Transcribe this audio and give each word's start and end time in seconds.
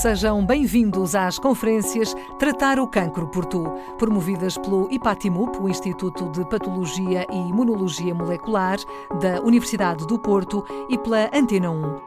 Sejam 0.00 0.42
bem-vindos 0.46 1.14
às 1.14 1.38
conferências 1.38 2.16
Tratar 2.38 2.78
o 2.78 2.88
Cancro 2.88 3.28
por 3.28 3.44
Tu, 3.44 3.62
promovidas 3.98 4.56
pelo 4.56 4.88
IPATIMUP, 4.90 5.58
o 5.60 5.68
Instituto 5.68 6.30
de 6.30 6.42
Patologia 6.48 7.26
e 7.30 7.36
Imunologia 7.36 8.14
Molecular 8.14 8.78
da 9.20 9.42
Universidade 9.42 10.06
do 10.06 10.18
Porto, 10.18 10.64
e 10.88 10.96
pela 10.96 11.28
Antena 11.34 11.70
1. 11.70 12.00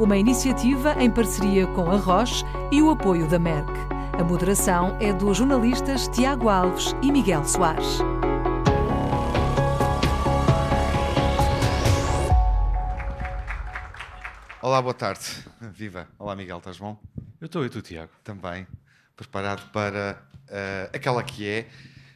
Uma 0.00 0.16
iniciativa 0.16 0.96
em 0.98 1.08
parceria 1.08 1.68
com 1.68 1.88
a 1.88 1.96
Roche 1.96 2.44
e 2.72 2.82
o 2.82 2.90
apoio 2.90 3.28
da 3.28 3.38
Merck. 3.38 3.70
A 4.18 4.24
moderação 4.24 4.96
é 4.98 5.12
dos 5.12 5.36
jornalistas 5.36 6.08
Tiago 6.08 6.48
Alves 6.48 6.96
e 7.00 7.12
Miguel 7.12 7.44
Soares. 7.44 8.00
Olá, 14.62 14.82
boa 14.82 14.92
tarde. 14.92 15.24
Viva. 15.72 16.06
Olá, 16.18 16.36
Miguel, 16.36 16.58
estás 16.58 16.76
bom? 16.76 17.02
Eu 17.40 17.46
estou 17.46 17.64
e 17.64 17.70
tu, 17.70 17.80
Tiago? 17.80 18.12
Também. 18.22 18.66
Preparado 19.16 19.66
para 19.72 20.22
uh, 20.50 20.94
aquela 20.94 21.22
que 21.22 21.48
é 21.48 21.66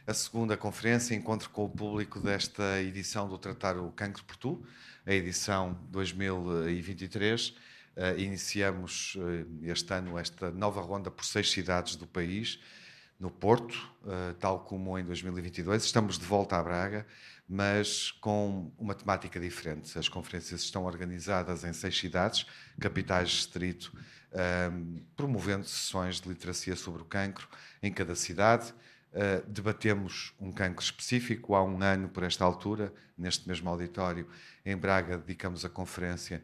a 0.05 0.13
segunda 0.13 0.55
conferência, 0.55 1.15
encontro 1.15 1.49
com 1.49 1.65
o 1.65 1.69
público 1.69 2.19
desta 2.19 2.79
edição 2.83 3.27
do 3.27 3.39
Tratar 3.39 3.77
o 3.77 3.91
Cancro 3.93 4.23
por 4.23 4.37
Tu, 4.37 4.63
a 5.07 5.11
edição 5.11 5.75
2023. 5.89 7.49
Uh, 7.49 7.55
eh, 7.95 8.19
iniciamos 8.19 9.15
uh, 9.15 9.47
este 9.63 9.91
ano 9.91 10.19
esta 10.19 10.51
nova 10.51 10.81
ronda 10.81 11.09
por 11.09 11.25
seis 11.25 11.49
cidades 11.49 11.95
do 11.95 12.05
país, 12.05 12.59
no 13.19 13.31
Porto, 13.31 13.75
tal 14.39 14.59
como 14.59 14.99
em 14.99 15.03
2022. 15.03 15.83
Estamos 15.83 16.19
de 16.19 16.25
volta 16.25 16.57
à 16.57 16.61
Braga 16.61 17.07
mas 17.47 18.11
com 18.11 18.71
uma 18.77 18.95
temática 18.95 19.39
diferente. 19.39 19.97
As 19.97 20.09
conferências 20.09 20.61
estão 20.61 20.85
organizadas 20.85 21.63
em 21.63 21.73
seis 21.73 21.97
cidades, 21.97 22.45
capitais 22.79 23.29
de 23.29 23.35
distrito, 23.35 23.95
um, 24.71 25.01
promovendo 25.15 25.65
sessões 25.65 26.19
de 26.19 26.27
literacia 26.27 26.75
sobre 26.75 27.01
o 27.01 27.05
cancro 27.05 27.47
em 27.81 27.91
cada 27.91 28.15
cidade. 28.15 28.73
Uh, 29.13 29.49
debatemos 29.49 30.33
um 30.39 30.51
cancro 30.51 30.83
específico 30.83 31.55
há 31.55 31.63
um 31.63 31.81
ano, 31.81 32.09
por 32.09 32.23
esta 32.23 32.43
altura, 32.43 32.93
neste 33.17 33.47
mesmo 33.47 33.69
auditório, 33.69 34.27
em 34.65 34.75
Braga, 34.75 35.17
dedicamos 35.17 35.63
a 35.63 35.69
conferência 35.69 36.43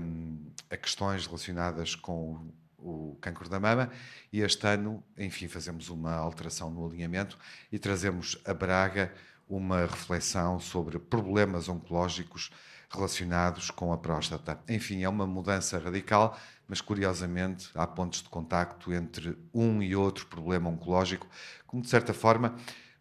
um, 0.00 0.50
a 0.68 0.76
questões 0.76 1.26
relacionadas 1.26 1.94
com 1.94 2.50
o 2.76 3.16
cancro 3.20 3.48
da 3.48 3.60
mama 3.60 3.90
e 4.32 4.40
este 4.40 4.66
ano, 4.66 5.02
enfim, 5.16 5.46
fazemos 5.46 5.88
uma 5.88 6.14
alteração 6.14 6.70
no 6.70 6.84
alinhamento 6.84 7.38
e 7.70 7.78
trazemos 7.78 8.36
a 8.44 8.52
Braga 8.52 9.12
uma 9.48 9.82
reflexão 9.82 10.58
sobre 10.58 10.98
problemas 10.98 11.68
oncológicos 11.68 12.50
relacionados 12.90 13.70
com 13.70 13.92
a 13.92 13.98
próstata. 13.98 14.60
Enfim, 14.68 15.02
é 15.02 15.08
uma 15.08 15.26
mudança 15.26 15.78
radical, 15.78 16.38
mas 16.68 16.80
curiosamente 16.80 17.70
há 17.74 17.86
pontos 17.86 18.22
de 18.22 18.28
contacto 18.28 18.92
entre 18.92 19.36
um 19.52 19.82
e 19.82 19.96
outro 19.96 20.26
problema 20.26 20.68
oncológico, 20.68 21.26
como 21.66 21.82
de 21.82 21.88
certa 21.88 22.12
forma 22.12 22.54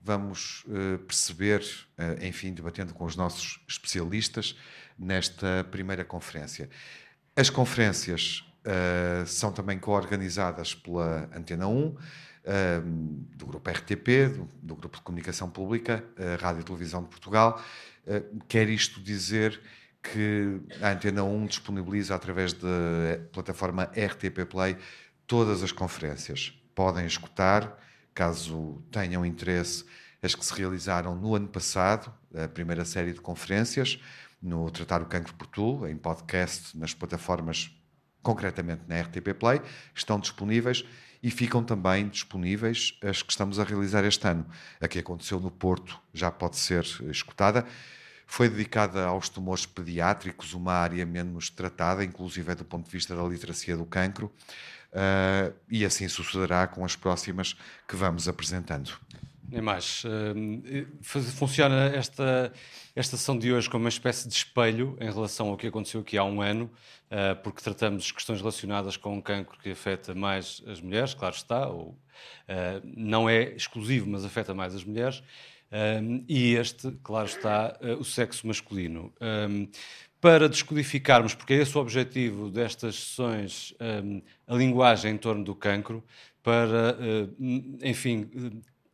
vamos 0.03 0.63
uh, 0.65 0.97
perceber, 0.99 1.61
uh, 1.97 2.25
enfim, 2.25 2.53
debatendo 2.53 2.93
com 2.93 3.05
os 3.05 3.15
nossos 3.15 3.59
especialistas 3.67 4.55
nesta 4.97 5.63
primeira 5.69 6.03
conferência. 6.03 6.69
As 7.35 7.49
conferências 7.49 8.43
uh, 8.65 9.25
são 9.27 9.51
também 9.51 9.77
co-organizadas 9.77 10.73
pela 10.73 11.29
Antena 11.35 11.67
1, 11.67 11.95
do 13.35 13.45
grupo 13.45 13.69
RTP, 13.69 14.35
do, 14.35 14.49
do, 14.61 14.75
Grupo 14.75 14.97
de 14.97 15.03
Comunicação 15.03 15.49
Pública, 15.49 16.03
Rádio 16.39 16.61
e 16.61 16.63
Televisão 16.63 17.03
de 17.03 17.09
Portugal. 17.09 17.61
Uh, 18.05 18.39
quer 18.47 18.67
isto 18.67 18.99
dizer 18.99 19.61
que 20.01 20.59
a 20.81 20.89
Antena 20.89 21.23
1 21.23 21.45
disponibiliza 21.45 22.15
através 22.15 22.53
da 22.53 22.67
plataforma 23.31 23.83
RTP 23.83 24.45
Play 24.49 24.75
todas 25.27 25.61
as 25.61 25.71
conferências. 25.71 26.53
Podem 26.73 27.05
escutar, 27.05 27.77
caso 28.13 28.81
tenham 28.91 29.25
interesse, 29.25 29.85
as 30.21 30.35
que 30.35 30.45
se 30.45 30.53
realizaram 30.53 31.15
no 31.15 31.35
ano 31.35 31.47
passado, 31.47 32.11
a 32.33 32.47
primeira 32.47 32.85
série 32.85 33.13
de 33.13 33.21
conferências, 33.21 33.99
no 34.41 34.69
Tratar 34.71 35.01
o 35.01 35.05
Cancro 35.05 35.33
por 35.35 35.47
Tu, 35.47 35.87
em 35.87 35.95
podcast, 35.95 36.77
nas 36.77 36.93
plataformas, 36.93 37.71
concretamente 38.23 38.81
na 38.87 38.99
RTP 39.01 39.33
Play, 39.37 39.61
estão 39.93 40.19
disponíveis 40.19 40.83
e 41.23 41.29
ficam 41.29 41.63
também 41.63 42.07
disponíveis 42.07 42.97
as 43.01 43.21
que 43.21 43.31
estamos 43.31 43.59
a 43.59 43.63
realizar 43.63 44.03
este 44.03 44.27
ano. 44.27 44.45
A 44.79 44.87
que 44.87 44.99
aconteceu 44.99 45.39
no 45.39 45.51
Porto 45.51 45.99
já 46.13 46.31
pode 46.31 46.57
ser 46.57 46.85
escutada. 47.09 47.65
Foi 48.25 48.49
dedicada 48.49 49.05
aos 49.05 49.29
tumores 49.29 49.65
pediátricos, 49.65 50.53
uma 50.53 50.73
área 50.73 51.05
menos 51.05 51.49
tratada, 51.49 52.03
inclusive 52.03 52.55
do 52.55 52.63
ponto 52.63 52.85
de 52.85 52.91
vista 52.91 53.15
da 53.15 53.23
literacia 53.23 53.75
do 53.75 53.85
cancro, 53.85 54.31
uh, 54.93 55.53
e 55.69 55.83
assim 55.83 56.07
sucederá 56.07 56.65
com 56.65 56.85
as 56.85 56.95
próximas 56.95 57.57
que 57.87 57.95
vamos 57.95 58.27
apresentando. 58.27 58.97
Nem 59.51 59.61
mais. 59.61 60.03
Uh, 60.05 60.87
funciona 61.01 61.87
esta, 61.93 62.53
esta 62.95 63.17
sessão 63.17 63.37
de 63.37 63.51
hoje 63.51 63.69
como 63.69 63.83
uma 63.83 63.89
espécie 63.89 64.25
de 64.27 64.33
espelho 64.33 64.97
em 65.01 65.11
relação 65.11 65.49
ao 65.49 65.57
que 65.57 65.67
aconteceu 65.67 65.99
aqui 65.99 66.17
há 66.17 66.23
um 66.23 66.41
ano, 66.41 66.71
uh, 67.11 67.35
porque 67.43 67.61
tratamos 67.61 68.11
questões 68.11 68.39
relacionadas 68.39 68.95
com 68.95 69.13
um 69.13 69.21
cancro 69.21 69.59
que 69.59 69.71
afeta 69.71 70.15
mais 70.15 70.63
as 70.65 70.79
mulheres, 70.79 71.13
claro 71.13 71.35
está, 71.35 71.67
ou, 71.67 71.97
não 72.83 73.27
é 73.27 73.43
exclusivo, 73.55 74.07
mas 74.09 74.23
afeta 74.23 74.53
mais 74.53 74.75
as 74.75 74.83
mulheres, 74.83 75.23
e 76.27 76.53
este, 76.53 76.91
claro 77.03 77.25
está, 77.25 77.75
o 77.99 78.03
sexo 78.03 78.45
masculino. 78.45 79.11
Para 80.19 80.47
descodificarmos, 80.47 81.33
porque 81.33 81.53
é 81.53 81.57
esse 81.57 81.75
o 81.75 81.81
objetivo 81.81 82.51
destas 82.51 82.95
sessões, 82.95 83.73
a 84.45 84.53
linguagem 84.53 85.13
em 85.13 85.17
torno 85.17 85.43
do 85.43 85.55
cancro, 85.55 86.03
para, 86.43 86.95
enfim, 87.81 88.29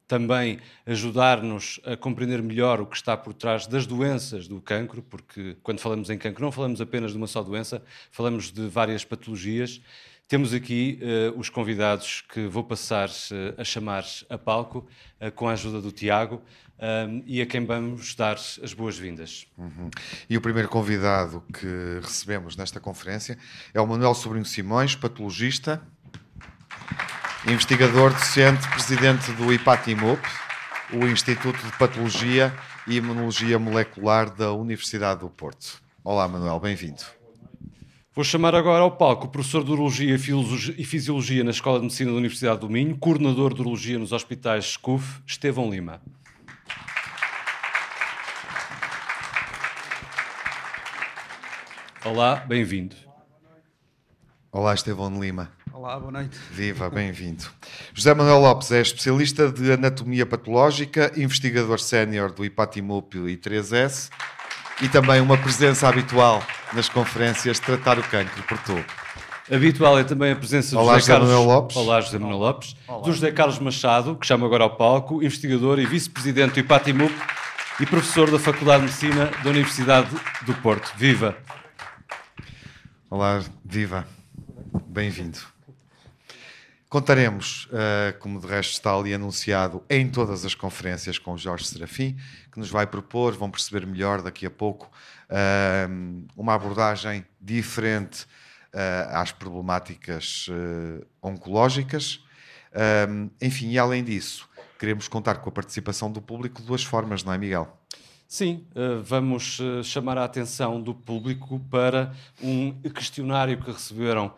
também 0.07 0.59
ajudar-nos 0.85 1.79
a 1.83 1.97
compreender 1.97 2.41
melhor 2.41 2.79
o 2.79 2.85
que 2.85 2.95
está 2.95 3.17
por 3.17 3.33
trás 3.33 3.67
das 3.67 3.85
doenças 3.85 4.47
do 4.47 4.61
cancro, 4.61 5.03
porque 5.03 5.57
quando 5.61 5.79
falamos 5.79 6.09
em 6.09 6.17
cancro 6.17 6.43
não 6.43 6.51
falamos 6.51 6.79
apenas 6.79 7.11
de 7.11 7.17
uma 7.17 7.27
só 7.27 7.43
doença, 7.43 7.83
falamos 8.09 8.51
de 8.51 8.67
várias 8.67 9.03
patologias. 9.03 9.81
Temos 10.27 10.53
aqui 10.53 10.99
uh, 11.01 11.39
os 11.39 11.49
convidados 11.49 12.21
que 12.21 12.47
vou 12.47 12.63
passar 12.63 13.09
uh, 13.09 13.61
a 13.61 13.63
chamar 13.63 14.05
a 14.29 14.37
palco, 14.37 14.87
uh, 15.21 15.31
com 15.31 15.47
a 15.47 15.53
ajuda 15.53 15.81
do 15.81 15.91
Tiago, 15.91 16.41
e 17.25 17.41
a 17.41 17.45
quem 17.47 17.65
vamos 17.65 18.13
dar 18.13 18.35
as 18.35 18.71
boas-vindas. 18.71 19.47
Uhum. 19.57 19.89
E 20.29 20.37
o 20.37 20.41
primeiro 20.41 20.69
convidado 20.69 21.43
que 21.51 21.99
recebemos 22.03 22.55
nesta 22.55 22.79
conferência 22.79 23.35
é 23.73 23.81
o 23.81 23.87
Manuel 23.87 24.13
Sobrinho 24.13 24.45
Simões, 24.45 24.95
patologista 24.95 25.81
investigador 27.47 28.11
docente, 28.11 28.67
presidente 28.69 29.31
do 29.31 29.53
IPATIMUP, 29.53 30.21
o 30.91 31.05
Instituto 31.07 31.57
de 31.65 31.71
Patologia 31.77 32.53
e 32.85 32.97
Imunologia 32.97 33.57
Molecular 33.57 34.29
da 34.29 34.51
Universidade 34.51 35.21
do 35.21 35.29
Porto. 35.29 35.81
Olá, 36.03 36.27
Manuel, 36.27 36.59
bem-vindo. 36.59 37.01
Vou 38.13 38.23
chamar 38.23 38.53
agora 38.53 38.81
ao 38.83 38.91
palco 38.91 39.27
o 39.27 39.29
professor 39.29 39.63
de 39.63 39.71
Urologia 39.71 40.13
e 40.13 40.83
Fisiologia 40.83 41.43
na 41.43 41.51
Escola 41.51 41.77
de 41.77 41.83
Medicina 41.83 42.11
da 42.11 42.17
Universidade 42.17 42.59
do 42.59 42.69
Minho, 42.69 42.97
coordenador 42.97 43.53
de 43.53 43.61
Urologia 43.61 43.97
nos 43.97 44.11
Hospitais 44.11 44.65
SCUF, 44.73 45.21
Estevão 45.25 45.69
Lima. 45.69 46.01
Olá, 52.03 52.35
bem-vindo. 52.37 52.95
Olá, 54.51 54.73
Estevão 54.73 55.21
Lima. 55.21 55.56
Olá, 55.77 55.99
boa 55.99 56.11
noite. 56.11 56.35
Viva, 56.49 56.89
bem-vindo. 56.89 57.45
José 57.93 58.11
Manuel 58.11 58.39
Lopes 58.39 58.71
é 58.71 58.81
especialista 58.81 59.51
de 59.51 59.73
anatomia 59.73 60.25
patológica, 60.25 61.11
investigador 61.15 61.79
sénior 61.79 62.31
do 62.31 62.43
IPATIMUP 62.43 63.15
e 63.27 63.37
3S 63.37 64.09
e 64.81 64.89
também 64.89 65.21
uma 65.21 65.37
presença 65.37 65.87
habitual 65.87 66.41
nas 66.73 66.89
conferências 66.89 67.59
Tratar 67.59 67.99
o 67.99 68.01
Cancro 68.01 68.41
por 68.47 68.57
Tu. 68.57 68.73
Habitual 69.53 69.99
é 69.99 70.03
também 70.03 70.31
a 70.31 70.35
presença 70.35 70.71
do 70.75 70.81
Olá, 70.81 70.97
José, 70.97 71.11
Carlos... 71.11 71.29
Manuel 71.29 71.47
Lopes. 71.47 71.77
Olá, 71.77 72.01
José 72.01 72.17
Manuel 72.17 72.39
Lopes. 72.39 72.75
Olá. 72.87 73.03
Do 73.03 73.13
José 73.13 73.31
Carlos 73.31 73.59
Machado, 73.59 74.15
que 74.15 74.25
chama 74.25 74.47
agora 74.47 74.63
ao 74.63 74.75
palco, 74.75 75.21
investigador 75.21 75.77
e 75.77 75.85
vice-presidente 75.85 76.53
do 76.53 76.59
IPATIMUP 76.61 77.13
e 77.79 77.85
professor 77.85 78.31
da 78.31 78.39
Faculdade 78.39 78.79
de 78.79 78.85
Medicina 78.87 79.29
da 79.43 79.49
Universidade 79.51 80.09
do 80.41 80.55
Porto. 80.55 80.91
Viva! 80.97 81.37
Olá, 83.11 83.43
viva! 83.63 84.07
Bem-vindo. 84.87 85.37
Contaremos, 86.89 87.65
uh, 87.65 88.17
como 88.19 88.39
de 88.39 88.47
resto 88.47 88.71
está 88.71 88.95
ali 88.95 89.13
anunciado, 89.13 89.83
em 89.89 90.09
todas 90.09 90.45
as 90.45 90.55
conferências 90.55 91.19
com 91.19 91.33
o 91.33 91.37
Jorge 91.37 91.65
Serafim, 91.65 92.15
que 92.49 92.57
nos 92.57 92.69
vai 92.69 92.87
propor, 92.87 93.33
vão 93.33 93.51
perceber 93.51 93.85
melhor 93.85 94.21
daqui 94.21 94.45
a 94.45 94.49
pouco, 94.49 94.89
uh, 95.29 96.25
uma 96.37 96.53
abordagem 96.53 97.25
diferente 97.41 98.23
uh, 98.73 99.09
às 99.11 99.33
problemáticas 99.33 100.47
oncológicas. 101.21 102.23
enfim, 103.41 103.71
e 103.71 103.77
além 103.77 104.01
disso, 104.01 104.47
queremos 104.79 105.09
contar 105.09 105.35
com 105.35 105.49
a 105.49 105.51
participação 105.51 106.09
do 106.09 106.21
público 106.21 106.61
de 106.61 106.67
duas 106.67 106.85
formas, 106.85 107.21
não 107.21 107.33
é, 107.33 107.37
Miguel? 107.37 107.77
Sim, 108.29 108.65
vamos 109.03 109.59
chamar 109.83 110.17
a 110.17 110.25
atenção 110.25 110.81
do 110.81 110.93
público 110.93 111.59
para 111.71 112.13
um 112.43 112.73
questionário 112.93 113.57
que 113.57 113.71
receberam 113.71 114.33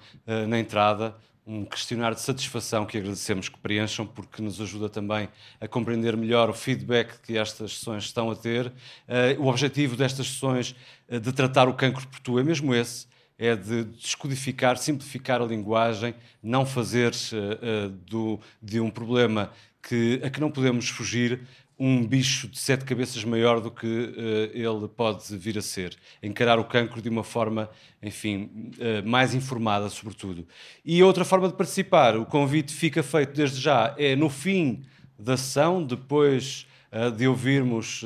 na 0.48 0.60
entrada 0.60 1.16
um 1.50 1.66
questionário 1.66 2.16
de 2.16 2.22
satisfação 2.22 2.86
que 2.86 2.96
agradecemos 2.96 3.50
que 3.50 3.58
preencham, 3.58 4.06
porque 4.06 4.40
nos 4.40 4.62
ajuda 4.62 4.88
também 4.88 5.28
a 5.60 5.68
compreender 5.68 6.16
melhor 6.16 6.48
o 6.48 6.54
feedback 6.54 7.20
que 7.22 7.40
estas 7.40 7.80
sessões 7.80 8.04
estão 8.04 8.30
a 8.30 8.36
ter. 8.36 8.68
Uh, 8.68 9.42
o 9.42 9.48
objetivo 9.48 9.96
destas 9.96 10.28
sessões 10.28 10.76
uh, 11.10 11.20
de 11.20 11.34
tratar 11.34 11.68
o 11.68 11.74
cancro 11.74 12.08
por 12.08 12.20
tu 12.20 12.38
é 12.38 12.44
mesmo 12.44 12.76
esse, 12.76 13.08
é 13.36 13.56
de 13.56 13.84
descodificar, 13.86 14.78
simplificar 14.78 15.42
a 15.42 15.46
linguagem, 15.46 16.14
não 16.44 16.68
fazer 16.68 17.14
uh, 17.14 17.90
do, 17.90 18.40
de 18.62 18.80
um 18.80 18.92
problema 18.92 19.52
que, 19.82 20.22
a 20.24 20.30
que 20.30 20.40
não 20.40 20.52
podemos 20.52 20.88
fugir 20.88 21.42
um 21.80 22.06
bicho 22.06 22.50
de 22.50 22.60
sete 22.60 22.84
cabeças 22.84 23.24
maior 23.24 23.62
do 23.62 23.72
que 23.72 23.88
uh, 23.88 24.52
ele 24.54 24.88
pode 24.90 25.36
vir 25.38 25.58
a 25.58 25.62
ser. 25.62 25.96
Encarar 26.22 26.60
o 26.60 26.66
cancro 26.66 27.02
de 27.02 27.08
uma 27.08 27.24
forma, 27.24 27.70
enfim, 28.04 28.52
uh, 28.78 29.08
mais 29.08 29.34
informada, 29.34 29.90
sobretudo. 29.90 30.46
E 30.84 31.02
outra 31.02 31.24
forma 31.24 31.48
de 31.48 31.54
participar, 31.54 32.18
o 32.18 32.26
convite 32.26 32.74
fica 32.74 33.02
feito 33.02 33.34
desde 33.34 33.62
já, 33.62 33.96
é 33.98 34.14
no 34.14 34.30
fim 34.30 34.84
da 35.18 35.38
sessão, 35.38 35.82
depois 35.82 36.68
uh, 36.92 37.10
de 37.12 37.26
ouvirmos 37.26 38.04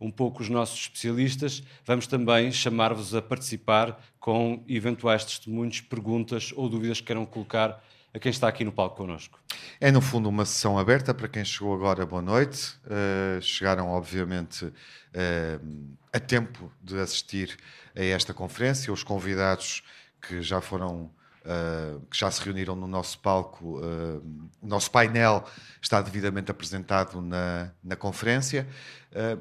um 0.00 0.10
pouco 0.10 0.40
os 0.40 0.48
nossos 0.48 0.78
especialistas, 0.78 1.64
vamos 1.84 2.06
também 2.06 2.52
chamar-vos 2.52 3.12
a 3.12 3.20
participar 3.20 4.00
com 4.20 4.62
eventuais 4.68 5.24
testemunhos, 5.24 5.80
perguntas 5.80 6.52
ou 6.54 6.68
dúvidas 6.68 7.00
que 7.00 7.06
queiram 7.06 7.26
colocar 7.26 7.82
a 8.16 8.18
quem 8.18 8.30
está 8.30 8.48
aqui 8.48 8.64
no 8.64 8.72
palco 8.72 8.96
connosco. 8.96 9.38
É, 9.78 9.92
no 9.92 10.00
fundo, 10.00 10.30
uma 10.30 10.46
sessão 10.46 10.78
aberta 10.78 11.12
para 11.12 11.28
quem 11.28 11.44
chegou 11.44 11.74
agora. 11.74 12.06
Boa 12.06 12.22
noite. 12.22 12.74
Uh, 12.86 13.42
chegaram, 13.42 13.90
obviamente, 13.90 14.64
uh, 14.64 15.96
a 16.10 16.18
tempo 16.18 16.72
de 16.82 16.98
assistir 16.98 17.58
a 17.94 18.02
esta 18.02 18.32
conferência. 18.32 18.90
Os 18.90 19.04
convidados 19.04 19.82
que 20.20 20.40
já 20.40 20.62
foram. 20.62 21.10
Uh, 21.44 22.00
que 22.10 22.18
já 22.18 22.28
se 22.28 22.42
reuniram 22.42 22.74
no 22.74 22.88
nosso 22.88 23.20
palco, 23.20 23.78
o 23.78 24.66
nosso 24.66 24.90
painel 24.90 25.44
está 25.80 26.02
devidamente 26.02 26.50
apresentado 26.50 27.20
na, 27.20 27.70
na 27.84 27.94
conferência 27.94 28.66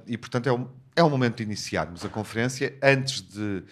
e, 0.06 0.16
portanto, 0.16 0.48
é 0.48 0.54
um, 0.54 0.70
é 0.96 1.02
momento 1.02 1.38
de 1.38 1.44
iniciarmos 1.44 2.06
a 2.06 2.10
conferência. 2.10 2.78
Antes 2.80 3.24
de, 3.24 3.64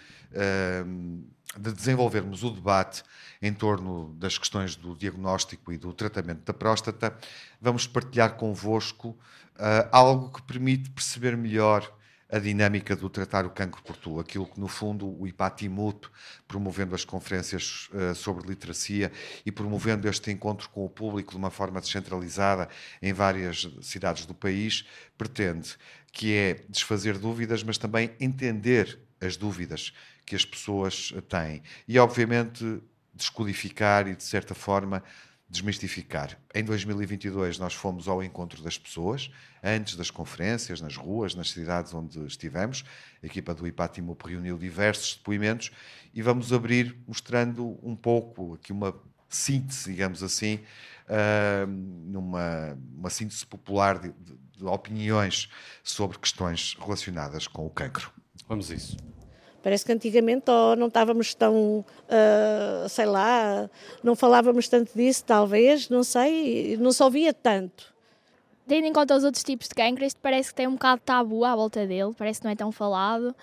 de 1.58 1.72
desenvolvermos 1.72 2.44
o 2.44 2.50
debate 2.50 3.04
em 3.42 3.54
torno 3.54 4.14
das 4.16 4.38
questões 4.38 4.76
do 4.76 4.96
diagnóstico 4.96 5.72
e 5.72 5.78
do 5.78 5.94
tratamento 5.94 6.44
da 6.44 6.54
próstata, 6.54 7.16
vamos 7.62 7.86
partilhar 7.86 8.36
convosco 8.36 9.10
uh, 9.10 9.88
algo 9.92 10.32
que 10.32 10.42
permite 10.42 10.90
perceber 10.90 11.36
melhor 11.38 11.92
a 12.34 12.40
dinâmica 12.40 12.96
do 12.96 13.10
tratar 13.10 13.46
o 13.46 13.52
cancro 13.52 13.84
por 13.84 13.96
tu, 13.96 14.20
aquilo 14.20 14.48
que 14.48 14.60
no 14.60 14.68
fundo 14.68 15.08
o 15.22 15.28
IPATIMUT, 15.28 16.10
promovendo 16.48 16.96
as 16.96 17.06
conferências 17.06 17.90
uh, 17.94 18.16
sobre 18.16 18.48
literacia 18.48 19.12
e 19.46 19.52
promovendo 19.52 20.08
este 20.08 20.32
encontro 20.32 20.68
com 20.70 20.84
o 20.84 20.90
público 20.90 21.32
de 21.32 21.38
uma 21.38 21.52
forma 21.52 21.80
descentralizada 21.80 22.68
em 23.02 23.14
várias 23.14 23.70
cidades 23.84 24.26
do 24.26 24.34
país, 24.34 24.84
pretende, 25.16 25.76
que 26.12 26.34
é 26.34 26.66
desfazer 26.68 27.20
dúvidas, 27.20 27.62
mas 27.62 27.78
também 27.78 28.12
entender 28.20 29.00
as 29.22 29.38
dúvidas 29.38 29.94
que 30.26 30.36
as 30.36 30.46
pessoas 30.46 31.14
têm. 31.28 31.62
E 31.88 31.98
obviamente 32.00 32.82
descodificar 33.14 34.08
e, 34.08 34.16
de 34.16 34.24
certa 34.24 34.56
forma, 34.56 35.04
desmistificar. 35.54 36.36
Em 36.54 36.64
2022, 36.64 37.60
nós 37.60 37.76
fomos 37.76 38.08
ao 38.08 38.24
encontro 38.24 38.64
das 38.64 38.78
pessoas, 38.78 39.30
antes 39.64 39.96
das 39.96 40.10
conferências, 40.10 40.82
nas 40.82 40.98
ruas, 40.98 41.36
nas 41.36 41.52
cidades 41.52 41.94
onde 41.94 42.26
estivemos. 42.26 42.84
A 43.22 43.28
equipa 43.28 43.54
do 43.54 43.68
IPATIMO 43.68 44.18
reuniu 44.26 44.58
diversos 44.58 45.16
depoimentos 45.16 45.72
e 46.12 46.22
vamos 46.24 46.52
abrir 46.52 46.98
mostrando 47.08 47.78
um 47.84 47.96
pouco 47.96 48.56
aqui 48.56 48.72
uma 48.72 48.96
síntese, 49.30 49.92
digamos 49.92 50.24
assim, 50.24 50.60
uh, 51.08 51.68
numa 51.68 52.78
uma 52.96 53.10
síntese 53.12 53.46
popular 53.46 54.00
de, 54.00 54.12
de, 54.12 54.38
de 54.58 54.66
opiniões 54.66 55.50
sobre 55.84 56.18
questões 56.18 56.76
relacionadas 56.80 57.48
com 57.48 57.66
o 57.66 57.70
cancro. 57.70 58.12
Vamos 58.48 58.72
a 58.72 58.76
isso. 58.76 58.98
Parece 59.64 59.86
que 59.86 59.94
antigamente 59.94 60.52
oh, 60.52 60.76
não 60.76 60.88
estávamos 60.88 61.34
tão, 61.34 61.80
uh, 61.80 62.90
sei 62.90 63.06
lá, 63.06 63.70
não 64.04 64.14
falávamos 64.14 64.68
tanto 64.68 64.92
disso, 64.94 65.24
talvez, 65.24 65.88
não 65.88 66.04
sei, 66.04 66.76
não 66.78 66.92
se 66.92 67.02
ouvia 67.02 67.34
tanto. 67.34 67.94
Tendo 68.68 68.86
em 68.86 68.92
conta 68.92 69.16
os 69.16 69.24
outros 69.24 69.42
tipos 69.42 69.70
de 69.70 69.74
cancro, 69.74 70.04
este 70.04 70.20
parece 70.20 70.50
que 70.50 70.56
tem 70.56 70.68
um 70.68 70.74
bocado 70.74 71.00
de 71.00 71.06
tabu 71.06 71.46
à 71.46 71.56
volta 71.56 71.88
dele, 71.88 72.14
parece 72.18 72.42
que 72.42 72.46
não 72.46 72.52
é 72.52 72.56
tão 72.58 72.74
falado, 72.74 73.34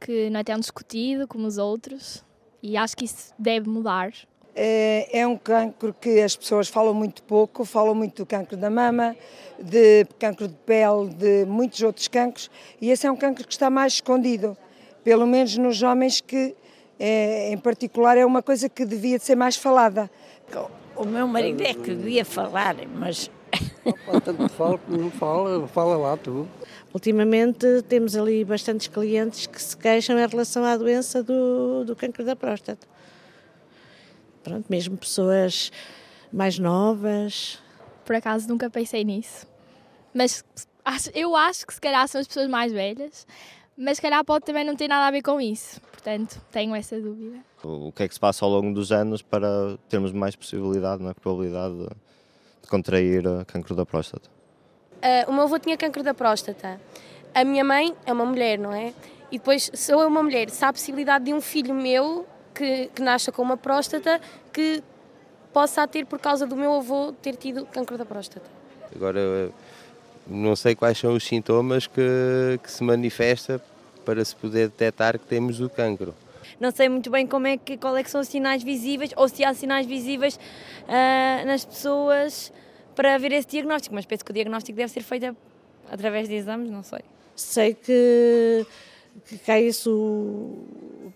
que 0.00 0.28
não 0.30 0.40
é 0.40 0.44
tão 0.44 0.58
discutido 0.58 1.28
como 1.28 1.46
os 1.46 1.58
outros, 1.58 2.24
e 2.60 2.76
acho 2.76 2.96
que 2.96 3.04
isso 3.04 3.32
deve 3.38 3.68
mudar. 3.68 4.12
É, 4.56 5.20
é 5.20 5.26
um 5.28 5.36
cancro 5.36 5.94
que 5.94 6.20
as 6.20 6.34
pessoas 6.34 6.66
falam 6.66 6.92
muito 6.92 7.22
pouco, 7.22 7.64
falam 7.64 7.94
muito 7.94 8.24
do 8.24 8.26
cancro 8.26 8.56
da 8.56 8.68
mama, 8.68 9.14
de 9.62 10.04
cancro 10.18 10.48
de 10.48 10.54
pele, 10.54 11.14
de 11.14 11.44
muitos 11.46 11.80
outros 11.82 12.08
cancros, 12.08 12.50
e 12.80 12.90
esse 12.90 13.06
é 13.06 13.12
um 13.12 13.16
cancro 13.16 13.46
que 13.46 13.52
está 13.52 13.70
mais 13.70 13.92
escondido 13.92 14.56
pelo 15.08 15.26
menos 15.26 15.56
nos 15.56 15.82
homens 15.82 16.20
que, 16.20 16.54
é, 17.00 17.50
em 17.50 17.56
particular, 17.56 18.18
é 18.18 18.26
uma 18.26 18.42
coisa 18.42 18.68
que 18.68 18.84
devia 18.84 19.16
de 19.16 19.24
ser 19.24 19.36
mais 19.36 19.56
falada. 19.56 20.10
O 20.94 21.06
meu 21.06 21.26
marido 21.26 21.62
é 21.62 21.72
que 21.72 21.94
devia 21.94 22.26
falar, 22.26 22.76
mas... 22.94 23.30
Tanto 24.22 24.46
fala 24.50 24.78
não 24.86 25.10
fala, 25.10 25.66
fala 25.68 25.96
lá 25.96 26.14
tu. 26.18 26.46
Ultimamente 26.92 27.80
temos 27.88 28.14
ali 28.14 28.44
bastantes 28.44 28.86
clientes 28.86 29.46
que 29.46 29.62
se 29.62 29.74
queixam 29.74 30.18
em 30.18 30.26
relação 30.26 30.62
à 30.62 30.76
doença 30.76 31.22
do, 31.22 31.86
do 31.86 31.96
câncer 31.96 32.24
da 32.26 32.36
próstata. 32.36 32.86
Pronto, 34.44 34.66
mesmo 34.68 34.94
pessoas 34.98 35.72
mais 36.30 36.58
novas. 36.58 37.58
Por 38.04 38.14
acaso 38.14 38.46
nunca 38.46 38.68
pensei 38.68 39.04
nisso. 39.04 39.46
Mas 40.12 40.44
eu 41.14 41.34
acho 41.34 41.66
que 41.66 41.72
se 41.72 41.80
calhar 41.80 42.06
são 42.08 42.20
as 42.20 42.26
pessoas 42.26 42.46
mais 42.46 42.70
velhas 42.70 43.26
mas 43.78 43.98
se 43.98 44.02
calhar 44.02 44.24
pode 44.24 44.44
também 44.44 44.64
não 44.64 44.74
ter 44.74 44.88
nada 44.88 45.06
a 45.06 45.10
ver 45.10 45.22
com 45.22 45.40
isso. 45.40 45.80
Portanto, 45.92 46.40
tenho 46.50 46.74
essa 46.74 47.00
dúvida. 47.00 47.38
O 47.62 47.92
que 47.92 48.02
é 48.02 48.08
que 48.08 48.14
se 48.14 48.18
passa 48.18 48.44
ao 48.44 48.50
longo 48.50 48.74
dos 48.74 48.90
anos 48.90 49.22
para 49.22 49.78
termos 49.88 50.10
mais 50.12 50.34
possibilidade, 50.34 51.00
não 51.00 51.10
é? 51.10 51.14
probabilidade 51.14 51.74
de, 51.74 51.86
de 52.62 52.68
contrair 52.68 53.22
cancro 53.46 53.76
da 53.76 53.86
próstata? 53.86 54.28
Uh, 54.96 55.30
o 55.30 55.32
meu 55.32 55.44
avô 55.44 55.58
tinha 55.60 55.76
cancro 55.76 56.02
da 56.02 56.12
próstata. 56.12 56.80
A 57.32 57.44
minha 57.44 57.62
mãe 57.62 57.94
é 58.04 58.12
uma 58.12 58.24
mulher, 58.24 58.58
não 58.58 58.72
é? 58.72 58.92
E 59.30 59.38
depois 59.38 59.70
sou 59.74 60.02
eu 60.02 60.08
uma 60.08 60.22
mulher. 60.22 60.50
Se 60.50 60.64
há 60.64 60.70
a 60.70 60.72
possibilidade 60.72 61.26
de 61.26 61.32
um 61.32 61.40
filho 61.40 61.72
meu 61.72 62.26
que, 62.52 62.88
que 62.88 63.00
nasça 63.00 63.30
com 63.30 63.42
uma 63.42 63.56
próstata 63.56 64.20
que 64.52 64.82
possa 65.52 65.86
ter 65.86 66.04
por 66.04 66.18
causa 66.18 66.46
do 66.46 66.56
meu 66.56 66.74
avô 66.74 67.12
ter 67.12 67.36
tido 67.36 67.64
cancro 67.66 67.96
da 67.96 68.04
próstata. 68.04 68.46
Agora 68.94 69.52
não 70.28 70.54
sei 70.54 70.74
quais 70.74 70.98
são 70.98 71.14
os 71.14 71.24
sintomas 71.24 71.86
que, 71.86 72.60
que 72.62 72.70
se 72.70 72.84
manifesta 72.84 73.60
para 74.04 74.22
se 74.24 74.36
poder 74.36 74.68
detectar 74.68 75.18
que 75.18 75.26
temos 75.26 75.60
o 75.60 75.68
cancro. 75.68 76.14
Não 76.60 76.70
sei 76.70 76.88
muito 76.88 77.10
bem 77.10 77.26
como 77.26 77.46
é 77.46 77.56
que, 77.56 77.76
qual 77.76 77.96
é 77.96 78.02
que 78.02 78.10
são 78.10 78.20
os 78.20 78.28
sinais 78.28 78.62
visíveis 78.62 79.10
ou 79.16 79.28
se 79.28 79.44
há 79.44 79.54
sinais 79.54 79.86
visíveis 79.86 80.36
uh, 80.36 81.46
nas 81.46 81.64
pessoas 81.64 82.52
para 82.94 83.16
ver 83.16 83.32
esse 83.32 83.48
diagnóstico, 83.48 83.94
mas 83.94 84.04
penso 84.04 84.24
que 84.24 84.30
o 84.30 84.34
diagnóstico 84.34 84.76
deve 84.76 84.92
ser 84.92 85.02
feito 85.02 85.36
através 85.90 86.28
de 86.28 86.34
exames, 86.34 86.70
não 86.70 86.82
sei. 86.82 87.00
Sei 87.36 87.74
que, 87.74 88.66
que 89.26 89.38
cai 89.38 89.64
isso 89.64 89.90
o, 89.90 91.12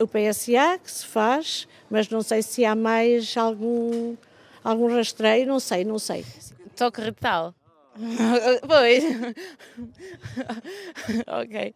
o 0.00 0.06
PSA 0.06 0.78
que 0.82 0.90
se 0.90 1.06
faz, 1.06 1.68
mas 1.90 2.08
não 2.08 2.22
sei 2.22 2.42
se 2.42 2.64
há 2.64 2.74
mais 2.74 3.36
algum, 3.36 4.16
algum 4.62 4.88
rastreio, 4.88 5.46
não 5.46 5.60
sei, 5.60 5.84
não 5.84 5.98
sei 5.98 6.24
toque 6.74 7.00
retal. 7.00 7.54
pois. 8.66 9.04
ok. 11.26 11.74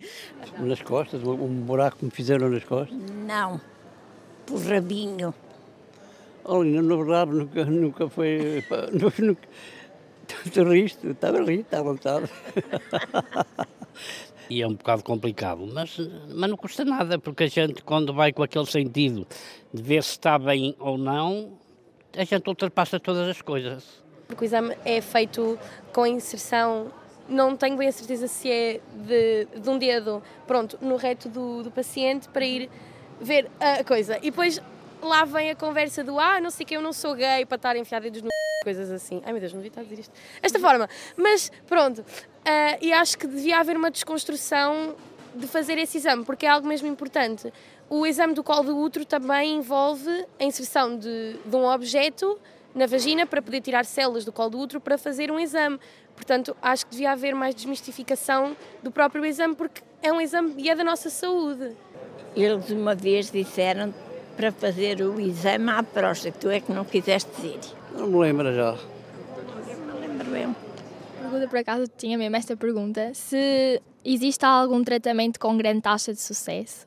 Nas 0.58 0.82
costas, 0.82 1.22
um 1.22 1.62
buraco 1.62 1.98
que 1.98 2.04
me 2.06 2.10
fizeram 2.10 2.50
nas 2.50 2.64
costas? 2.64 2.98
Não, 3.26 3.60
por 4.46 4.60
rabinho. 4.60 5.32
Olha, 6.44 6.82
na 6.82 6.96
verdade 6.96 7.30
nunca, 7.32 7.64
nunca 7.64 8.08
foi. 8.08 8.64
Nunca, 8.92 9.22
nunca, 9.22 9.48
tu 10.52 10.64
riste, 10.64 11.08
estava 11.08 11.36
ali, 11.36 11.60
está 11.60 11.80
à 11.80 11.82
vontade. 11.82 12.30
e 14.48 14.62
é 14.62 14.66
um 14.66 14.74
bocado 14.74 15.04
complicado, 15.04 15.68
mas, 15.72 15.98
mas 16.34 16.50
não 16.50 16.56
custa 16.56 16.86
nada, 16.86 17.18
porque 17.18 17.44
a 17.44 17.48
gente, 17.48 17.82
quando 17.82 18.14
vai 18.14 18.32
com 18.32 18.42
aquele 18.42 18.64
sentido 18.64 19.26
de 19.72 19.82
ver 19.82 20.02
se 20.02 20.12
está 20.12 20.38
bem 20.38 20.74
ou 20.78 20.96
não, 20.96 21.58
a 22.16 22.24
gente 22.24 22.48
ultrapassa 22.48 22.98
todas 22.98 23.28
as 23.28 23.42
coisas 23.42 24.02
porque 24.28 24.44
o 24.44 24.47
exame 24.47 24.76
é 24.85 25.00
feito 25.00 25.58
com 25.92 26.06
inserção 26.06 26.92
não 27.28 27.56
tenho 27.56 27.76
bem 27.76 27.88
a 27.88 27.92
certeza 27.92 28.26
se 28.26 28.50
é 28.50 28.80
de, 28.94 29.47
de 29.61 29.68
um 29.68 29.76
dedo, 29.76 30.23
pronto, 30.47 30.78
no 30.80 30.97
reto 30.97 31.28
do, 31.28 31.62
do, 31.62 31.70
paciente 31.70 32.26
para 32.28 32.44
ir 32.44 32.70
ver 33.20 33.50
a 33.61 33.85
coisa. 33.85 34.16
E 34.18 34.30
depois 34.30 34.61
lá 35.02 35.25
vem 35.25 35.50
a 35.50 35.54
conversa 35.54 36.02
do 36.02 36.18
ah, 36.18 36.40
não 36.40 36.50
sei 36.50 36.64
que 36.64 36.75
eu 36.75 36.80
não 36.80 36.92
sou 36.92 37.14
gay 37.14 37.44
para 37.44 37.56
estar 37.56 37.76
enfiado 37.76 38.04
dedos 38.04 38.23
no 38.23 38.28
coisas 38.64 38.90
assim. 38.90 39.23
Ai 39.25 39.32
meu 39.32 39.40
Deus, 39.40 39.52
não 39.52 39.61
devia 39.61 39.70
estar 39.70 39.80
a 39.82 39.85
dizer 39.85 40.00
isto. 40.00 40.12
Esta 40.42 40.58
forma. 40.58 40.88
Mas 41.16 41.50
pronto, 41.66 42.00
uh, 42.00 42.78
e 42.80 42.92
acho 42.92 43.16
que 43.18 43.26
devia 43.26 43.58
haver 43.58 43.76
uma 43.76 43.90
desconstrução 43.90 44.97
de 45.35 45.47
fazer 45.47 45.78
esse 45.78 45.99
exame, 45.99 46.25
porque 46.25 46.47
é 46.47 46.49
algo 46.49 46.66
mesmo 46.66 46.88
importante. 46.88 47.52
O 47.88 48.06
exame 48.06 48.35
do 48.35 48.42
colo 48.42 48.64
do 48.64 48.78
útero 48.78 49.04
também 49.04 49.56
envolve 49.56 50.11
a 50.38 50.44
inserção 50.44 50.97
de, 50.97 51.37
de 51.44 51.56
um 51.56 51.64
objeto 51.64 52.38
na 52.75 52.87
vagina 52.87 53.26
para 53.26 53.42
poder 53.42 53.60
tirar 53.60 53.84
células 53.84 54.25
do 54.25 54.32
colo 54.32 54.50
do 54.50 54.58
útero 54.58 54.80
para 54.80 54.96
fazer 54.98 55.30
um 55.30 55.38
exame. 55.38 55.78
Portanto, 56.14 56.56
acho 56.60 56.87
que 56.87 56.92
devia 56.92 57.12
haver 57.12 57.34
mais 57.34 57.54
desmistificação 57.54 58.56
do 58.82 58.90
próprio 58.90 59.25
exame, 59.25 59.54
porque 59.54 59.82
é 60.02 60.12
um 60.12 60.20
exame 60.20 60.54
e 60.58 60.68
é 60.68 60.75
da 60.75 60.84
nossa 60.84 61.10
saúde. 61.10 61.72
Eles 62.37 62.70
uma 62.70 62.94
vez 62.94 63.30
disseram 63.30 63.94
para 64.37 64.52
fazer 64.52 65.00
o 65.00 65.20
exame 65.20 65.70
à 65.70 65.82
próstata, 65.82 66.38
tu 66.38 66.48
é 66.48 66.60
que 66.60 66.72
não 66.72 66.84
quiseste 66.84 67.30
ir. 67.44 67.60
Não 67.92 68.06
me 68.06 68.18
lembro 68.18 68.54
já. 68.54 68.72
Não 68.72 70.00
me 70.00 70.06
lembro 70.06 70.37
eu. 70.37 70.54
Pergunta 71.20 71.48
por 71.48 71.58
acaso 71.58 71.84
tinha 71.96 72.16
mesmo 72.16 72.37
esta 72.37 72.56
pergunta: 72.56 73.12
se 73.14 73.82
existe 74.04 74.44
algum 74.44 74.82
tratamento 74.84 75.40
com 75.40 75.56
grande 75.56 75.82
taxa 75.82 76.12
de 76.12 76.20
sucesso 76.20 76.87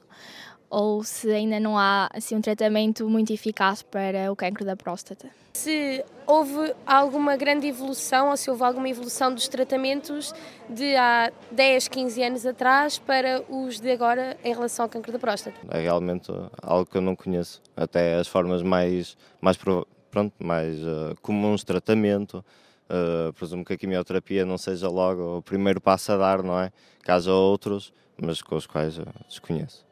ou 0.69 1.03
se 1.03 1.29
ainda 1.29 1.59
não 1.59 1.77
há 1.77 2.09
assim 2.13 2.35
um 2.35 2.41
tratamento 2.41 3.07
muito 3.07 3.33
eficaz 3.33 3.83
para 3.83 4.31
o 4.31 4.35
cancro 4.35 4.63
da 4.63 4.75
próstata. 4.75 5.29
Se 5.53 6.03
houve 6.25 6.73
alguma 6.85 7.35
grande 7.35 7.67
evolução 7.67 8.29
ou 8.29 8.37
se 8.37 8.49
houve 8.49 8.63
alguma 8.63 8.87
evolução 8.87 9.33
dos 9.33 9.47
tratamentos 9.47 10.33
de 10.69 10.95
há 10.95 11.31
10, 11.51 11.87
15 11.89 12.23
anos 12.23 12.45
atrás 12.45 12.97
para 12.97 13.43
os 13.49 13.79
de 13.79 13.91
agora 13.91 14.37
em 14.43 14.53
relação 14.53 14.85
ao 14.85 14.89
cancro 14.89 15.11
da 15.11 15.19
próstata? 15.19 15.59
É 15.69 15.81
realmente 15.81 16.31
algo 16.61 16.89
que 16.89 16.97
eu 16.97 17.01
não 17.01 17.15
conheço. 17.15 17.61
Até 17.75 18.15
as 18.15 18.27
formas 18.27 18.61
mais, 18.61 19.17
mais, 19.41 19.57
pronto, 20.09 20.33
mais 20.39 20.79
uh, 20.79 21.15
comuns 21.21 21.61
de 21.61 21.65
tratamento. 21.65 22.43
Uh, 22.89 23.31
presumo 23.33 23.63
que 23.63 23.73
a 23.73 23.77
quimioterapia 23.77 24.45
não 24.45 24.57
seja 24.57 24.89
logo 24.89 25.37
o 25.37 25.41
primeiro 25.41 25.79
passo 25.81 26.11
a 26.13 26.17
dar, 26.17 26.43
não 26.43 26.59
é? 26.59 26.71
Caso 27.03 27.31
outros, 27.31 27.93
mas 28.21 28.41
com 28.41 28.55
os 28.55 28.67
quais 28.67 28.97
eu 28.97 29.05
desconheço 29.27 29.90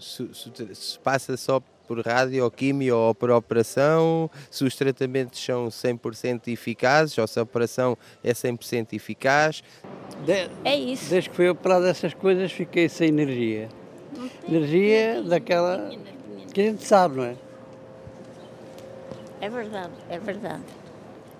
se, 0.00 0.28
se, 0.32 0.98
passa 0.98 1.36
só 1.36 1.60
por 1.86 2.00
radioquimio 2.00 2.96
ou 2.96 3.14
por 3.14 3.30
operação, 3.30 4.30
se 4.50 4.64
os 4.64 4.74
tratamentos 4.74 5.42
são 5.44 5.68
100% 5.68 6.48
eficazes 6.48 7.18
ou 7.18 7.26
se 7.26 7.38
a 7.38 7.42
operação 7.42 7.96
é 8.22 8.32
100% 8.32 8.94
eficaz. 8.94 9.62
De, 10.24 10.50
é 10.64 10.76
isso. 10.76 11.10
Desde 11.10 11.30
que 11.30 11.36
fui 11.36 11.48
operado 11.48 11.84
dessas 11.84 12.14
coisas 12.14 12.50
fiquei 12.52 12.88
sem 12.88 13.08
energia. 13.08 13.68
Energia 14.48 15.22
daquela 15.22 15.90
que 16.52 16.60
a 16.60 16.64
gente 16.64 16.84
sabe, 16.84 17.16
não 17.16 17.24
é? 17.24 17.36
É 19.40 19.48
verdade, 19.50 19.92
é 20.08 20.18
verdade. 20.18 20.62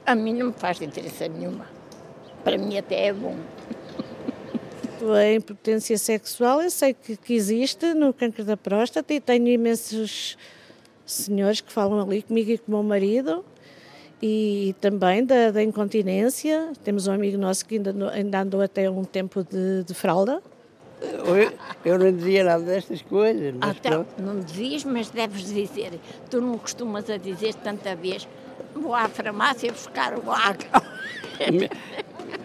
A 0.04 0.14
mim 0.14 0.34
não 0.34 0.48
me 0.48 0.52
faz 0.52 0.78
diferença 0.78 1.26
nenhuma. 1.28 1.66
Para 2.42 2.58
mim 2.58 2.76
até 2.76 3.06
é 3.06 3.12
bom. 3.12 3.36
A 5.12 5.32
impotência 5.34 5.98
sexual 5.98 6.62
eu 6.62 6.70
sei 6.70 6.94
que, 6.94 7.16
que 7.16 7.34
existe 7.34 7.92
no 7.94 8.12
câncer 8.12 8.44
da 8.44 8.56
próstata 8.56 9.12
e 9.12 9.20
tenho 9.20 9.48
imensos 9.48 10.38
senhores 11.04 11.60
que 11.60 11.72
falam 11.72 12.00
ali 12.00 12.22
comigo 12.22 12.50
e 12.50 12.58
com 12.58 12.72
o 12.72 12.74
meu 12.76 12.82
marido 12.82 13.44
e 14.22 14.74
também 14.80 15.24
da, 15.24 15.50
da 15.50 15.62
incontinência. 15.62 16.72
Temos 16.82 17.06
um 17.06 17.12
amigo 17.12 17.36
nosso 17.36 17.66
que 17.66 17.76
ainda, 17.76 18.10
ainda 18.10 18.40
andou 18.40 18.62
até 18.62 18.88
um 18.88 19.04
tempo 19.04 19.44
de, 19.44 19.84
de 19.84 19.92
fralda. 19.92 20.42
Eu, 21.02 21.52
eu, 21.84 21.98
não 21.98 22.10
dizia 22.10 22.44
nada 22.44 22.64
destas 22.64 23.02
coisas. 23.02 23.54
Mas 23.54 23.76
Até, 23.76 23.90
não 24.18 24.40
dizias, 24.40 24.84
mas 24.84 25.10
deves 25.10 25.52
dizer. 25.52 26.00
Tu 26.30 26.40
não 26.40 26.56
costumas 26.56 27.10
a 27.10 27.18
dizer 27.18 27.54
tanta 27.56 27.94
vez. 27.94 28.26
Vou 28.74 28.94
à 28.94 29.08
farmácia 29.08 29.70
buscar 29.70 30.14
o 30.14 30.30
água. 30.30 30.82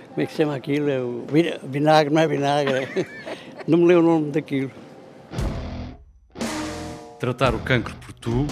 Como 0.10 0.22
é 0.22 0.26
que 0.26 0.32
se 0.32 0.38
chama 0.38 0.56
aquilo? 0.56 0.90
É 0.90 1.02
o 1.02 1.26
vinagre, 1.64 2.14
não 2.14 2.22
é 2.22 2.28
vinagre. 2.28 2.88
Não 3.68 3.78
me 3.78 3.86
lembro 3.86 4.04
o 4.04 4.20
nome 4.20 4.32
daquilo. 4.32 4.72
Tratar 7.20 7.54
o 7.54 7.60
cancro 7.60 7.94
por 7.98 8.12
tu, 8.14 8.48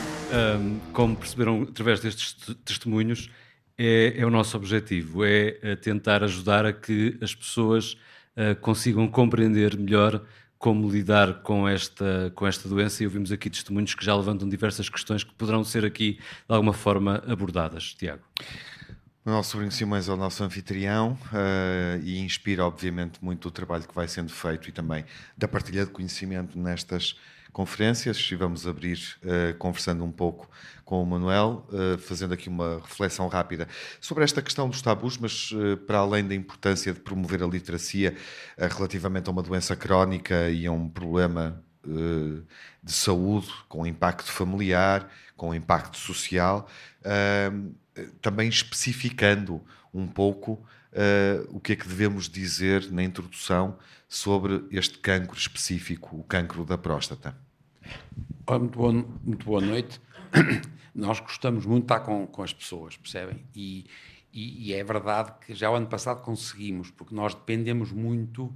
como 0.93 1.15
perceberam 1.15 1.63
através 1.63 2.01
destes 2.01 2.35
testemunhos, 2.63 3.29
é, 3.77 4.13
é, 4.17 4.25
o 4.25 4.29
nosso 4.29 4.57
objetivo, 4.57 5.23
é, 5.23 5.57
é 5.61 5.75
tentar 5.75 6.23
ajudar 6.23 6.65
a 6.65 6.73
que 6.73 7.17
as 7.21 7.33
pessoas 7.33 7.93
uh, 8.35 8.55
consigam 8.59 9.07
compreender 9.07 9.77
melhor 9.77 10.23
como 10.57 10.89
lidar 10.89 11.41
com 11.41 11.67
esta, 11.67 12.31
com 12.35 12.47
esta 12.47 12.67
doença 12.67 13.03
e 13.03 13.05
ouvimos 13.05 13.31
aqui 13.31 13.49
testemunhos 13.49 13.93
que 13.93 14.03
já 14.03 14.15
levantam 14.15 14.49
diversas 14.49 14.89
questões 14.89 15.23
que 15.23 15.33
poderão 15.35 15.63
ser 15.63 15.85
aqui 15.85 16.13
de 16.13 16.19
alguma 16.55 16.73
forma 16.73 17.23
abordadas. 17.27 17.93
Tiago. 17.93 18.23
O 19.27 19.29
nosso 19.29 19.49
sobrinho 19.51 19.73
Simões 19.73 20.07
é 20.07 20.13
o 20.13 20.15
nosso 20.15 20.41
anfitrião 20.41 21.11
uh, 21.33 22.01
e 22.01 22.17
inspira, 22.19 22.65
obviamente, 22.65 23.19
muito 23.21 23.49
o 23.49 23.51
trabalho 23.51 23.85
que 23.85 23.93
vai 23.93 24.07
sendo 24.07 24.31
feito 24.31 24.69
e 24.69 24.71
também 24.71 25.03
da 25.37 25.49
partilha 25.49 25.85
de 25.85 25.91
conhecimento 25.91 26.57
nestas 26.57 27.19
conferências. 27.51 28.15
Estivemos 28.15 28.65
a 28.65 28.69
abrir 28.69 29.17
uh, 29.23 29.53
conversando 29.57 30.01
um 30.05 30.13
pouco 30.13 30.49
com 30.85 31.03
o 31.03 31.05
Manuel, 31.05 31.67
uh, 31.73 31.97
fazendo 31.97 32.33
aqui 32.33 32.47
uma 32.47 32.75
reflexão 32.77 33.27
rápida 33.27 33.67
sobre 33.99 34.23
esta 34.23 34.41
questão 34.41 34.69
dos 34.69 34.81
tabus, 34.81 35.17
mas 35.17 35.49
para 35.85 35.97
além 35.97 36.25
da 36.25 36.33
importância 36.33 36.93
de 36.93 37.01
promover 37.01 37.43
a 37.43 37.47
literacia 37.47 38.15
relativamente 38.57 39.27
a 39.27 39.33
uma 39.33 39.43
doença 39.43 39.75
crónica 39.75 40.49
e 40.49 40.65
a 40.65 40.71
um 40.71 40.87
problema 40.87 41.61
de 42.81 42.91
saúde 42.93 43.49
com 43.67 43.85
impacto 43.85 44.31
familiar, 44.31 45.09
com 45.35 45.53
impacto 45.53 45.97
social 45.97 46.69
também 48.21 48.49
especificando 48.49 49.61
um 49.93 50.07
pouco 50.07 50.53
uh, 50.93 51.47
o 51.49 51.59
que 51.59 51.73
é 51.73 51.75
que 51.75 51.87
devemos 51.87 52.29
dizer 52.29 52.91
na 52.91 53.03
introdução 53.03 53.77
sobre 54.07 54.63
este 54.71 54.97
cancro 54.99 55.37
específico, 55.37 56.17
o 56.17 56.23
cancro 56.23 56.63
da 56.63 56.77
próstata. 56.77 57.35
Muito 58.49 58.77
boa, 58.77 58.93
muito 58.93 59.45
boa 59.45 59.61
noite. 59.61 59.99
Nós 60.93 61.19
gostamos 61.19 61.65
muito 61.65 61.85
de 61.85 61.93
estar 61.93 61.99
com, 61.99 62.25
com 62.25 62.41
as 62.41 62.53
pessoas, 62.53 62.97
percebem? 62.97 63.43
E, 63.55 63.85
e, 64.33 64.69
e, 64.69 64.73
é 64.73 64.83
verdade 64.83 65.31
que 65.45 65.53
já 65.53 65.69
o 65.69 65.75
ano 65.75 65.87
passado 65.87 66.21
conseguimos, 66.21 66.89
porque 66.89 67.13
nós 67.13 67.35
dependemos 67.35 67.91
muito. 67.91 68.51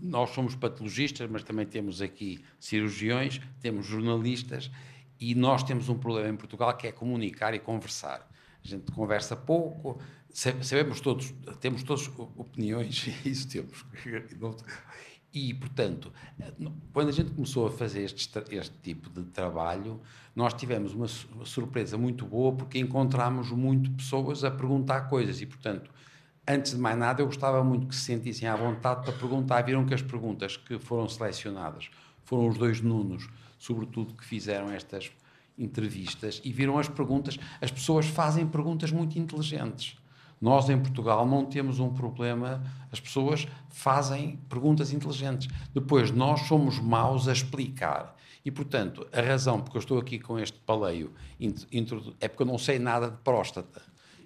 Nós 0.00 0.30
somos 0.30 0.56
patologistas, 0.56 1.30
mas 1.30 1.44
também 1.44 1.64
temos 1.64 2.02
aqui 2.02 2.44
cirurgiões, 2.58 3.40
temos 3.60 3.86
jornalistas, 3.86 4.70
e 5.20 5.36
nós 5.36 5.62
temos 5.62 5.88
um 5.88 5.96
problema 5.96 6.28
em 6.28 6.36
Portugal 6.36 6.76
que 6.76 6.88
é 6.88 6.92
comunicar 6.92 7.54
e 7.54 7.60
conversar 7.60 8.28
a 8.64 8.68
gente 8.68 8.92
conversa 8.92 9.36
pouco, 9.36 10.00
sabemos 10.32 11.00
todos, 11.00 11.34
temos 11.60 11.82
todos 11.82 12.10
opiniões, 12.36 13.08
isso 13.24 13.48
temos. 13.48 13.84
E, 15.34 15.54
portanto, 15.54 16.12
quando 16.92 17.08
a 17.08 17.12
gente 17.12 17.30
começou 17.30 17.66
a 17.66 17.70
fazer 17.70 18.02
este, 18.02 18.30
este 18.50 18.76
tipo 18.82 19.08
de 19.08 19.24
trabalho, 19.30 20.00
nós 20.36 20.52
tivemos 20.52 20.92
uma, 20.92 21.06
uma 21.34 21.46
surpresa 21.46 21.96
muito 21.96 22.26
boa 22.26 22.52
porque 22.52 22.78
encontramos 22.78 23.50
muito 23.50 23.90
pessoas 23.92 24.44
a 24.44 24.50
perguntar 24.50 25.02
coisas 25.02 25.40
e, 25.40 25.46
portanto, 25.46 25.90
antes 26.46 26.72
de 26.72 26.78
mais 26.78 26.98
nada, 26.98 27.22
eu 27.22 27.26
gostava 27.26 27.64
muito 27.64 27.86
que 27.86 27.94
se 27.94 28.02
sentissem 28.02 28.46
à 28.46 28.54
vontade 28.54 29.04
para 29.04 29.12
perguntar. 29.12 29.62
Viram 29.62 29.86
que 29.86 29.94
as 29.94 30.02
perguntas 30.02 30.56
que 30.56 30.78
foram 30.78 31.08
selecionadas 31.08 31.90
foram 32.24 32.48
os 32.48 32.58
dois 32.58 32.80
Nunos, 32.82 33.28
sobretudo, 33.58 34.14
que 34.14 34.24
fizeram 34.24 34.70
estas 34.70 35.10
entrevistas 35.62 36.40
e 36.44 36.52
viram 36.52 36.78
as 36.78 36.88
perguntas. 36.88 37.38
As 37.60 37.70
pessoas 37.70 38.06
fazem 38.06 38.46
perguntas 38.46 38.90
muito 38.90 39.18
inteligentes. 39.18 39.96
Nós, 40.40 40.68
em 40.68 40.76
Portugal, 40.76 41.24
não 41.24 41.44
temos 41.44 41.78
um 41.78 41.88
problema, 41.88 42.64
as 42.90 42.98
pessoas 42.98 43.46
fazem 43.68 44.40
perguntas 44.48 44.92
inteligentes. 44.92 45.48
Depois, 45.72 46.10
nós 46.10 46.40
somos 46.48 46.80
maus 46.80 47.28
a 47.28 47.32
explicar. 47.32 48.16
E, 48.44 48.50
portanto, 48.50 49.06
a 49.12 49.20
razão 49.20 49.60
porque 49.60 49.76
eu 49.76 49.80
estou 49.80 49.98
aqui 49.98 50.18
com 50.18 50.38
este 50.40 50.58
paleio 50.58 51.12
é 52.20 52.26
porque 52.26 52.42
eu 52.42 52.46
não 52.46 52.58
sei 52.58 52.80
nada 52.80 53.08
de 53.08 53.18
próstata. 53.18 53.82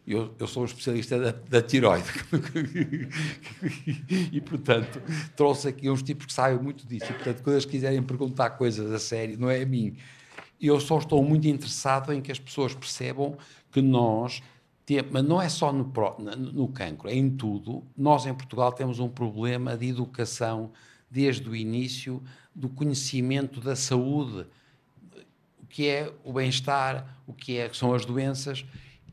Eu, 0.07 0.35
eu 0.38 0.47
sou 0.47 0.62
um 0.62 0.66
especialista 0.66 1.19
da, 1.19 1.33
da 1.33 1.61
tiroide. 1.61 2.09
e, 4.33 4.40
portanto, 4.40 5.02
trouxe 5.35 5.69
aqui 5.69 5.90
uns 5.90 6.02
tipos 6.02 6.26
que 6.26 6.33
sabem 6.33 6.59
muito 6.59 6.87
disso. 6.87 7.11
E, 7.11 7.14
portanto, 7.14 7.43
quando 7.43 7.55
eles 7.57 7.64
quiserem 7.64 8.02
perguntar 8.02 8.50
coisas 8.50 8.90
a 8.90 8.99
sério, 8.99 9.37
não 9.38 9.50
é 9.50 9.61
a 9.61 9.66
mim, 9.66 9.97
eu 10.60 10.80
só 10.80 10.98
estou 10.98 11.22
muito 11.22 11.46
interessado 11.46 12.12
em 12.12 12.20
que 12.20 12.32
as 12.32 12.38
pessoas 12.38 12.75
percebam 12.75 13.36
que 13.70 13.82
nós, 13.82 14.42
temos, 14.84 15.10
mas 15.12 15.25
não 15.25 15.40
é 15.42 15.48
só 15.48 15.72
no, 15.72 15.92
no 16.52 16.68
cancro, 16.68 17.08
é 17.08 17.14
em 17.14 17.30
tudo. 17.30 17.82
Nós 17.96 18.25
em 18.26 18.34
Portugal 18.34 18.72
temos 18.72 18.98
um 18.98 19.08
problema 19.08 19.76
de 19.76 19.88
educação 19.88 20.70
desde 21.10 21.48
o 21.48 21.54
início 21.54 22.22
do 22.54 22.68
conhecimento 22.68 23.60
da 23.60 23.76
saúde, 23.76 24.46
o 25.62 25.66
que 25.68 25.88
é 25.88 26.12
o 26.25 26.32
bem-estar, 26.32 27.18
o 27.26 27.32
que 27.32 27.58
é 27.58 27.68
que 27.68 27.76
são 27.76 27.92
as 27.92 28.04
doenças 28.04 28.64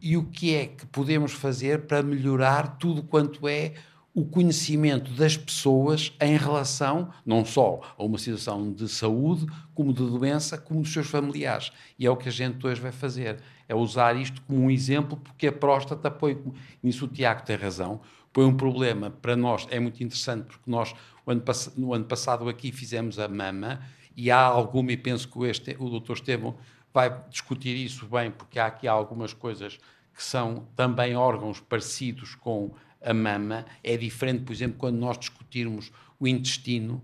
e 0.01 0.15
o 0.15 0.25
que 0.25 0.53
é 0.53 0.67
que 0.67 0.85
podemos 0.85 1.31
fazer 1.31 1.87
para 1.87 2.03
melhorar 2.03 2.77
tudo 2.77 3.03
quanto 3.03 3.47
é 3.47 3.73
o 4.15 4.23
conhecimento 4.23 5.11
das 5.13 5.35
pessoas 5.35 6.13
em 6.21 6.37
relação 6.37 7.11
não 7.25 7.43
só 7.43 7.81
a 7.97 8.03
uma 8.03 8.19
situação 8.19 8.71
de 8.71 8.87
saúde, 8.87 9.47
como 9.73 9.91
de 9.91 10.05
doença, 10.05 10.55
como 10.55 10.81
dos 10.81 10.93
seus 10.93 11.07
familiares. 11.07 11.71
E 11.97 12.05
é 12.05 12.11
o 12.11 12.15
que 12.15 12.29
a 12.29 12.31
gente 12.31 12.65
hoje 12.65 12.79
vai 12.79 12.91
fazer, 12.91 13.41
é 13.67 13.73
usar 13.73 14.15
isto 14.15 14.39
como 14.43 14.61
um 14.61 14.69
exemplo, 14.69 15.17
porque 15.17 15.47
a 15.47 15.51
próstata 15.51 16.11
põe, 16.11 16.39
nisso 16.81 17.05
o 17.05 17.07
Tiago 17.07 17.43
tem 17.43 17.55
razão, 17.55 18.01
põe 18.31 18.45
um 18.45 18.55
problema 18.55 19.09
para 19.09 19.35
nós, 19.35 19.67
é 19.71 19.79
muito 19.79 20.03
interessante, 20.03 20.45
porque 20.45 20.69
nós, 20.69 20.93
ano, 21.25 21.43
no 21.75 21.93
ano 21.93 22.05
passado, 22.05 22.47
aqui 22.47 22.71
fizemos 22.71 23.17
a 23.17 23.27
mama, 23.27 23.81
e 24.15 24.29
há 24.29 24.39
alguma, 24.39 24.91
e 24.91 24.97
penso 24.97 25.27
que 25.27 25.43
este, 25.45 25.75
o 25.79 25.89
doutor 25.89 26.17
Estevão 26.17 26.55
vai 26.93 27.19
discutir 27.31 27.75
isso 27.75 28.05
bem, 28.05 28.29
porque 28.29 28.59
há 28.59 28.67
aqui 28.67 28.87
algumas 28.87 29.33
coisas 29.33 29.79
que 30.13 30.23
são 30.23 30.67
também 30.75 31.15
órgãos 31.15 31.59
parecidos 31.59 32.35
com 32.35 32.71
a 33.03 33.13
mama. 33.13 33.65
É 33.83 33.97
diferente, 33.97 34.43
por 34.43 34.53
exemplo, 34.53 34.77
quando 34.77 34.97
nós 34.97 35.17
discutirmos 35.17 35.91
o 36.19 36.27
intestino, 36.27 37.01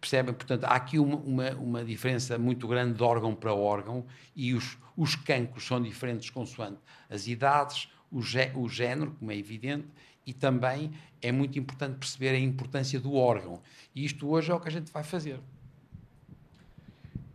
percebem? 0.00 0.34
Portanto, 0.34 0.64
há 0.64 0.74
aqui 0.74 0.98
uma, 0.98 1.16
uma, 1.16 1.50
uma, 1.52 1.84
diferença 1.84 2.38
muito 2.38 2.68
grande 2.68 2.94
de 2.94 3.02
órgão 3.02 3.34
para 3.34 3.54
órgão 3.54 4.04
e 4.34 4.54
os, 4.54 4.76
os 4.96 5.14
cancros 5.14 5.66
são 5.66 5.82
diferentes 5.82 6.30
consoante 6.30 6.78
as 7.08 7.26
idades, 7.26 7.88
o, 8.10 8.20
gé, 8.22 8.52
o 8.54 8.68
género, 8.68 9.12
como 9.12 9.30
é 9.30 9.36
evidente, 9.36 9.86
e 10.26 10.32
também 10.32 10.92
é 11.20 11.30
muito 11.30 11.58
importante 11.58 11.98
perceber 11.98 12.30
a 12.30 12.38
importância 12.38 12.98
do 12.98 13.14
órgão. 13.14 13.60
E 13.94 14.04
isto 14.04 14.28
hoje 14.28 14.50
é 14.50 14.54
o 14.54 14.60
que 14.60 14.68
a 14.68 14.72
gente 14.72 14.90
vai 14.90 15.02
fazer. 15.02 15.40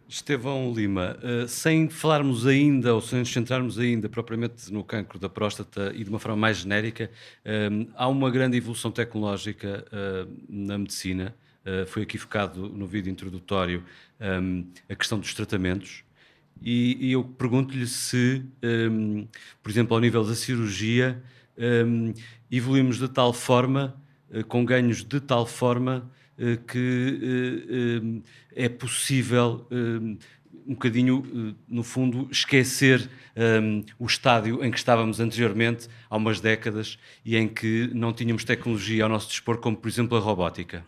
Estevão 0.10 0.74
Lima, 0.74 1.16
uh, 1.22 1.48
sem 1.48 1.88
falarmos 1.88 2.48
ainda, 2.48 2.96
ou 2.96 3.00
sem 3.02 3.20
nos 3.20 3.32
centrarmos 3.32 3.78
ainda 3.78 4.10
propriamente 4.10 4.74
no 4.74 4.84
cancro 4.84 5.20
da 5.20 5.30
próstata 5.30 5.94
e 5.94 6.04
de 6.04 6.10
uma 6.10 6.18
forma 6.18 6.36
mais 6.36 6.58
genérica, 6.58 7.12
uh, 7.46 7.92
há 7.94 8.08
uma 8.08 8.32
grande 8.32 8.58
evolução 8.58 8.90
tecnológica 8.90 9.86
uh, 9.94 10.34
na 10.50 10.80
medicina. 10.80 11.36
foi 11.88 12.02
aqui 12.02 12.18
focado 12.18 12.68
no 12.70 12.88
vídeo 12.88 13.12
introdutório 13.12 13.84
a 14.90 14.96
questão 14.96 15.20
dos 15.20 15.34
tratamentos. 15.36 16.04
E, 16.64 17.12
eu 17.12 17.24
pergunto-lhe 17.24 17.86
se, 17.86 18.44
por 19.62 19.70
exemplo, 19.70 19.94
ao 19.96 20.02
nível 20.02 20.24
da 20.24 20.34
cirurgia, 20.34 21.22
evoluímos 22.50 22.98
de 22.98 23.08
tal 23.08 23.34
forma, 23.34 23.96
com 24.48 24.66
ganhos 24.66 25.04
de 25.04 25.20
tal 25.20 25.46
forma, 25.46 26.10
eh, 26.14 26.19
que 26.68 27.20
eh, 28.56 28.62
eh, 28.62 28.66
é 28.66 28.70
possível 28.70 29.68
um 30.68 30.74
bocadinho, 30.74 31.56
no 31.68 31.84
fundo, 31.84 32.28
esquecer 32.32 33.10
o 33.98 34.06
estádio 34.06 34.64
em 34.64 34.70
que 34.70 34.78
estávamos 34.78 35.20
anteriormente, 35.20 35.88
há 36.10 36.16
umas 36.16 36.40
décadas, 36.40 37.00
e 37.26 37.36
em 37.36 37.48
que 37.48 37.90
não 37.94 38.14
tínhamos 38.14 38.44
tecnologia 38.44 39.04
ao 39.04 39.10
nosso 39.10 39.30
dispor, 39.30 39.58
como, 39.58 39.76
por 39.76 39.88
exemplo, 39.88 40.16
a 40.16 40.22
robótica. 40.22 40.86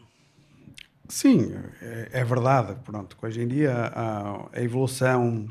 Sim, 1.07 1.53
é, 1.81 2.09
é 2.13 2.23
verdade. 2.23 2.75
Pronto, 2.85 3.17
hoje 3.21 3.41
em 3.41 3.47
dia 3.47 3.73
a, 3.73 4.49
a 4.53 4.61
evolução 4.61 5.47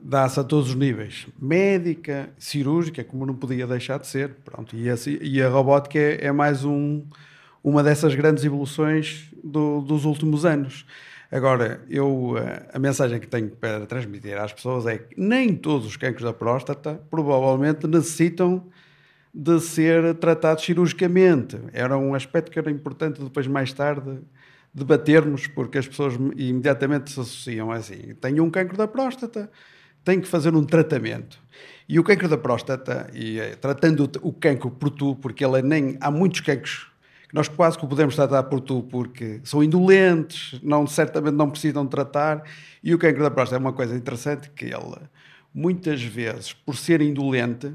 dá-se 0.00 0.40
a 0.40 0.44
todos 0.44 0.70
os 0.70 0.74
níveis, 0.74 1.26
médica, 1.38 2.30
cirúrgica, 2.38 3.04
como 3.04 3.26
não 3.26 3.34
podia 3.34 3.66
deixar 3.66 3.98
de 3.98 4.06
ser. 4.06 4.34
Pronto, 4.44 4.76
e, 4.76 4.88
a, 4.88 4.94
e 5.20 5.42
a 5.42 5.48
robótica 5.48 5.98
é, 5.98 6.26
é 6.26 6.32
mais 6.32 6.64
um 6.64 7.04
uma 7.62 7.82
dessas 7.82 8.14
grandes 8.14 8.44
evoluções 8.44 9.30
do, 9.42 9.80
dos 9.80 10.04
últimos 10.04 10.44
anos. 10.44 10.86
Agora, 11.30 11.82
eu, 11.90 12.36
eh, 12.38 12.70
a 12.72 12.78
mensagem 12.78 13.20
que 13.20 13.26
tenho 13.26 13.50
para 13.50 13.84
transmitir 13.86 14.38
às 14.38 14.52
pessoas 14.52 14.86
é 14.86 14.96
que 14.96 15.20
nem 15.20 15.54
todos 15.54 15.86
os 15.86 15.96
cancros 15.96 16.24
da 16.24 16.32
próstata 16.32 17.00
provavelmente 17.10 17.86
necessitam 17.86 18.64
de 19.32 19.60
ser 19.60 20.14
tratados 20.14 20.64
cirurgicamente. 20.64 21.58
Era 21.72 21.98
um 21.98 22.14
aspecto 22.14 22.50
que 22.50 22.58
era 22.58 22.70
importante 22.70 23.22
depois, 23.22 23.46
mais 23.46 23.72
tarde, 23.74 24.20
debatermos, 24.72 25.46
porque 25.46 25.76
as 25.76 25.86
pessoas 25.86 26.14
imediatamente 26.36 27.10
se 27.10 27.20
associam 27.20 27.70
assim. 27.70 28.14
Tenho 28.20 28.42
um 28.42 28.50
cancro 28.50 28.76
da 28.76 28.88
próstata, 28.88 29.50
tenho 30.02 30.22
que 30.22 30.28
fazer 30.28 30.54
um 30.54 30.64
tratamento. 30.64 31.38
E 31.86 31.98
o 32.00 32.04
cancro 32.04 32.28
da 32.28 32.38
próstata, 32.38 33.06
e 33.12 33.38
eh, 33.38 33.54
tratando 33.54 34.10
o 34.22 34.32
cancro 34.32 34.70
por 34.70 34.88
tu, 34.88 35.14
porque 35.16 35.44
ele 35.44 35.58
é 35.58 35.62
nem, 35.62 35.98
há 36.00 36.10
muitos 36.10 36.40
cancros 36.40 36.86
nós 37.32 37.48
quase 37.48 37.78
que 37.78 37.84
o 37.84 37.88
podemos 37.88 38.14
tratar 38.14 38.44
por 38.44 38.60
tu, 38.60 38.82
porque 38.82 39.40
são 39.44 39.62
indolentes, 39.62 40.58
não, 40.62 40.86
certamente 40.86 41.34
não 41.34 41.50
precisam 41.50 41.86
tratar, 41.86 42.42
e 42.82 42.94
o 42.94 42.98
cancro 42.98 43.22
da 43.22 43.30
próstata 43.30 43.56
é 43.56 43.64
uma 43.64 43.72
coisa 43.72 43.94
interessante 43.94 44.50
que 44.50 44.66
ele, 44.66 44.96
muitas 45.54 46.02
vezes, 46.02 46.52
por 46.52 46.76
ser 46.76 47.00
indolente, 47.00 47.74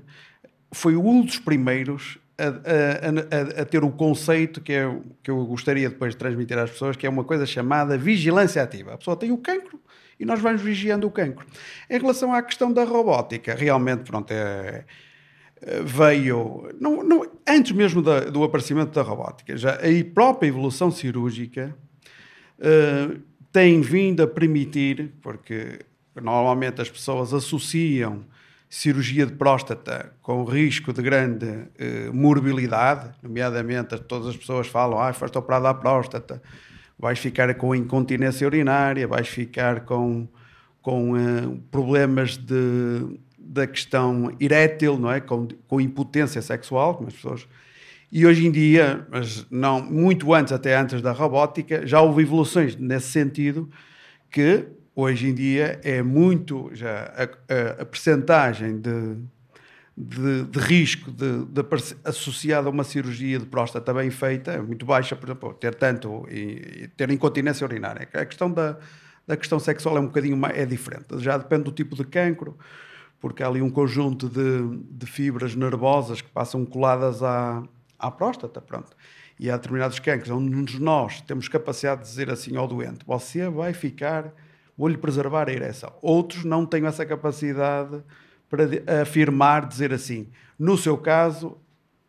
foi 0.71 0.95
um 0.95 1.21
dos 1.21 1.37
primeiros 1.37 2.17
a, 2.37 2.45
a, 2.45 3.59
a, 3.59 3.61
a, 3.61 3.65
ter 3.65 3.83
o 3.83 3.91
conceito 3.91 4.59
que, 4.59 4.73
é, 4.73 4.91
que 5.21 5.29
eu 5.29 5.45
gostaria 5.45 5.87
depois 5.89 6.13
de 6.13 6.17
transmitir 6.17 6.57
às 6.57 6.71
pessoas, 6.71 6.95
que 6.95 7.05
é 7.05 7.09
uma 7.09 7.23
coisa 7.23 7.45
chamada 7.45 7.97
vigilância 7.97 8.61
ativa. 8.61 8.93
A 8.93 8.97
pessoa 8.97 9.15
tem 9.15 9.31
o 9.31 9.37
cancro 9.37 9.79
e 10.19 10.25
nós 10.25 10.39
vamos 10.39 10.61
vigiando 10.61 11.05
o 11.05 11.11
cancro. 11.11 11.45
Em 11.89 11.99
relação 11.99 12.33
à 12.33 12.41
questão 12.41 12.73
da 12.73 12.83
robótica, 12.83 13.53
realmente, 13.53 14.03
pronto, 14.03 14.31
é, 14.31 14.83
veio, 15.85 16.69
não, 16.79 17.03
não, 17.03 17.25
antes 17.47 17.71
mesmo 17.71 18.01
da, 18.01 18.21
do 18.21 18.43
aparecimento 18.43 18.91
da 18.91 19.01
robótica, 19.01 19.55
já 19.55 19.75
a 19.75 20.13
própria 20.13 20.47
evolução 20.47 20.91
cirúrgica 20.91 21.75
uh, 22.59 23.19
tem 23.51 23.81
vindo 23.81 24.21
a 24.23 24.27
permitir, 24.27 25.13
porque 25.21 25.79
normalmente 26.21 26.81
as 26.81 26.89
pessoas 26.89 27.33
associam 27.33 28.25
cirurgia 28.69 29.25
de 29.25 29.33
próstata 29.33 30.13
com 30.21 30.43
risco 30.43 30.91
de 30.91 31.01
grande 31.01 31.45
uh, 31.45 32.13
morbilidade, 32.13 33.11
nomeadamente 33.21 33.97
todas 33.99 34.29
as 34.29 34.37
pessoas 34.37 34.67
falam, 34.67 34.99
ah, 34.99 35.13
foste 35.13 35.37
operado 35.37 35.67
à 35.67 35.73
próstata, 35.73 36.41
vais 36.97 37.19
ficar 37.19 37.53
com 37.55 37.75
incontinência 37.75 38.47
urinária, 38.47 39.07
vais 39.07 39.27
ficar 39.27 39.81
com, 39.81 40.27
com 40.81 41.13
uh, 41.13 41.57
problemas 41.69 42.35
de 42.35 43.19
da 43.43 43.67
questão 43.67 44.35
erétil, 44.39 44.97
não 44.97 45.11
é? 45.11 45.19
Com, 45.19 45.47
com 45.67 45.81
impotência 45.81 46.41
sexual, 46.41 46.95
como 46.95 47.09
as 47.09 47.13
pessoas. 47.13 47.47
E 48.11 48.25
hoje 48.25 48.45
em 48.45 48.51
dia, 48.51 49.07
mas 49.09 49.45
não 49.49 49.81
muito 49.81 50.33
antes, 50.33 50.53
até 50.53 50.77
antes 50.77 51.01
da 51.01 51.11
robótica, 51.11 51.85
já 51.85 51.99
houve 51.99 52.21
evoluções 52.21 52.75
nesse 52.75 53.07
sentido 53.07 53.69
que 54.29 54.67
hoje 54.95 55.29
em 55.29 55.33
dia 55.33 55.79
é 55.83 56.01
muito 56.03 56.69
já 56.73 57.11
a, 57.15 57.23
a, 57.23 57.81
a 57.81 57.85
percentagem 57.85 58.79
de, 58.79 59.17
de, 59.97 60.43
de, 60.43 60.59
risco 60.59 61.11
de, 61.11 61.45
de, 61.45 61.65
associada 62.03 62.67
a 62.67 62.71
uma 62.71 62.83
cirurgia 62.83 63.39
de 63.39 63.45
próstata 63.45 63.93
bem 63.93 64.11
feita 64.11 64.51
é 64.51 64.61
muito 64.61 64.85
baixa, 64.85 65.15
por 65.15 65.25
exemplo, 65.27 65.53
ter 65.53 65.73
tanto 65.73 66.27
e, 66.29 66.83
e 66.83 66.87
ter 66.89 67.09
incontinência 67.09 67.65
urinária. 67.65 68.07
A 68.13 68.25
questão 68.25 68.51
da, 68.51 68.77
da 69.25 69.35
questão 69.35 69.59
sexual 69.59 69.97
é 69.97 69.99
um 69.99 70.05
bocadinho 70.05 70.37
mais, 70.37 70.55
é 70.57 70.65
diferente, 70.65 71.17
já 71.17 71.37
depende 71.37 71.63
do 71.63 71.71
tipo 71.71 71.95
de 71.95 72.03
cancro 72.03 72.57
porque 73.23 73.41
há 73.41 73.47
ali 73.47 73.61
um 73.61 73.69
conjunto 73.69 74.27
de, 74.27 74.77
de 74.91 75.05
fibras 75.05 75.55
nervosas 75.55 76.19
que 76.19 76.29
passam 76.29 76.65
coladas 76.65 77.23
à, 77.23 77.63
à 77.97 78.11
próstata, 78.11 78.59
pronto. 78.59 78.89
E 79.39 79.49
há 79.49 79.55
determinados 79.55 79.97
cancros 79.97 80.29
onde 80.29 80.77
nós 80.81 81.21
temos 81.21 81.47
capacidade 81.47 82.01
de 82.01 82.09
dizer 82.09 82.29
assim 82.29 82.57
ao 82.57 82.67
doente: 82.67 82.99
você 83.07 83.47
vai 83.47 83.71
ficar, 83.71 84.33
vou-lhe 84.77 84.97
preservar 84.97 85.47
a 85.47 85.53
ereção. 85.53 85.93
Outros 86.01 86.43
não 86.43 86.65
têm 86.65 86.85
essa 86.85 87.05
capacidade 87.05 88.03
para 88.49 88.65
afirmar, 89.01 89.67
dizer 89.67 89.93
assim: 89.93 90.27
no 90.59 90.77
seu 90.77 90.97
caso, 90.97 91.57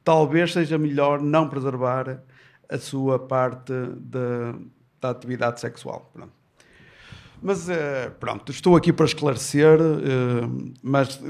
talvez 0.03 0.53
seja 0.53 0.77
melhor 0.77 1.23
não 1.23 1.49
preservar 1.49 2.25
a 2.69 2.77
sua 2.77 3.21
parte 3.21 3.73
de, 4.01 4.67
da 5.01 5.11
atividade 5.11 5.61
sexual. 5.61 6.11
Pronto. 6.13 6.44
Mas 7.45 7.69
eh, 7.69 8.11
pronto, 8.19 8.51
estou 8.51 8.75
aqui 8.75 8.91
para 8.91 9.05
esclarecer, 9.05 9.79
eh, 9.79 10.75
mas 10.83 11.21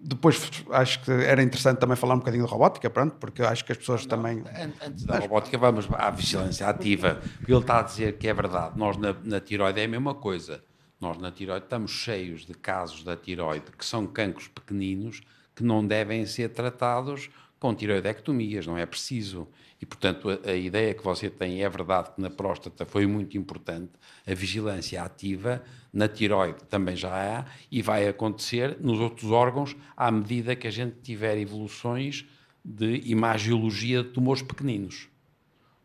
depois 0.00 0.50
acho 0.72 1.00
que 1.04 1.12
era 1.12 1.40
interessante 1.40 1.78
também 1.78 1.94
falar 1.94 2.14
um 2.14 2.18
bocadinho 2.18 2.44
de 2.44 2.50
robótica, 2.50 2.90
pronto, 2.90 3.14
porque 3.20 3.40
acho 3.40 3.64
que 3.64 3.70
as 3.70 3.78
pessoas 3.78 4.02
não, 4.02 4.08
também. 4.08 4.42
Antes 4.84 5.04
da 5.04 5.20
robótica, 5.20 5.56
vamos 5.56 5.86
à 5.92 6.10
vigilância 6.10 6.66
ativa. 6.66 7.20
Porque 7.36 7.52
ele 7.52 7.60
está 7.60 7.78
a 7.78 7.82
dizer 7.82 8.18
que 8.18 8.26
é 8.26 8.34
verdade. 8.34 8.76
Nós 8.76 8.96
na, 8.96 9.14
na 9.22 9.38
tiroide 9.38 9.78
é 9.78 9.84
a 9.84 9.88
mesma 9.88 10.12
coisa. 10.12 10.60
Nós 11.00 11.16
na 11.18 11.30
tiroide 11.30 11.66
estamos 11.66 11.92
cheios 11.92 12.44
de 12.44 12.52
casos 12.52 13.04
da 13.04 13.16
tiroide 13.16 13.66
que 13.78 13.84
são 13.84 14.08
cancros 14.08 14.48
pequeninos 14.48 15.20
que 15.54 15.62
não 15.62 15.86
devem 15.86 16.26
ser 16.26 16.48
tratados 16.48 17.30
com 17.60 17.72
tiroidectomias, 17.72 18.66
não 18.66 18.76
é 18.76 18.84
preciso. 18.86 19.46
E, 19.80 19.86
portanto, 19.86 20.28
a, 20.28 20.50
a, 20.50 20.54
ideia 20.54 20.92
que 20.92 21.02
você 21.02 21.30
tem 21.30 21.64
é 21.64 21.68
verdade 21.68 22.10
que 22.14 22.20
na 22.20 22.28
próstata 22.28 22.84
foi 22.84 23.06
muito 23.06 23.38
importante, 23.38 23.92
a 24.26 24.34
vigilância 24.34 25.02
ativa, 25.02 25.62
na 25.92 26.06
tiroide 26.06 26.58
também 26.68 26.94
já 26.94 27.10
há, 27.10 27.46
e 27.70 27.80
vai 27.80 28.06
acontecer 28.06 28.76
nos 28.80 29.00
outros 29.00 29.30
órgãos 29.30 29.74
à 29.96 30.10
medida 30.10 30.54
que 30.54 30.66
a 30.66 30.70
gente 30.70 30.96
tiver 31.02 31.38
evoluções 31.38 32.26
de 32.62 33.00
imagiologia 33.06 34.02
de 34.02 34.10
tumores 34.10 34.42
pequeninos. 34.42 35.08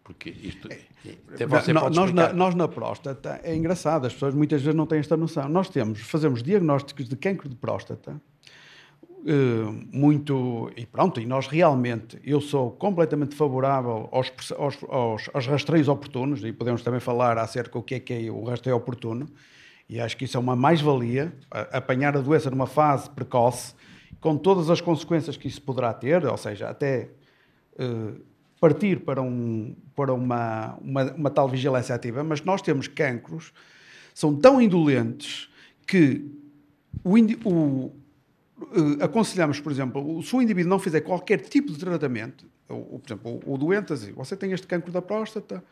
Porque 0.04 0.30
isto. 0.30 0.70
É, 0.72 1.46
você 1.48 1.74
nós, 1.74 2.12
na, 2.12 2.34
nós 2.34 2.54
na 2.54 2.68
próstata, 2.68 3.40
é 3.44 3.56
engraçado, 3.56 4.06
as 4.06 4.14
pessoas 4.14 4.36
muitas 4.36 4.62
vezes 4.62 4.76
não 4.76 4.86
têm 4.86 5.00
esta 5.00 5.16
noção. 5.16 5.48
Nós 5.48 5.70
temos, 5.70 6.02
fazemos 6.02 6.44
diagnósticos 6.44 7.08
de 7.08 7.16
cancro 7.16 7.48
de 7.48 7.56
próstata 7.56 8.22
muito. 9.92 10.72
E 10.78 10.86
pronto, 10.86 11.20
e 11.20 11.26
nós 11.26 11.48
realmente, 11.48 12.20
eu 12.24 12.40
sou 12.40 12.72
completamente 12.72 13.36
favorável 13.36 14.08
aos, 14.12 14.32
aos, 14.52 14.78
aos, 14.88 15.30
aos 15.34 15.48
rastreios 15.48 15.88
oportunos, 15.88 16.44
e 16.44 16.54
podemos 16.54 16.82
também 16.84 17.00
falar 17.00 17.38
acerca 17.38 17.80
do 17.80 17.84
que 17.84 17.96
é 17.96 18.00
que 18.00 18.14
é 18.14 18.32
o 18.32 18.44
rastreio 18.44 18.78
oportuno, 18.78 19.28
e 19.90 20.00
acho 20.00 20.16
que 20.18 20.26
isso 20.26 20.38
é 20.38 20.40
uma 20.40 20.56
mais-valia, 20.56 21.34
apanhar 21.72 22.16
a 22.16 22.22
doença 22.22 22.50
numa 22.50 22.68
fase 22.68 23.10
precoce, 23.10 23.74
com 24.20 24.38
todas 24.38 24.70
as 24.70 24.82
consequências 24.82 25.38
que 25.38 25.48
isso 25.48 25.62
poderá 25.62 25.94
ter, 25.94 26.26
ou 26.26 26.38
seja, 26.38 26.70
até 26.70 27.10
uh, 27.80 28.20
partir 28.60 29.02
para, 29.02 29.22
um, 29.22 29.76
para 29.96 30.14
uma, 30.14 30.76
uma, 30.82 31.04
uma, 31.14 31.30
tal 31.30 31.48
vigilância 31.48 31.94
ativa, 31.94 32.24
mas 32.24 32.42
nós 32.42 32.62
temos 32.62 32.88
cancros, 32.88 33.54
são 34.14 34.36
tão 34.36 34.60
indolentes 34.60 35.50
que 35.86 36.26
o, 37.04 37.16
o 37.48 37.92
aconselhamos, 39.02 39.60
por 39.60 39.72
exemplo, 39.72 40.22
se 40.24 40.36
o 40.36 40.41
indivíduo 40.41 40.70
não 40.70 40.80
fizer 40.80 41.02
qualquer 41.02 41.39
tipo 41.39 41.72
de 41.72 41.78
tratamento, 41.78 42.46
ou, 42.70 43.00
por 43.00 43.08
exemplo, 43.08 43.41
o, 43.46 43.54
o 43.54 43.58
doente, 43.58 43.94
assim, 43.94 44.12
você 44.13 44.36
tem 44.36 44.52
este 44.52 44.65
cancro 44.65 44.91
da 44.91 45.02
próstata, 45.02 45.63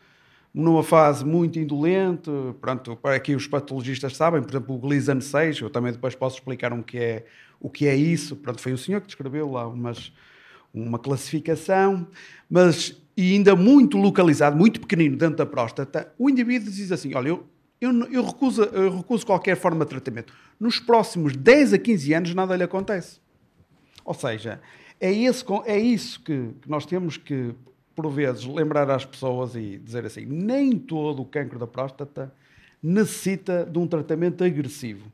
numa 0.52 0.84
fase 0.84 1.24
muito 1.24 1.58
indolente, 1.58 2.30
pronto, 2.60 2.94
para 2.96 3.18
que 3.18 3.34
os 3.34 3.46
patologistas 3.46 4.16
sabem, 4.16 4.40
por 4.40 4.50
exemplo, 4.50 4.76
o 4.76 4.78
Gleason 4.78 5.20
6, 5.20 5.60
eu 5.60 5.70
também 5.70 5.92
depois 5.92 6.14
posso 6.14 6.36
explicar 6.36 6.72
um 6.72 6.82
que 6.82 6.98
é, 6.98 7.26
o 7.58 7.68
que 7.68 7.88
é 7.88 7.96
isso, 7.96 8.36
pronto, 8.36 8.60
foi 8.60 8.72
um 8.72 8.76
senhor 8.76 9.00
que 9.00 9.08
descreveu 9.08 9.50
lá 9.50 9.66
umas, 9.66 10.12
uma 10.72 10.98
classificação, 10.98 12.06
mas 12.48 13.00
e 13.16 13.32
ainda 13.34 13.54
muito 13.54 13.96
localizado, 13.96 14.56
muito 14.56 14.80
pequenino 14.80 15.16
dentro 15.16 15.36
da 15.36 15.46
próstata, 15.46 16.12
o 16.18 16.28
indivíduo 16.28 16.70
diz 16.70 16.90
assim, 16.92 17.14
olha, 17.14 17.28
eu, 17.28 17.46
eu, 17.84 18.04
eu, 18.10 18.24
recuso, 18.24 18.62
eu 18.64 18.96
recuso 18.96 19.24
qualquer 19.26 19.56
forma 19.56 19.84
de 19.84 19.90
tratamento. 19.90 20.32
Nos 20.58 20.78
próximos 20.78 21.36
10 21.36 21.74
a 21.74 21.78
15 21.78 22.14
anos 22.14 22.34
nada 22.34 22.56
lhe 22.56 22.62
acontece. 22.62 23.20
Ou 24.04 24.14
seja, 24.14 24.60
é, 25.00 25.12
esse, 25.12 25.44
é 25.66 25.78
isso 25.78 26.20
que, 26.20 26.50
nós 26.66 26.84
temos 26.86 27.16
que 27.16 27.54
por 27.94 28.10
vezes, 28.10 28.44
lembrar 28.44 28.90
às 28.90 29.04
pessoas 29.04 29.54
e 29.54 29.78
dizer 29.78 30.04
assim: 30.04 30.24
nem 30.26 30.78
todo 30.78 31.22
o 31.22 31.24
cancro 31.24 31.58
da 31.58 31.66
próstata 31.66 32.32
necessita 32.82 33.64
de 33.64 33.78
um 33.78 33.86
tratamento 33.86 34.44
agressivo. 34.44 35.10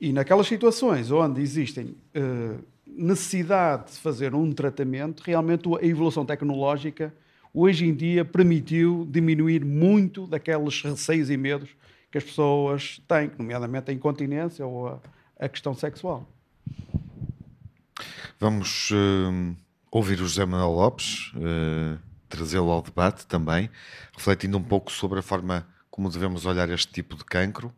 E 0.00 0.12
naquelas 0.12 0.46
situações 0.46 1.10
onde 1.10 1.42
existem 1.42 1.86
uh, 1.86 2.64
necessidade 2.86 3.92
de 3.92 3.98
fazer 3.98 4.34
um 4.34 4.52
tratamento, 4.52 5.22
realmente 5.22 5.68
a 5.68 5.84
evolução 5.84 6.24
tecnológica 6.24 7.12
hoje 7.52 7.86
em 7.86 7.94
dia 7.94 8.24
permitiu 8.24 9.06
diminuir 9.10 9.64
muito 9.64 10.26
daqueles 10.26 10.82
receios 10.82 11.30
e 11.30 11.36
medos 11.36 11.70
que 12.10 12.18
as 12.18 12.24
pessoas 12.24 13.00
têm, 13.06 13.30
nomeadamente 13.38 13.90
a 13.90 13.94
incontinência 13.94 14.66
ou 14.66 14.88
a, 14.88 15.00
a 15.38 15.48
questão 15.48 15.74
sexual. 15.74 16.26
Vamos. 18.38 18.90
Uh 18.90 19.56
ouvir 19.90 20.20
o 20.20 20.26
José 20.26 20.44
Manuel 20.44 20.70
Lopes, 20.70 21.32
uh, 21.34 21.98
trazê-lo 22.28 22.70
ao 22.70 22.82
debate 22.82 23.26
também, 23.26 23.70
refletindo 24.12 24.58
um 24.58 24.62
pouco 24.62 24.92
sobre 24.92 25.18
a 25.18 25.22
forma 25.22 25.66
como 25.90 26.10
devemos 26.10 26.46
olhar 26.46 26.68
este 26.70 26.92
tipo 26.92 27.16
de 27.16 27.24
cancro, 27.24 27.72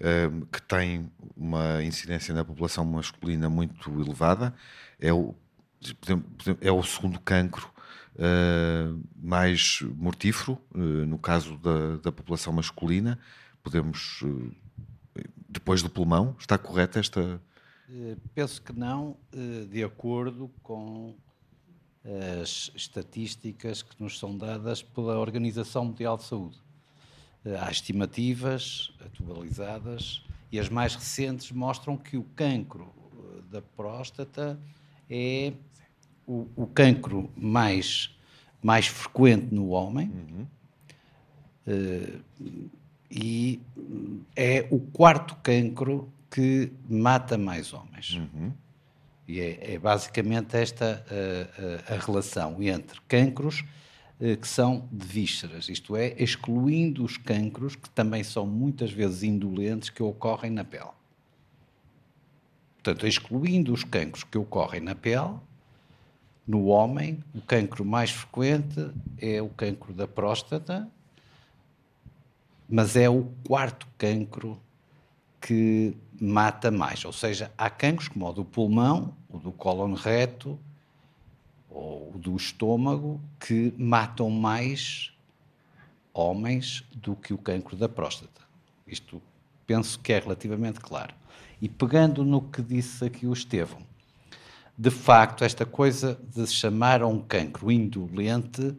uh, 0.00 0.46
que 0.46 0.62
tem 0.62 1.10
uma 1.36 1.82
incidência 1.82 2.32
na 2.32 2.44
população 2.44 2.84
masculina 2.84 3.48
muito 3.50 3.90
elevada. 4.00 4.54
É 5.00 5.12
o, 5.12 5.34
é 6.60 6.72
o 6.72 6.82
segundo 6.82 7.20
cancro 7.20 7.70
uh, 8.16 9.00
mais 9.16 9.80
mortífero, 9.96 10.58
no 10.74 11.18
caso 11.18 11.56
da, 11.58 11.96
da, 11.96 12.12
população 12.12 12.52
masculina. 12.52 13.18
Podemos, 13.62 14.22
depois 15.48 15.82
do 15.82 15.90
pulmão, 15.90 16.36
está 16.38 16.56
correta 16.56 17.00
esta. 17.00 17.40
Penso 18.34 18.62
que 18.62 18.72
não, 18.72 19.16
de 19.70 19.82
acordo 19.82 20.50
com 20.62 21.14
as 22.40 22.70
estatísticas 22.74 23.82
que 23.82 24.00
nos 24.00 24.18
são 24.18 24.36
dadas 24.36 24.82
pela 24.82 25.18
Organização 25.18 25.86
Mundial 25.86 26.16
de 26.16 26.24
Saúde. 26.24 26.58
Há 27.60 27.70
estimativas 27.70 28.92
atualizadas 29.04 30.22
e 30.50 30.60
as 30.60 30.68
mais 30.68 30.94
recentes 30.94 31.50
mostram 31.50 31.96
que 31.96 32.16
o 32.16 32.22
cancro 32.34 32.92
da 33.50 33.60
próstata 33.60 34.58
é 35.08 35.52
o, 36.26 36.48
o 36.56 36.66
cancro 36.66 37.30
mais, 37.36 38.16
mais 38.62 38.86
frequente 38.86 39.54
no 39.54 39.68
homem 39.68 40.10
uhum. 41.66 42.20
e 43.10 43.60
é 44.34 44.66
o 44.70 44.80
quarto 44.80 45.36
cancro 45.36 46.12
que 46.30 46.72
mata 46.88 47.38
mais 47.38 47.72
homens. 47.72 48.14
Uhum. 48.14 48.52
E 49.28 49.40
é, 49.40 49.74
é 49.74 49.78
basicamente 49.78 50.56
esta 50.56 51.04
a, 51.10 51.92
a, 51.92 51.96
a, 51.96 51.98
relação 51.98 52.62
entre 52.62 53.00
cancros 53.08 53.64
eh, 54.20 54.36
que 54.36 54.46
são 54.46 54.88
de 54.90 55.06
vísceras, 55.06 55.68
isto 55.68 55.96
é, 55.96 56.14
excluindo 56.16 57.04
os 57.04 57.16
cancros 57.16 57.76
que 57.76 57.90
também 57.90 58.22
são 58.22 58.46
muitas 58.46 58.90
vezes 58.92 59.22
indolentes 59.22 59.90
que 59.90 60.02
ocorrem 60.02 60.50
na 60.50 60.64
pele. 60.64 60.90
Portanto, 62.76 63.06
excluindo 63.06 63.72
os 63.72 63.82
cancros 63.82 64.22
que 64.22 64.38
ocorrem 64.38 64.80
na 64.80 64.94
pele, 64.94 65.34
no 66.46 66.66
homem, 66.66 67.22
o 67.34 67.40
cancro 67.40 67.84
mais 67.84 68.10
frequente 68.10 68.90
é 69.18 69.42
o 69.42 69.48
cancro 69.48 69.92
da 69.92 70.06
próstata, 70.06 70.88
mas 72.68 72.96
é 72.96 73.08
o 73.08 73.24
quarto 73.46 73.86
cancro 73.98 74.60
que 75.40 75.96
mata 76.20 76.70
mais. 76.70 77.04
Ou 77.04 77.12
seja, 77.12 77.52
há 77.56 77.68
cancros 77.68 78.08
como 78.08 78.28
o 78.28 78.32
do 78.32 78.44
pulmão, 78.44 79.14
o 79.28 79.38
do 79.38 79.52
cólon 79.52 79.94
reto 79.94 80.58
ou 81.68 82.12
o 82.14 82.18
do 82.18 82.36
estômago 82.36 83.20
que 83.38 83.74
matam 83.76 84.30
mais 84.30 85.12
homens 86.14 86.84
do 86.94 87.14
que 87.14 87.34
o 87.34 87.38
cancro 87.38 87.76
da 87.76 87.88
próstata. 87.88 88.40
Isto 88.86 89.20
penso 89.66 89.98
que 89.98 90.12
é 90.12 90.18
relativamente 90.18 90.80
claro. 90.80 91.14
E 91.60 91.68
pegando 91.68 92.24
no 92.24 92.40
que 92.40 92.62
disse 92.62 93.04
aqui 93.04 93.26
o 93.26 93.32
Estevão, 93.32 93.80
de 94.78 94.90
facto, 94.90 95.42
esta 95.42 95.64
coisa 95.64 96.18
de 96.34 96.46
se 96.46 96.54
chamar 96.54 97.00
a 97.00 97.06
um 97.06 97.18
cancro 97.18 97.72
indolente 97.72 98.76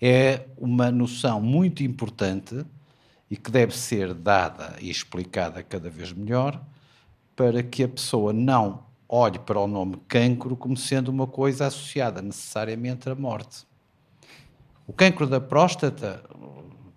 é 0.00 0.46
uma 0.58 0.90
noção 0.90 1.40
muito 1.40 1.84
importante 1.84 2.66
e 3.30 3.36
que 3.36 3.50
deve 3.50 3.76
ser 3.76 4.12
dada 4.12 4.76
e 4.80 4.90
explicada 4.90 5.62
cada 5.62 5.88
vez 5.88 6.12
melhor 6.12 6.60
para 7.36 7.62
que 7.62 7.84
a 7.84 7.88
pessoa 7.88 8.32
não 8.32 8.84
olhe 9.08 9.38
para 9.38 9.60
o 9.60 9.68
nome 9.68 9.98
cancro 10.08 10.56
como 10.56 10.76
sendo 10.76 11.08
uma 11.08 11.28
coisa 11.28 11.66
associada 11.66 12.20
necessariamente 12.20 13.08
à 13.08 13.14
morte. 13.14 13.64
O 14.84 14.92
cancro 14.92 15.28
da 15.28 15.40
próstata, 15.40 16.24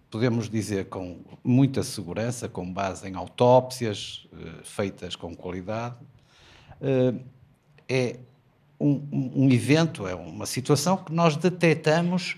podemos 0.10 0.50
dizer 0.50 0.90
com 0.90 1.20
muita 1.44 1.84
segurança, 1.84 2.50
com 2.50 2.72
base 2.72 3.08
em 3.08 3.16
autópsias 3.16 4.28
eh, 4.34 4.64
feitas 4.64 5.16
com 5.16 5.36
qualidade, 5.36 5.96
eh, 6.82 7.14
é 7.88 8.20
um, 8.80 9.02
um, 9.12 9.50
evento, 9.52 10.08
é 10.08 10.16
uma 10.16 10.46
situação 10.46 10.98
que 10.98 11.12
nós 11.12 11.36
detectamos 11.36 12.38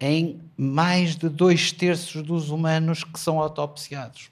em 0.00 0.40
mais 0.56 1.16
de 1.16 1.28
dois 1.28 1.72
terços 1.72 2.22
dos 2.22 2.50
humanos 2.50 3.04
que 3.04 3.18
são 3.18 3.40
autopsiados. 3.40 4.30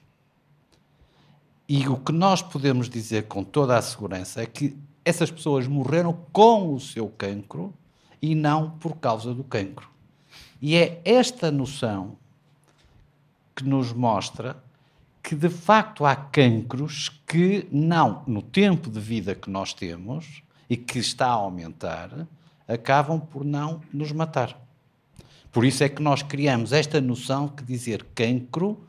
E 1.67 1.87
o 1.87 1.97
que 1.97 2.11
nós 2.11 2.41
podemos 2.41 2.89
dizer 2.89 3.27
com 3.27 3.43
toda 3.43 3.77
a 3.77 3.81
segurança 3.81 4.41
é 4.41 4.45
que 4.45 4.75
essas 5.03 5.31
pessoas 5.31 5.67
morreram 5.67 6.17
com 6.31 6.73
o 6.73 6.79
seu 6.79 7.07
cancro 7.07 7.73
e 8.21 8.35
não 8.35 8.71
por 8.71 8.97
causa 8.97 9.33
do 9.33 9.43
cancro. 9.43 9.89
E 10.61 10.75
é 10.75 11.01
esta 11.03 11.49
noção 11.49 12.17
que 13.55 13.63
nos 13.63 13.93
mostra 13.93 14.61
que 15.23 15.35
de 15.35 15.49
facto 15.49 16.05
há 16.05 16.15
cancros 16.15 17.09
que 17.27 17.67
não, 17.71 18.23
no 18.27 18.41
tempo 18.41 18.89
de 18.89 18.99
vida 18.99 19.33
que 19.33 19.49
nós 19.49 19.73
temos 19.73 20.43
e 20.71 20.77
que 20.77 20.99
está 20.99 21.27
a 21.27 21.31
aumentar, 21.31 22.25
acabam 22.65 23.19
por 23.19 23.43
não 23.43 23.81
nos 23.91 24.13
matar. 24.13 24.57
Por 25.51 25.65
isso 25.65 25.83
é 25.83 25.89
que 25.89 26.01
nós 26.01 26.23
criamos 26.23 26.71
esta 26.71 27.01
noção 27.01 27.49
que 27.49 27.61
dizer 27.61 28.05
cancro 28.15 28.81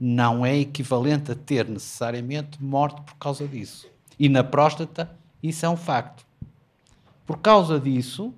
não 0.00 0.44
é 0.44 0.58
equivalente 0.58 1.30
a 1.30 1.36
ter 1.36 1.68
necessariamente 1.68 2.60
morte 2.60 3.00
por 3.02 3.14
causa 3.14 3.46
disso. 3.46 3.86
E 4.18 4.28
na 4.28 4.42
próstata, 4.42 5.08
isso 5.40 5.64
é 5.64 5.68
um 5.68 5.76
facto. 5.76 6.26
Por 7.24 7.38
causa 7.38 7.78
disso, 7.78 8.34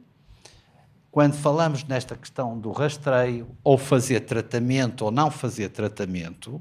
quando 1.11 1.33
falamos 1.33 1.83
nesta 1.85 2.15
questão 2.15 2.59
do 2.59 2.71
rastreio, 2.71 3.49
ou 3.65 3.79
fazer 3.79 4.21
tratamento 4.21 5.07
ou 5.07 5.11
não 5.11 5.31
fazer 5.31 5.71
tratamento, 5.71 6.61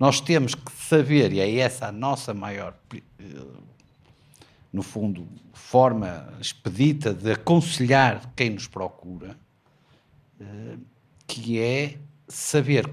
nós 0.00 0.20
temos 0.20 0.52
que 0.52 0.72
saber, 0.72 1.32
e 1.32 1.38
é 1.38 1.58
essa 1.58 1.86
a 1.86 1.92
nossa 1.92 2.34
maior, 2.34 2.74
eh, 2.92 3.02
no 4.76 4.82
fundo, 4.82 5.26
forma 5.54 6.28
expedita 6.38 7.14
de 7.14 7.32
aconselhar 7.32 8.30
quem 8.36 8.50
nos 8.50 8.68
procura, 8.68 9.34
eh, 10.38 10.76
que 11.26 11.58
é 11.58 11.98
saber 12.28 12.86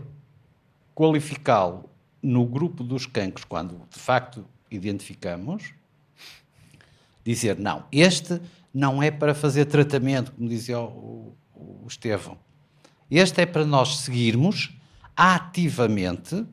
qualificá-lo 0.96 1.90
no 2.22 2.46
grupo 2.46 2.86
dos 2.86 3.06
cancros, 3.06 3.44
quando 3.44 3.86
de 3.94 4.00
facto 4.00 4.48
identificamos, 4.72 5.74
dizer 7.22 7.60
não, 7.60 7.84
este 7.92 8.42
não 8.74 9.04
é 9.04 9.12
para 9.12 9.36
fazer 9.36 9.66
tratamento, 9.66 10.32
como 10.32 10.48
dizia 10.48 10.80
o, 10.80 11.36
o, 11.54 11.84
o 11.84 11.86
Estevão. 11.86 12.38
Este 13.12 13.42
é 13.42 13.46
para 13.46 13.66
nós 13.66 13.98
seguirmos 13.98 14.74
ativamente, 15.18 16.46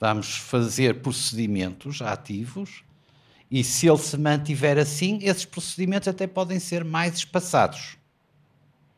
vamos 0.00 0.38
fazer 0.38 1.02
procedimentos 1.02 2.02
ativos, 2.02 2.84
e 3.50 3.62
se 3.62 3.88
ele 3.88 3.98
se 3.98 4.16
mantiver 4.16 4.78
assim, 4.78 5.18
esses 5.22 5.44
procedimentos 5.44 6.08
até 6.08 6.26
podem 6.26 6.58
ser 6.58 6.84
mais 6.84 7.14
espaçados. 7.14 7.96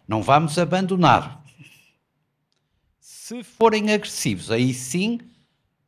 Não 0.07 0.23
vamos 0.23 0.59
abandonar. 0.59 1.45
Se 2.99 3.45
forem 3.45 3.93
agressivos, 3.93 4.51
aí 4.51 4.73
sim 4.73 5.21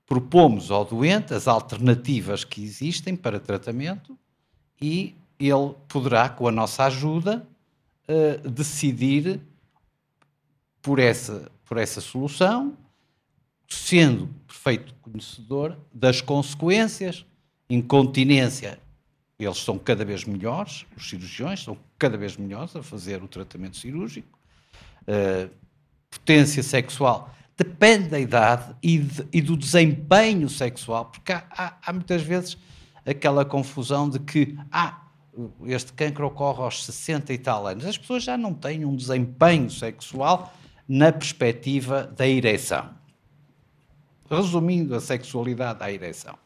propomos 0.06 0.70
ao 0.70 0.84
doente 0.84 1.32
as 1.32 1.48
alternativas 1.48 2.44
que 2.44 2.62
existem 2.62 3.16
para 3.16 3.40
tratamento 3.40 4.18
e 4.80 5.14
ele 5.38 5.74
poderá, 5.88 6.28
com 6.28 6.46
a 6.46 6.52
nossa 6.52 6.84
ajuda, 6.84 7.46
uh, 8.08 8.50
decidir 8.50 9.40
por 10.82 10.98
essa, 10.98 11.50
por 11.64 11.78
essa 11.78 12.00
solução, 12.00 12.76
sendo 13.68 14.28
perfeito 14.46 14.94
conhecedor 15.00 15.78
das 15.94 16.20
consequências, 16.20 17.24
incontinência. 17.70 18.78
Eles 19.38 19.58
são 19.58 19.78
cada 19.78 20.04
vez 20.04 20.24
melhores, 20.24 20.84
os 20.96 21.08
cirurgiões 21.08 21.62
são 21.62 21.78
cada 21.98 22.18
vez 22.18 22.36
melhores 22.36 22.76
a 22.76 22.82
fazer 22.82 23.22
o 23.22 23.28
tratamento 23.28 23.76
cirúrgico. 23.76 24.38
Uh, 25.02 25.50
potência 26.10 26.62
sexual 26.62 27.34
depende 27.56 28.08
da 28.08 28.18
idade 28.18 28.74
e, 28.82 28.98
de, 28.98 29.26
e 29.32 29.40
do 29.40 29.56
desempenho 29.56 30.48
sexual, 30.48 31.06
porque 31.06 31.32
há, 31.32 31.44
há, 31.50 31.76
há, 31.86 31.92
muitas 31.92 32.22
vezes 32.22 32.58
aquela 33.06 33.44
confusão 33.44 34.10
de 34.10 34.18
que 34.18 34.58
ah, 34.70 35.02
este 35.64 35.92
cancro 35.92 36.26
ocorre 36.26 36.62
aos 36.62 36.84
60 36.84 37.32
e 37.32 37.38
tal 37.38 37.66
anos. 37.66 37.86
As 37.86 37.96
pessoas 37.96 38.24
já 38.24 38.36
não 38.36 38.52
têm 38.52 38.84
um 38.84 38.96
desempenho 38.96 39.70
sexual 39.70 40.52
na 40.88 41.12
perspectiva 41.12 42.04
da 42.04 42.26
ereção. 42.26 42.90
Resumindo 44.28 44.94
a 44.94 45.00
sexualidade 45.00 45.82
à 45.82 45.90
ereção. 45.90 46.36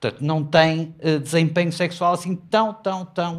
Portanto, 0.00 0.24
não 0.24 0.44
tem 0.44 0.94
uh, 1.02 1.18
desempenho 1.18 1.72
sexual 1.72 2.14
assim 2.14 2.36
tão, 2.36 2.72
tão, 2.72 3.04
tão 3.04 3.38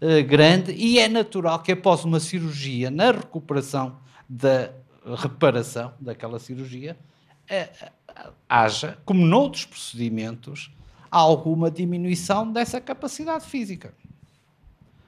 uh, 0.00 0.24
grande 0.26 0.72
e 0.72 0.98
é 0.98 1.08
natural 1.08 1.60
que 1.60 1.70
após 1.70 2.04
uma 2.04 2.18
cirurgia, 2.18 2.90
na 2.90 3.12
recuperação 3.12 3.96
da 4.28 4.70
reparação 5.16 5.92
daquela 6.00 6.40
cirurgia, 6.40 6.98
uh, 7.50 8.32
haja, 8.48 8.98
como 9.04 9.24
noutros 9.24 9.64
procedimentos, 9.64 10.74
alguma 11.08 11.70
diminuição 11.70 12.50
dessa 12.50 12.80
capacidade 12.80 13.44
física. 13.44 13.94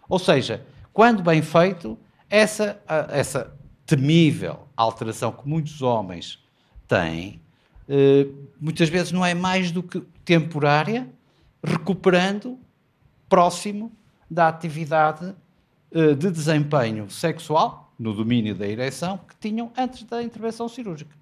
Ou 0.08 0.20
seja, 0.20 0.64
quando 0.92 1.22
bem 1.22 1.42
feito, 1.42 1.98
essa, 2.30 2.80
essa 3.10 3.56
temível 3.84 4.68
alteração 4.76 5.32
que 5.32 5.48
muitos 5.48 5.82
homens 5.82 6.38
têm, 6.86 7.40
muitas 8.60 8.88
vezes 8.88 9.12
não 9.12 9.24
é 9.24 9.34
mais 9.34 9.70
do 9.70 9.82
que 9.82 10.00
temporária, 10.24 11.08
recuperando 11.62 12.58
próximo 13.28 13.92
da 14.30 14.48
atividade 14.48 15.34
eh, 15.94 16.14
de 16.14 16.30
desempenho 16.30 17.10
sexual, 17.10 17.92
no 17.98 18.14
domínio 18.14 18.54
da 18.54 18.66
ereção, 18.66 19.18
que 19.18 19.34
tinham 19.38 19.70
antes 19.76 20.04
da 20.04 20.22
intervenção 20.22 20.68
cirúrgica. 20.68 21.14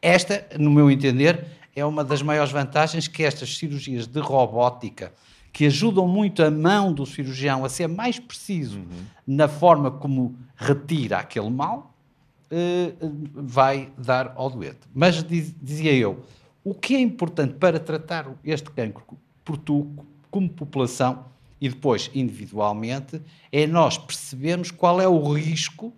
Esta, 0.00 0.46
no 0.58 0.70
meu 0.70 0.90
entender, 0.90 1.46
é 1.76 1.84
uma 1.84 2.02
das 2.02 2.22
maiores 2.22 2.50
vantagens 2.50 3.06
que 3.06 3.22
estas 3.22 3.56
cirurgias 3.56 4.06
de 4.06 4.20
robótica, 4.20 5.12
que 5.52 5.66
ajudam 5.66 6.08
muito 6.08 6.42
a 6.42 6.50
mão 6.50 6.92
do 6.92 7.06
cirurgião 7.06 7.64
a 7.64 7.68
ser 7.68 7.86
mais 7.86 8.18
preciso 8.18 8.78
uhum. 8.78 9.04
na 9.26 9.46
forma 9.46 9.90
como 9.90 10.36
retira 10.56 11.18
aquele 11.18 11.50
mal, 11.50 11.93
eh, 11.93 11.93
vai 13.34 13.92
dar 13.96 14.32
ao 14.36 14.50
doente. 14.50 14.80
Mas 14.94 15.24
dizia 15.24 15.92
eu, 15.92 16.24
o 16.62 16.74
que 16.74 16.94
é 16.94 17.00
importante 17.00 17.54
para 17.54 17.78
tratar 17.78 18.30
este 18.44 18.70
cancro 18.70 19.04
por 19.44 19.56
tu, 19.56 19.90
como 20.30 20.48
população 20.48 21.26
e 21.60 21.68
depois 21.68 22.10
individualmente, 22.14 23.20
é 23.50 23.66
nós 23.66 23.98
percebermos 23.98 24.70
qual 24.70 25.00
é 25.00 25.08
o 25.08 25.32
risco 25.32 25.92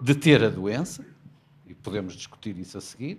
de 0.00 0.14
ter 0.14 0.42
a 0.44 0.48
doença, 0.48 1.04
e 1.66 1.74
podemos 1.74 2.14
discutir 2.14 2.58
isso 2.58 2.76
a 2.76 2.80
seguir, 2.80 3.18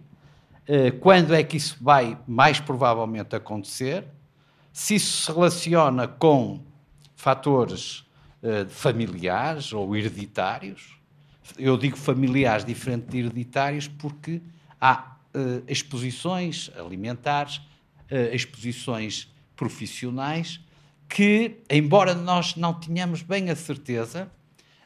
eh, 0.67 0.91
quando 0.91 1.33
é 1.33 1.43
que 1.43 1.57
isso 1.57 1.77
vai 1.81 2.17
mais 2.27 2.59
provavelmente 2.59 3.35
acontecer, 3.35 4.05
se 4.71 4.95
isso 4.95 5.23
se 5.23 5.31
relaciona 5.31 6.07
com 6.07 6.61
fatores 7.15 8.05
eh, 8.43 8.65
familiares 8.69 9.73
ou 9.73 9.95
hereditários, 9.95 10.96
eu 11.57 11.77
digo 11.77 11.97
familiares 11.97 12.65
diferente 12.65 13.07
de 13.07 13.19
hereditários 13.19 13.87
porque 13.87 14.41
há 14.79 15.17
uh, 15.33 15.63
exposições 15.67 16.71
alimentares, 16.77 17.57
uh, 18.11 18.33
exposições 18.33 19.33
profissionais 19.55 20.59
que, 21.07 21.57
embora 21.69 22.13
nós 22.13 22.55
não 22.55 22.73
tenhamos 22.73 23.21
bem 23.21 23.49
a 23.49 23.55
certeza, 23.55 24.29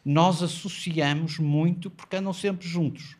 nós 0.03 0.41
associamos 0.41 1.39
muito 1.39 1.89
porque 1.89 2.15
andam 2.15 2.33
sempre 2.33 2.67
juntos. 2.67 3.15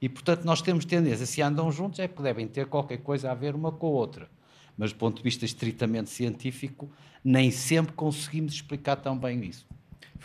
E, 0.00 0.08
portanto, 0.08 0.44
nós 0.44 0.62
temos 0.62 0.84
tendência, 0.84 1.26
se 1.26 1.42
andam 1.42 1.70
juntos, 1.70 1.98
é 1.98 2.08
que 2.08 2.22
devem 2.22 2.46
ter 2.46 2.66
qualquer 2.66 2.98
coisa 2.98 3.30
a 3.30 3.34
ver 3.34 3.54
uma 3.54 3.70
com 3.70 3.86
a 3.86 3.90
outra. 3.90 4.30
Mas, 4.76 4.92
do 4.92 4.98
ponto 4.98 5.18
de 5.18 5.22
vista 5.22 5.44
estritamente 5.44 6.08
científico, 6.08 6.90
nem 7.22 7.50
sempre 7.50 7.92
conseguimos 7.92 8.54
explicar 8.54 8.96
tão 8.96 9.16
bem 9.18 9.44
isso. 9.44 9.66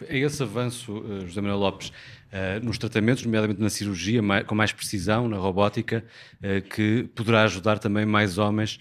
É 0.09 0.17
esse 0.17 0.43
avanço, 0.43 1.03
eh, 1.07 1.25
José 1.25 1.39
Manuel 1.39 1.59
Lopes, 1.59 1.91
eh, 2.31 2.59
nos 2.59 2.77
tratamentos, 2.77 3.23
nomeadamente 3.23 3.61
na 3.61 3.69
cirurgia, 3.69 4.21
com 4.45 4.55
mais 4.55 4.73
precisão, 4.73 5.29
na 5.29 5.37
robótica, 5.37 6.03
eh, 6.41 6.61
que 6.61 7.09
poderá 7.15 7.43
ajudar 7.43 7.79
também 7.79 8.05
mais 8.05 8.37
homens 8.37 8.79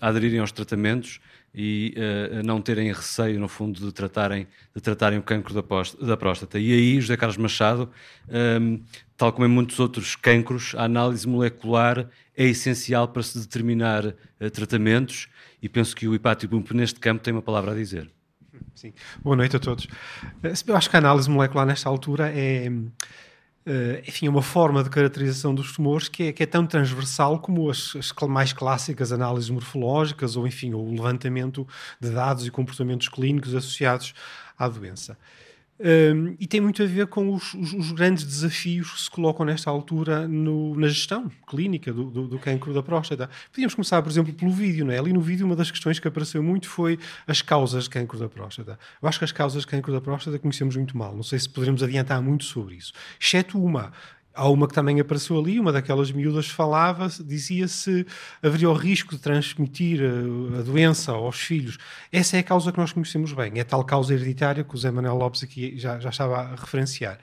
a 0.00 0.08
aderirem 0.08 0.40
aos 0.40 0.50
tratamentos 0.50 1.20
e 1.54 1.94
a 2.40 2.42
não 2.42 2.60
terem 2.60 2.92
receio, 2.92 3.38
no 3.38 3.46
fundo, 3.46 3.78
de 3.78 3.92
tratarem, 3.92 4.48
de 4.74 4.82
tratarem 4.82 5.16
o 5.16 5.22
cancro 5.22 5.54
da 5.54 6.16
próstata. 6.16 6.58
E 6.58 6.72
aí, 6.72 7.00
José 7.00 7.16
Carlos 7.16 7.36
Machado, 7.36 7.88
tal 9.16 9.32
como 9.32 9.46
em 9.46 9.48
muitos 9.48 9.78
outros 9.78 10.16
cancros, 10.16 10.74
a 10.76 10.82
análise 10.82 11.28
molecular 11.28 12.08
é 12.36 12.46
essencial 12.46 13.06
para 13.06 13.22
se 13.22 13.38
determinar 13.38 14.12
tratamentos 14.52 15.28
e 15.62 15.68
penso 15.68 15.94
que 15.94 16.08
o 16.08 16.16
Hipátio 16.16 16.48
Bump 16.48 16.72
neste 16.72 16.98
campo 16.98 17.22
tem 17.22 17.32
uma 17.32 17.40
palavra 17.40 17.70
a 17.70 17.74
dizer. 17.76 18.10
Sim. 18.78 18.92
Boa 19.24 19.34
noite 19.34 19.56
a 19.56 19.58
todos. 19.58 19.88
Eh, 20.40 20.52
eu 20.64 20.76
acho 20.76 20.88
que 20.88 20.94
a 20.94 21.00
análise 21.00 21.28
molecular 21.28 21.66
nesta 21.66 21.88
altura 21.88 22.30
é, 22.30 22.70
eh, 23.66 24.04
enfim, 24.06 24.26
é 24.28 24.30
uma 24.30 24.40
forma 24.40 24.84
de 24.84 24.88
caracterização 24.88 25.52
dos 25.52 25.72
tumores 25.72 26.08
que 26.08 26.28
é, 26.28 26.32
que 26.32 26.44
é 26.44 26.46
tão 26.46 26.64
transversal 26.64 27.40
como 27.40 27.68
as, 27.68 27.96
as, 27.96 28.12
mais 28.28 28.52
clássicas 28.52 29.10
análises 29.10 29.50
morfológicas 29.50 30.36
ou, 30.36 30.46
enfim, 30.46 30.74
o 30.74 30.92
levantamento 30.92 31.66
de 32.00 32.10
dados 32.10 32.46
e 32.46 32.52
comportamentos 32.52 33.08
clínicos 33.08 33.52
associados 33.52 34.14
à 34.56 34.68
doença. 34.68 35.18
Um, 35.80 36.34
e 36.40 36.46
tem 36.46 36.60
muito 36.60 36.82
a 36.82 36.86
ver 36.86 37.06
com 37.06 37.32
os, 37.32 37.54
os, 37.54 37.72
os, 37.72 37.92
grandes 37.92 38.24
desafios 38.24 38.90
que 38.90 39.00
se 39.02 39.10
colocam 39.10 39.46
nesta 39.46 39.70
altura 39.70 40.26
no, 40.26 40.74
na 40.74 40.88
gestão 40.88 41.30
clínica 41.46 41.92
do, 41.92 42.10
do, 42.10 42.26
do, 42.26 42.38
cancro 42.38 42.74
da 42.74 42.82
próstata. 42.82 43.30
Podíamos 43.52 43.74
começar, 43.74 44.02
por 44.02 44.10
exemplo, 44.10 44.32
pelo 44.32 44.50
vídeo. 44.50 44.84
Não 44.84 44.92
é? 44.92 44.98
Ali 44.98 45.12
no 45.12 45.20
vídeo, 45.20 45.46
uma 45.46 45.54
das 45.54 45.70
questões 45.70 46.00
que 46.00 46.08
apareceu 46.08 46.42
muito 46.42 46.68
foi 46.68 46.98
as 47.26 47.42
causas 47.42 47.84
de 47.84 47.90
cancro 47.90 48.18
da 48.18 48.28
próstata. 48.28 48.78
Eu 49.00 49.08
acho 49.08 49.18
que 49.18 49.24
as 49.24 49.32
causas 49.32 49.62
de 49.62 49.68
cancro 49.68 49.92
da 49.92 50.00
próstata 50.00 50.36
conhecemos 50.38 50.74
muito 50.74 50.96
mal. 50.96 51.14
Não 51.14 51.22
sei 51.22 51.38
se 51.38 51.48
poderemos 51.48 51.82
adiantar 51.82 52.20
muito 52.20 52.44
sobre 52.44 52.74
isso. 52.74 52.92
Exceto 53.20 53.62
uma, 53.62 53.92
Há 54.38 54.48
uma 54.48 54.68
que 54.68 54.74
também 54.74 55.00
apareceu 55.00 55.36
ali, 55.36 55.58
uma 55.58 55.72
daquelas 55.72 56.12
miúdas 56.12 56.46
falava, 56.46 57.08
dizia 57.24 57.66
se 57.66 58.06
haveria 58.40 58.70
o 58.70 58.72
risco 58.72 59.16
de 59.16 59.20
transmitir 59.20 60.00
a, 60.00 60.04
eh, 60.04 60.60
a, 60.60 60.62
doença 60.62 61.10
aos 61.10 61.40
filhos. 61.40 61.76
Essa 62.12 62.36
é 62.36 62.40
a 62.40 62.44
causa 62.44 62.70
que 62.70 62.78
nós 62.78 62.92
conhecemos 62.92 63.32
bem, 63.32 63.52
é 63.56 63.62
a 63.62 63.64
tal 63.64 63.82
causa 63.82 64.14
hereditária 64.14 64.62
que 64.62 64.74
o 64.76 64.78
Zé 64.78 64.92
Manuel 64.92 65.16
Lopes 65.16 65.42
aqui 65.42 65.76
já, 65.76 65.98
já 65.98 66.10
estava 66.10 66.36
a 66.36 66.54
referenciar. 66.54 67.18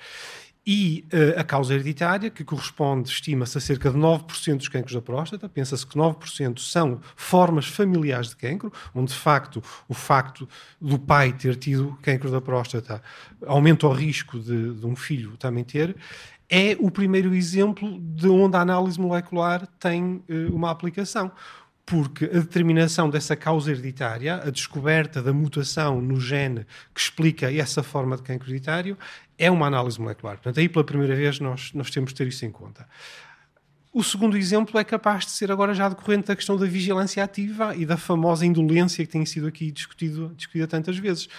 E 0.67 1.05
uh, 1.13 1.39
a 1.39 1.43
causa 1.43 1.75
hereditária, 1.75 2.31
que 2.31 2.43
corresponde, 2.43 3.07
estima-se, 3.07 3.55
a 3.55 3.61
cerca 3.61 3.91
de 3.91 3.97
9% 3.97 4.57
dos 4.57 4.67
cancros 4.67 4.95
da 4.95 5.01
próstata, 5.01 5.47
pensa-se 5.47 5.85
que 5.85 5.95
9% 5.95 6.59
são 6.59 6.99
formas 7.15 7.67
familiares 7.67 8.29
de 8.29 8.35
cancro, 8.35 8.73
onde 8.93 9.11
de 9.13 9.17
facto 9.17 9.61
o 9.87 9.93
facto 9.93 10.49
do 10.81 10.97
pai 10.97 11.31
ter 11.33 11.55
tido 11.55 11.95
cancro 12.01 12.31
da 12.31 12.41
próstata 12.41 12.99
aumenta 13.45 13.85
o 13.85 13.93
risco 13.93 14.39
de, 14.39 14.73
de 14.73 14.85
um 14.87 14.95
filho 14.95 15.37
também 15.37 15.63
ter, 15.63 15.95
é 16.49 16.77
o 16.79 16.91
primeiro 16.91 17.33
exemplo 17.33 17.99
de 17.99 18.27
onde 18.27 18.55
a 18.55 18.61
análise 18.61 18.99
molecular 18.99 19.67
tem 19.79 20.23
uh, 20.29 20.53
uma 20.53 20.71
aplicação. 20.71 21.31
Porque 21.85 22.25
a 22.25 22.39
determinação 22.39 23.09
dessa 23.09 23.35
causa 23.35 23.69
hereditária, 23.69 24.41
a 24.43 24.49
descoberta 24.49 25.21
da 25.21 25.31
mutação 25.31 26.01
no 26.01 26.19
gene 26.19 26.65
que 26.93 26.99
explica 26.99 27.53
essa 27.53 27.83
forma 27.83 28.15
de 28.17 28.23
cancro 28.23 28.49
hereditário, 28.49 28.97
é 29.37 29.51
uma 29.51 29.67
análise 29.67 29.99
molecular. 30.01 30.35
Portanto, 30.37 30.59
aí 30.59 30.67
pela 30.67 30.83
primeira 30.83 31.15
vez 31.15 31.39
nós, 31.39 31.71
nós 31.73 31.91
temos 31.91 32.09
de 32.09 32.15
ter 32.15 32.27
isso 32.27 32.43
em 32.43 32.51
conta. 32.51 32.87
O 33.93 34.03
segundo 34.03 34.35
exemplo 34.35 34.77
é 34.77 34.83
capaz 34.83 35.25
de 35.25 35.31
ser 35.31 35.51
agora 35.51 35.73
já 35.73 35.87
decorrente 35.87 36.27
da 36.27 36.35
questão 36.35 36.57
da 36.57 36.65
vigilância 36.65 37.23
ativa 37.23 37.73
e 37.75 37.85
da 37.85 37.95
famosa 37.95 38.45
indolência 38.45 39.05
que 39.05 39.11
tem 39.11 39.25
sido 39.25 39.47
aqui 39.47 39.71
discutido, 39.71 40.33
discutida 40.35 40.67
tantas 40.67 40.97
vezes. 40.97 41.29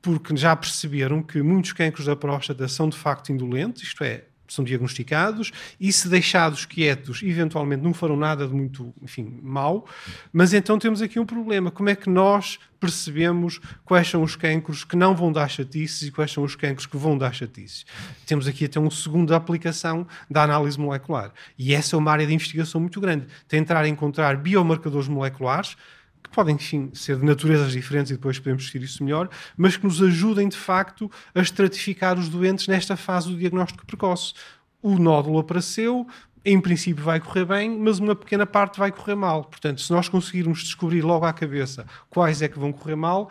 Porque 0.00 0.34
já 0.36 0.56
perceberam 0.56 1.22
que 1.22 1.40
muitos 1.42 1.72
cancros 1.72 2.06
da 2.06 2.16
próstata 2.16 2.66
são 2.66 2.88
de 2.88 2.96
facto 2.96 3.30
indolentes, 3.30 3.84
isto 3.84 4.02
é, 4.02 4.24
são 4.54 4.64
diagnosticados 4.64 5.50
e 5.80 5.92
se 5.92 6.08
deixados 6.08 6.66
quietos, 6.66 7.22
eventualmente 7.22 7.82
não 7.82 7.94
farão 7.94 8.16
nada 8.16 8.46
de 8.46 8.54
muito, 8.54 8.92
enfim, 9.02 9.38
mal. 9.42 9.86
Mas 10.32 10.52
então 10.52 10.78
temos 10.78 11.02
aqui 11.02 11.18
um 11.18 11.26
problema. 11.26 11.70
Como 11.70 11.88
é 11.88 11.96
que 11.96 12.08
nós 12.08 12.58
percebemos 12.78 13.60
quais 13.84 14.08
são 14.08 14.22
os 14.22 14.34
cancros 14.34 14.84
que 14.84 14.96
não 14.96 15.14
vão 15.14 15.30
dar 15.30 15.48
chatices 15.48 16.08
e 16.08 16.10
quais 16.10 16.32
são 16.32 16.42
os 16.42 16.56
cancros 16.56 16.86
que 16.86 16.96
vão 16.96 17.16
dar 17.16 17.32
chatices? 17.32 17.86
Temos 18.26 18.46
aqui 18.46 18.64
até 18.64 18.78
uma 18.78 18.90
segunda 18.90 19.36
aplicação 19.36 20.06
da 20.30 20.42
análise 20.42 20.78
molecular. 20.78 21.32
E 21.58 21.74
essa 21.74 21.96
é 21.96 21.98
uma 21.98 22.10
área 22.10 22.26
de 22.26 22.34
investigação 22.34 22.80
muito 22.80 23.00
grande. 23.00 23.26
Tentar 23.48 23.86
encontrar 23.86 24.36
biomarcadores 24.36 25.08
moleculares 25.08 25.76
que 26.22 26.30
podem, 26.30 26.54
enfim, 26.54 26.90
ser 26.94 27.16
de 27.16 27.24
naturezas 27.24 27.72
diferentes 27.72 28.10
e 28.10 28.14
depois 28.14 28.38
podemos 28.38 28.62
discutir 28.62 28.84
isso 28.84 29.02
melhor, 29.02 29.28
mas 29.56 29.76
que 29.76 29.84
nos 29.84 30.00
ajudem, 30.02 30.48
de 30.48 30.56
facto, 30.56 31.10
a 31.34 31.40
estratificar 31.40 32.18
os 32.18 32.28
doentes 32.28 32.68
nesta 32.68 32.96
fase 32.96 33.28
do 33.28 33.36
diagnóstico 33.36 33.86
precoce. 33.86 34.34
O 34.80 34.98
nódulo 34.98 35.38
apareceu, 35.38 36.06
em 36.44 36.60
princípio 36.60 37.04
vai 37.04 37.20
correr 37.20 37.44
bem, 37.44 37.78
mas 37.78 37.98
uma 37.98 38.14
pequena 38.14 38.46
parte 38.46 38.78
vai 38.78 38.90
correr 38.90 39.14
mal. 39.14 39.44
Portanto, 39.44 39.80
se 39.80 39.92
nós 39.92 40.08
conseguirmos 40.08 40.62
descobrir 40.62 41.02
logo 41.02 41.24
à 41.24 41.32
cabeça 41.32 41.86
quais 42.10 42.42
é 42.42 42.48
que 42.48 42.58
vão 42.58 42.72
correr 42.72 42.96
mal, 42.96 43.30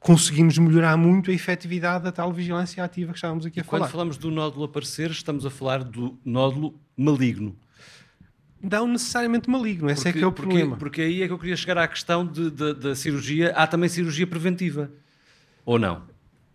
conseguimos 0.00 0.56
melhorar 0.56 0.96
muito 0.96 1.30
a 1.30 1.34
efetividade 1.34 2.04
da 2.04 2.12
tal 2.12 2.32
vigilância 2.32 2.82
ativa 2.82 3.12
que 3.12 3.18
estávamos 3.18 3.44
aqui 3.44 3.60
a 3.60 3.62
e 3.62 3.66
falar. 3.66 3.80
Quando 3.80 3.90
falamos 3.90 4.16
do 4.16 4.30
nódulo 4.30 4.64
aparecer, 4.64 5.10
estamos 5.10 5.44
a 5.44 5.50
falar 5.50 5.82
do 5.82 6.18
nódulo 6.24 6.78
maligno 6.96 7.56
não 8.62 8.88
necessariamente 8.88 9.48
maligno, 9.50 9.90
esse 9.90 10.02
porque, 10.02 10.08
é 10.08 10.12
que 10.12 10.24
é 10.24 10.26
o 10.26 10.32
porque, 10.32 10.48
problema. 10.48 10.76
Porque 10.76 11.02
aí 11.02 11.22
é 11.22 11.26
que 11.26 11.32
eu 11.32 11.38
queria 11.38 11.56
chegar 11.56 11.78
à 11.78 11.88
questão 11.88 12.26
da 12.26 12.94
cirurgia. 12.94 13.50
Há 13.50 13.66
também 13.66 13.88
cirurgia 13.88 14.26
preventiva, 14.26 14.90
ou 15.64 15.78
não? 15.78 16.02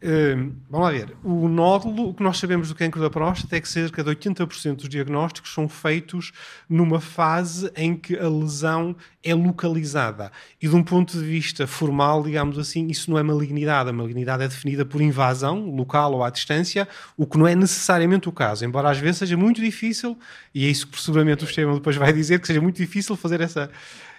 Uh, 0.03 0.51
vamos 0.67 0.87
lá 0.87 0.91
ver. 0.91 1.15
O 1.23 1.47
nódulo, 1.47 2.09
o 2.09 2.13
que 2.13 2.23
nós 2.23 2.39
sabemos 2.39 2.69
do 2.69 2.75
cancro 2.75 2.99
da 2.99 3.09
próstata 3.09 3.55
é 3.55 3.61
que 3.61 3.69
cerca 3.69 4.03
de 4.03 4.09
80% 4.09 4.77
dos 4.77 4.89
diagnósticos 4.89 5.53
são 5.53 5.69
feitos 5.69 6.31
numa 6.67 6.99
fase 6.99 7.71
em 7.75 7.95
que 7.95 8.17
a 8.17 8.27
lesão 8.27 8.95
é 9.23 9.35
localizada. 9.35 10.31
E 10.59 10.67
de 10.67 10.75
um 10.75 10.83
ponto 10.83 11.15
de 11.15 11.23
vista 11.23 11.67
formal, 11.67 12.23
digamos 12.23 12.57
assim, 12.57 12.87
isso 12.87 13.11
não 13.11 13.19
é 13.19 13.21
malignidade. 13.21 13.91
A 13.91 13.93
malignidade 13.93 14.43
é 14.43 14.47
definida 14.47 14.83
por 14.83 15.01
invasão, 15.01 15.69
local 15.69 16.13
ou 16.13 16.23
à 16.23 16.31
distância, 16.31 16.87
o 17.15 17.27
que 17.27 17.37
não 17.37 17.47
é 17.47 17.53
necessariamente 17.53 18.27
o 18.27 18.31
caso. 18.31 18.65
Embora 18.65 18.89
às 18.89 18.97
vezes 18.97 19.19
seja 19.19 19.37
muito 19.37 19.61
difícil, 19.61 20.17
e 20.53 20.65
é 20.65 20.69
isso 20.69 20.87
que 20.87 20.99
seguramente 20.99 21.43
o 21.43 21.45
Estevam 21.45 21.75
depois 21.75 21.95
vai 21.95 22.11
dizer, 22.11 22.39
que 22.39 22.47
seja 22.47 22.59
muito 22.59 22.77
difícil 22.77 23.15
fazer 23.15 23.39
essa, 23.39 23.69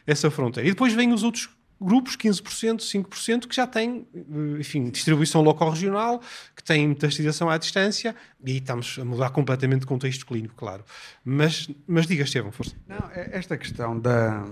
essa 0.06 0.30
fronteira. 0.30 0.68
E 0.68 0.70
depois 0.70 0.92
vêm 0.92 1.12
os 1.12 1.24
outros 1.24 1.48
grupos, 1.82 2.16
15%, 2.16 2.80
5%, 2.80 3.46
que 3.46 3.54
já 3.54 3.66
têm, 3.66 4.06
eh, 4.14 4.60
enfim, 4.60 4.90
distribuição 4.90 5.42
local-regional, 5.42 6.20
que 6.54 6.62
têm 6.62 6.88
metastização 6.88 7.50
à 7.50 7.58
distância, 7.58 8.14
e 8.44 8.56
estamos 8.56 8.98
a 8.98 9.04
mudar 9.04 9.30
completamente 9.30 9.80
de 9.80 9.86
contexto 9.86 10.26
clínico, 10.26 10.54
claro. 10.54 10.84
Mas, 11.24 11.68
mas 11.86 12.06
diga, 12.06 12.24
Estevam, 12.24 12.52
força. 12.52 12.74
Não, 12.86 13.10
é 13.12 13.30
esta 13.32 13.56
questão 13.56 13.98
da, 13.98 14.44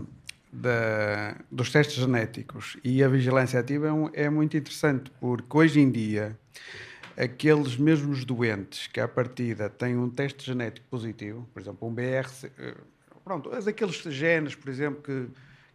da, 0.52 1.36
dos 1.50 1.70
testes 1.70 1.96
genéticos 1.96 2.76
e 2.82 3.02
a 3.02 3.08
vigilância 3.08 3.60
ativa 3.60 3.88
é, 3.88 3.92
um, 3.92 4.10
é 4.12 4.28
muito 4.28 4.56
interessante, 4.56 5.10
porque 5.20 5.56
hoje 5.56 5.80
em 5.80 5.90
dia 5.90 6.38
aqueles 7.16 7.76
mesmos 7.76 8.24
doentes 8.24 8.86
que 8.86 8.98
à 8.98 9.06
partida 9.06 9.68
têm 9.68 9.96
um 9.96 10.08
teste 10.08 10.44
genético 10.44 10.86
positivo, 10.88 11.48
por 11.52 11.60
exemplo, 11.60 11.86
um 11.86 11.92
BR, 11.92 12.26
eh, 12.58 12.74
pronto, 13.22 13.50
aqueles 13.52 13.96
genes, 13.96 14.54
por 14.54 14.70
exemplo, 14.70 15.02
que 15.02 15.28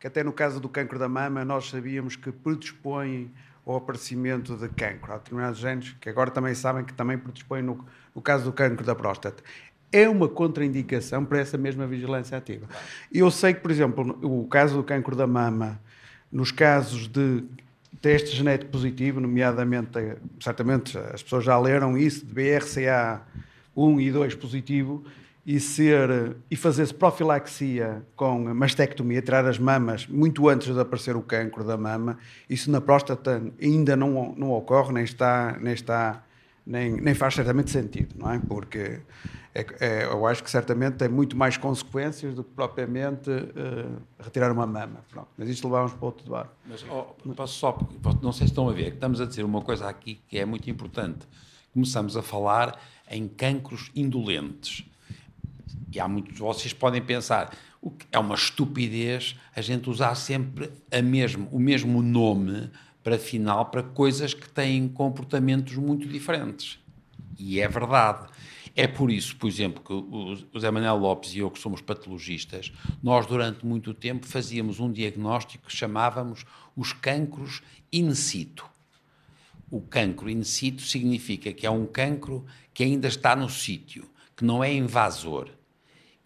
que 0.05 0.07
até 0.07 0.23
no 0.23 0.31
caso 0.31 0.59
do 0.59 0.69
cancro 0.69 0.99
da 0.99 1.09
mama 1.09 1.43
nós 1.43 1.67
sabíamos 1.67 2.15
que 2.15 2.31
predispõem 2.31 3.31
ao 3.65 3.77
aparecimento 3.77 4.55
de 4.55 4.69
cancro. 4.69 5.11
Há 5.11 5.17
determinados 5.17 5.57
genes 5.57 5.95
que 5.99 6.07
agora 6.07 6.29
também 6.29 6.53
sabem 6.53 6.85
que 6.85 6.93
também 6.93 7.17
predispõem 7.17 7.63
no, 7.63 7.83
no 8.13 8.21
caso 8.21 8.43
do 8.43 8.53
cancro 8.53 8.85
da 8.85 8.93
próstata. 8.93 9.41
É 9.91 10.07
uma 10.07 10.29
contraindicação 10.29 11.25
para 11.25 11.39
essa 11.39 11.57
mesma 11.57 11.87
vigilância 11.87 12.37
ativa. 12.37 12.67
Eu 13.11 13.31
sei 13.31 13.55
que, 13.55 13.61
por 13.61 13.71
exemplo, 13.71 14.19
o 14.21 14.45
caso 14.47 14.75
do 14.75 14.83
cancro 14.83 15.15
da 15.15 15.25
mama, 15.25 15.81
nos 16.31 16.51
casos 16.51 17.07
de 17.07 17.43
teste 17.99 18.35
genético 18.35 18.69
positivo, 18.69 19.19
nomeadamente, 19.19 19.89
certamente 20.39 20.95
as 20.99 21.23
pessoas 21.23 21.43
já 21.43 21.57
leram 21.57 21.97
isso, 21.97 22.23
de 22.23 22.31
BRCA1 22.31 24.01
e 24.01 24.11
2 24.11 24.35
positivo, 24.35 25.03
e 25.45 25.59
ser 25.59 26.37
e 26.49 26.55
fazer-se 26.55 26.93
profilaxia 26.93 28.03
com 28.15 28.53
mastectomia, 28.53 29.21
tirar 29.21 29.45
as 29.45 29.59
mamas 29.59 30.07
muito 30.07 30.49
antes 30.49 30.73
de 30.73 30.79
aparecer 30.79 31.15
o 31.15 31.21
cancro 31.21 31.63
da 31.63 31.77
mama, 31.77 32.17
isso 32.49 32.71
na 32.71 32.81
próstata 32.81 33.43
ainda 33.61 33.95
não, 33.95 34.33
não 34.35 34.51
ocorre, 34.51 34.91
nem 34.91 35.03
está, 35.03 35.55
nem 35.61 35.73
está, 35.73 36.23
nem, 36.65 36.99
nem 36.99 37.13
faz 37.13 37.35
certamente 37.35 37.69
sentido, 37.69 38.15
não 38.17 38.31
é? 38.31 38.39
Porque 38.39 39.01
é, 39.53 39.65
é, 39.79 40.05
eu 40.05 40.25
acho 40.25 40.43
que 40.43 40.49
certamente 40.49 40.95
tem 40.95 41.07
muito 41.07 41.37
mais 41.37 41.57
consequências 41.57 42.33
do 42.33 42.43
que 42.43 42.51
propriamente 42.51 43.29
uh, 43.29 44.01
retirar 44.19 44.51
uma 44.51 44.65
mama. 44.65 45.05
Pronto. 45.11 45.27
Mas 45.37 45.47
isto 45.47 45.67
levamos 45.67 45.93
para 45.93 46.05
outro 46.05 46.25
debate. 46.25 46.49
Mas 46.65 46.83
oh, 46.89 47.03
posso 47.35 47.53
só, 47.53 47.77
não 48.21 48.33
sei 48.33 48.47
se 48.47 48.51
estão 48.51 48.67
a 48.67 48.73
ver, 48.73 48.95
estamos 48.95 49.21
a 49.21 49.25
dizer 49.25 49.43
uma 49.43 49.61
coisa 49.61 49.87
aqui 49.87 50.19
que 50.27 50.39
é 50.39 50.45
muito 50.45 50.67
importante. 50.71 51.27
Começamos 51.71 52.17
a 52.17 52.23
falar 52.23 52.81
em 53.09 53.27
cancros 53.27 53.91
indolentes 53.95 54.85
e 55.95 55.99
há 55.99 56.07
muitos, 56.07 56.37
vocês 56.37 56.73
podem 56.73 57.01
pensar, 57.01 57.55
é 58.11 58.19
uma 58.19 58.35
estupidez 58.35 59.35
a 59.55 59.61
gente 59.61 59.89
usar 59.89 60.15
sempre 60.15 60.71
a 60.91 61.01
mesmo, 61.01 61.47
o 61.51 61.59
mesmo 61.59 62.01
nome 62.01 62.69
para 63.03 63.17
final 63.17 63.67
para 63.67 63.83
coisas 63.83 64.33
que 64.33 64.49
têm 64.49 64.87
comportamentos 64.87 65.75
muito 65.75 66.07
diferentes. 66.07 66.79
E 67.37 67.59
é 67.59 67.67
verdade. 67.67 68.27
É 68.75 68.87
por 68.87 69.09
isso, 69.09 69.37
por 69.37 69.47
exemplo, 69.47 69.81
que 69.81 69.93
o 69.93 70.59
Zé 70.59 70.69
Manuel 70.69 70.97
Lopes 70.97 71.33
e 71.33 71.39
eu, 71.39 71.49
que 71.49 71.59
somos 71.59 71.79
patologistas, 71.79 72.73
nós 73.01 73.25
durante 73.25 73.65
muito 73.65 73.93
tempo 73.93 74.25
fazíamos 74.25 74.79
um 74.79 74.91
diagnóstico 74.91 75.67
que 75.67 75.75
chamávamos 75.75 76.45
os 76.75 76.91
cancros 76.91 77.61
in 77.93 78.13
situ. 78.13 78.65
O 79.71 79.79
cancro 79.79 80.29
in 80.29 80.43
situ 80.43 80.81
significa 80.81 81.53
que 81.53 81.65
é 81.65 81.69
um 81.69 81.85
cancro 81.85 82.45
que 82.73 82.83
ainda 82.83 83.07
está 83.07 83.33
no 83.35 83.49
sítio, 83.49 84.09
que 84.35 84.43
não 84.43 84.61
é 84.61 84.73
invasor. 84.73 85.49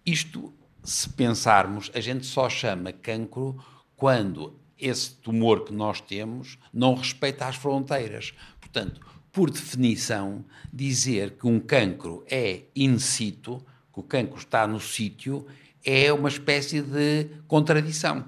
Isto, 0.09 0.51
se 0.83 1.07
pensarmos, 1.07 1.91
a 1.93 1.99
gente 1.99 2.25
só 2.25 2.49
chama 2.49 2.91
cancro 2.91 3.63
quando 3.95 4.59
esse 4.75 5.11
tumor 5.11 5.63
que 5.65 5.71
nós 5.71 6.01
temos 6.01 6.57
não 6.73 6.95
respeita 6.95 7.45
as 7.45 7.55
fronteiras. 7.55 8.33
Portanto, 8.59 8.99
por 9.31 9.51
definição, 9.51 10.43
dizer 10.73 11.37
que 11.37 11.45
um 11.45 11.59
cancro 11.59 12.23
é 12.27 12.63
in 12.75 12.97
situ, 12.97 13.63
que 13.93 13.99
o 13.99 14.03
cancro 14.03 14.39
está 14.39 14.65
no 14.65 14.79
sítio, 14.79 15.45
é 15.85 16.11
uma 16.11 16.29
espécie 16.29 16.81
de 16.81 17.25
contradição. 17.47 18.25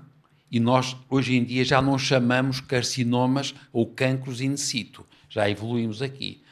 E 0.51 0.59
nós, 0.59 0.95
hoje 1.09 1.35
em 1.35 1.43
dia, 1.43 1.65
já 1.65 1.81
não 1.81 1.97
chamamos 1.97 2.61
carcinomas 2.61 3.55
ou 3.73 3.87
cancros 3.87 4.39
in 4.39 4.55
situ. 4.55 5.03
Já 5.27 5.49
evoluímos 5.49 6.03
aqui. 6.03 6.43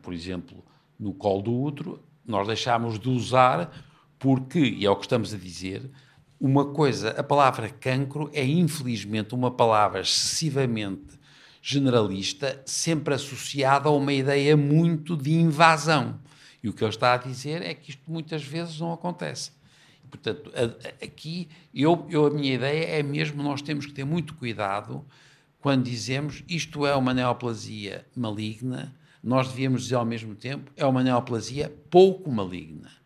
Por 0.00 0.14
exemplo, 0.14 0.64
no 1.00 1.12
colo 1.12 1.42
do 1.42 1.60
útero, 1.60 2.00
nós 2.24 2.46
deixámos 2.46 2.96
de 3.00 3.08
usar 3.08 3.87
porque, 4.18 4.58
e 4.58 4.84
é 4.84 4.90
o 4.90 4.96
que 4.96 5.04
estamos 5.04 5.32
a 5.32 5.36
dizer, 5.36 5.90
uma 6.40 6.66
coisa, 6.66 7.10
a 7.10 7.22
palavra 7.22 7.68
cancro 7.68 8.30
é 8.32 8.44
infelizmente 8.44 9.34
uma 9.34 9.50
palavra 9.50 10.00
excessivamente 10.00 11.18
generalista, 11.60 12.62
sempre 12.64 13.14
associada 13.14 13.88
a 13.88 13.92
uma 13.92 14.12
ideia 14.12 14.56
muito 14.56 15.16
de 15.16 15.32
invasão. 15.32 16.18
E 16.62 16.68
o 16.68 16.72
que 16.72 16.82
ele 16.82 16.90
está 16.90 17.14
a 17.14 17.18
dizer 17.18 17.62
é 17.62 17.74
que 17.74 17.90
isto 17.90 18.02
muitas 18.06 18.42
vezes 18.42 18.78
não 18.80 18.92
acontece. 18.92 19.52
Portanto, 20.10 20.50
aqui, 21.02 21.48
eu, 21.74 22.06
eu, 22.08 22.26
a 22.26 22.30
minha 22.30 22.54
ideia 22.54 22.98
é 22.98 23.02
mesmo 23.02 23.42
nós 23.42 23.60
temos 23.60 23.84
que 23.84 23.92
ter 23.92 24.04
muito 24.04 24.34
cuidado 24.34 25.04
quando 25.60 25.84
dizemos 25.84 26.42
isto 26.48 26.86
é 26.86 26.94
uma 26.94 27.12
neoplasia 27.12 28.06
maligna, 28.16 28.94
nós 29.22 29.48
devíamos 29.48 29.82
dizer 29.82 29.96
ao 29.96 30.06
mesmo 30.06 30.34
tempo 30.34 30.70
é 30.76 30.86
uma 30.86 31.02
neoplasia 31.02 31.68
pouco 31.90 32.30
maligna 32.30 32.97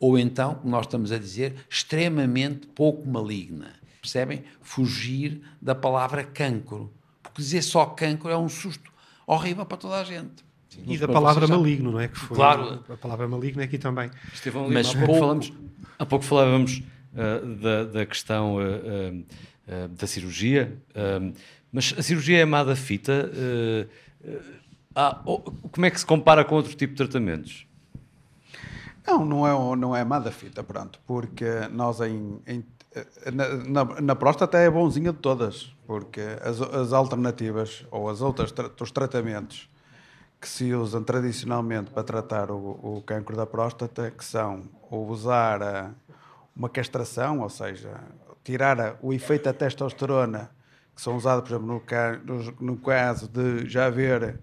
ou 0.00 0.18
então, 0.18 0.54
como 0.54 0.70
nós 0.70 0.86
estamos 0.86 1.12
a 1.12 1.18
dizer, 1.18 1.54
extremamente 1.68 2.66
pouco 2.68 3.06
maligna. 3.06 3.74
Percebem? 4.00 4.42
Fugir 4.62 5.42
da 5.60 5.74
palavra 5.74 6.24
cancro. 6.24 6.90
Porque 7.22 7.42
dizer 7.42 7.60
só 7.60 7.84
cancro 7.84 8.30
é 8.30 8.36
um 8.36 8.48
susto 8.48 8.90
horrível 9.26 9.66
para 9.66 9.76
toda 9.76 10.00
a 10.00 10.04
gente. 10.04 10.42
Sim, 10.70 10.84
e 10.86 10.96
da 10.96 11.06
palavra 11.06 11.46
maligno, 11.46 11.92
não 11.92 12.00
é? 12.00 12.08
Que 12.08 12.16
foi 12.16 12.34
claro. 12.36 12.82
A 12.88 12.96
palavra 12.96 13.28
maligno 13.28 13.62
aqui 13.62 13.76
também. 13.76 14.10
Estevão, 14.32 14.70
Mas 14.70 14.88
há 14.88 14.92
pouco, 14.92 15.06
pouco, 15.06 15.20
falamos, 15.20 15.52
há 15.98 16.06
pouco 16.06 16.24
falávamos 16.24 16.82
uh, 17.12 17.46
da, 17.56 17.84
da, 17.84 18.06
questão 18.06 18.56
uh, 18.56 18.60
uh, 18.60 19.88
da 19.88 20.06
cirurgia, 20.06 20.80
mas 21.70 21.94
a 21.98 22.02
cirurgia 22.02 22.38
é 22.38 22.42
amada 22.42 22.74
fita. 22.74 23.30
Ah, 24.94 25.20
como 25.24 25.86
é 25.86 25.90
que 25.90 26.00
se 26.00 26.06
compara 26.06 26.44
com 26.44 26.54
outro 26.56 26.74
tipo 26.74 26.94
de 26.94 26.96
tratamentos? 26.96 27.66
Não, 29.06 29.24
não 29.24 29.46
é, 29.46 29.76
não 29.76 29.96
é 29.96 30.04
má 30.04 30.18
da 30.18 30.30
fita, 30.30 30.62
pronto, 30.62 31.00
porque 31.06 31.68
nós 31.70 32.00
em, 32.00 32.40
em 32.46 32.64
na, 33.32 33.84
na, 33.84 34.00
na, 34.00 34.16
próstata 34.16 34.58
é 34.58 34.66
a 34.66 34.70
bonzinha 34.70 35.12
de 35.12 35.18
todas, 35.18 35.72
porque 35.86 36.20
as, 36.42 36.60
as 36.60 36.92
alternativas 36.92 37.86
ou 37.90 38.08
as 38.08 38.20
outras 38.20 38.50
tra 38.50 38.70
os 38.80 38.90
tratamentos 38.90 39.70
que 40.40 40.48
se 40.48 40.72
usam 40.74 41.02
tradicionalmente 41.02 41.90
para 41.90 42.02
tratar 42.02 42.50
o, 42.50 42.56
o 42.82 43.02
cancro 43.06 43.36
da 43.36 43.46
próstata, 43.46 44.10
que 44.10 44.24
são 44.24 44.64
usar 44.90 45.62
a, 45.62 45.90
uma 46.56 46.68
castração, 46.68 47.40
ou 47.40 47.48
seja, 47.48 48.00
tirar 48.42 48.80
a, 48.80 48.96
o 49.02 49.12
efeito 49.12 49.44
da 49.44 49.52
testosterona, 49.52 50.50
que 50.94 51.00
são 51.00 51.16
usados, 51.16 51.48
por 51.48 51.56
exemplo, 51.56 51.82
no, 52.24 52.36
no, 52.36 52.54
no 52.60 52.76
caso 52.78 53.28
de 53.28 53.68
já 53.68 53.86
haver 53.86 54.40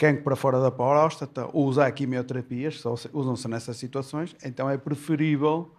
cancro 0.00 0.24
para 0.24 0.34
fora 0.34 0.58
da 0.58 0.70
próstata, 0.70 1.46
ou 1.52 1.66
usar 1.66 1.92
quimioterapias, 1.92 2.82
usam-se 3.12 3.46
nessas 3.46 3.76
situações, 3.76 4.34
então 4.42 4.70
é 4.70 4.78
preferível 4.78 5.70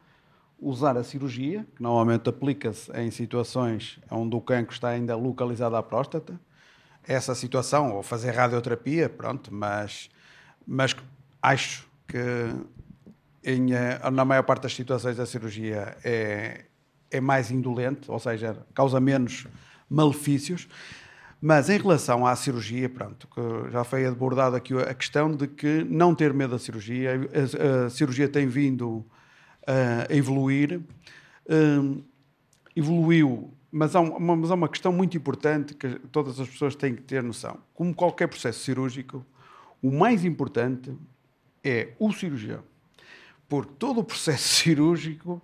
usar 0.59 0.95
a 0.95 1.03
cirurgia, 1.03 1.65
que 1.75 1.81
normalmente 1.81 2.29
aplica-se 2.29 2.91
em 2.91 3.09
situações 3.09 3.99
onde 4.11 4.35
o 4.35 4.39
cancro 4.39 4.75
está 4.75 4.89
ainda 4.89 5.15
localizado 5.15 5.75
à 5.75 5.81
próstata, 5.81 6.39
essa 7.07 7.33
situação, 7.33 7.95
ou 7.95 8.03
fazer 8.03 8.29
radioterapia, 8.29 9.09
pronto, 9.09 9.51
mas, 9.51 10.07
mas 10.67 10.95
acho 11.41 11.89
que 12.07 12.19
em, 13.43 13.73
eh, 13.73 13.99
na 14.11 14.23
maior 14.23 14.43
parte 14.43 14.61
das 14.61 14.75
situações 14.75 15.19
a 15.19 15.25
cirurgia 15.25 15.97
é, 16.03 16.65
é 17.09 17.19
mais 17.19 17.49
indolente, 17.49 18.11
ou 18.11 18.19
seja, 18.19 18.55
causa 18.75 18.99
menos 18.99 19.47
malefícios. 19.89 20.67
Mas 21.41 21.71
em 21.71 21.77
relação 21.79 22.23
à 22.23 22.35
cirurgia, 22.35 22.87
pronto, 22.87 23.27
já 23.71 23.83
foi 23.83 24.05
abordado 24.05 24.55
aqui 24.55 24.75
a 24.77 24.93
questão 24.93 25.35
de 25.35 25.47
que 25.47 25.83
não 25.85 26.13
ter 26.13 26.31
medo 26.35 26.51
da 26.51 26.59
cirurgia, 26.59 27.19
a, 27.33 27.85
a 27.85 27.89
cirurgia 27.89 28.29
tem 28.29 28.45
vindo 28.45 29.03
a 29.65 30.13
evoluir, 30.13 30.79
um, 31.49 32.03
evoluiu, 32.75 33.51
mas 33.71 33.95
há, 33.95 34.01
uma, 34.01 34.35
mas 34.35 34.51
há 34.51 34.53
uma 34.53 34.69
questão 34.69 34.93
muito 34.93 35.17
importante 35.17 35.73
que 35.73 35.97
todas 36.11 36.39
as 36.39 36.47
pessoas 36.47 36.75
têm 36.75 36.93
que 36.93 37.01
ter 37.01 37.23
noção. 37.23 37.57
Como 37.73 37.91
qualquer 37.91 38.27
processo 38.27 38.59
cirúrgico, 38.59 39.25
o 39.81 39.89
mais 39.89 40.23
importante 40.23 40.95
é 41.63 41.93
o 41.97 42.11
cirurgião. 42.11 42.63
Porque 43.49 43.71
todo 43.79 44.01
o 44.01 44.03
processo 44.03 44.47
cirúrgico 44.61 45.41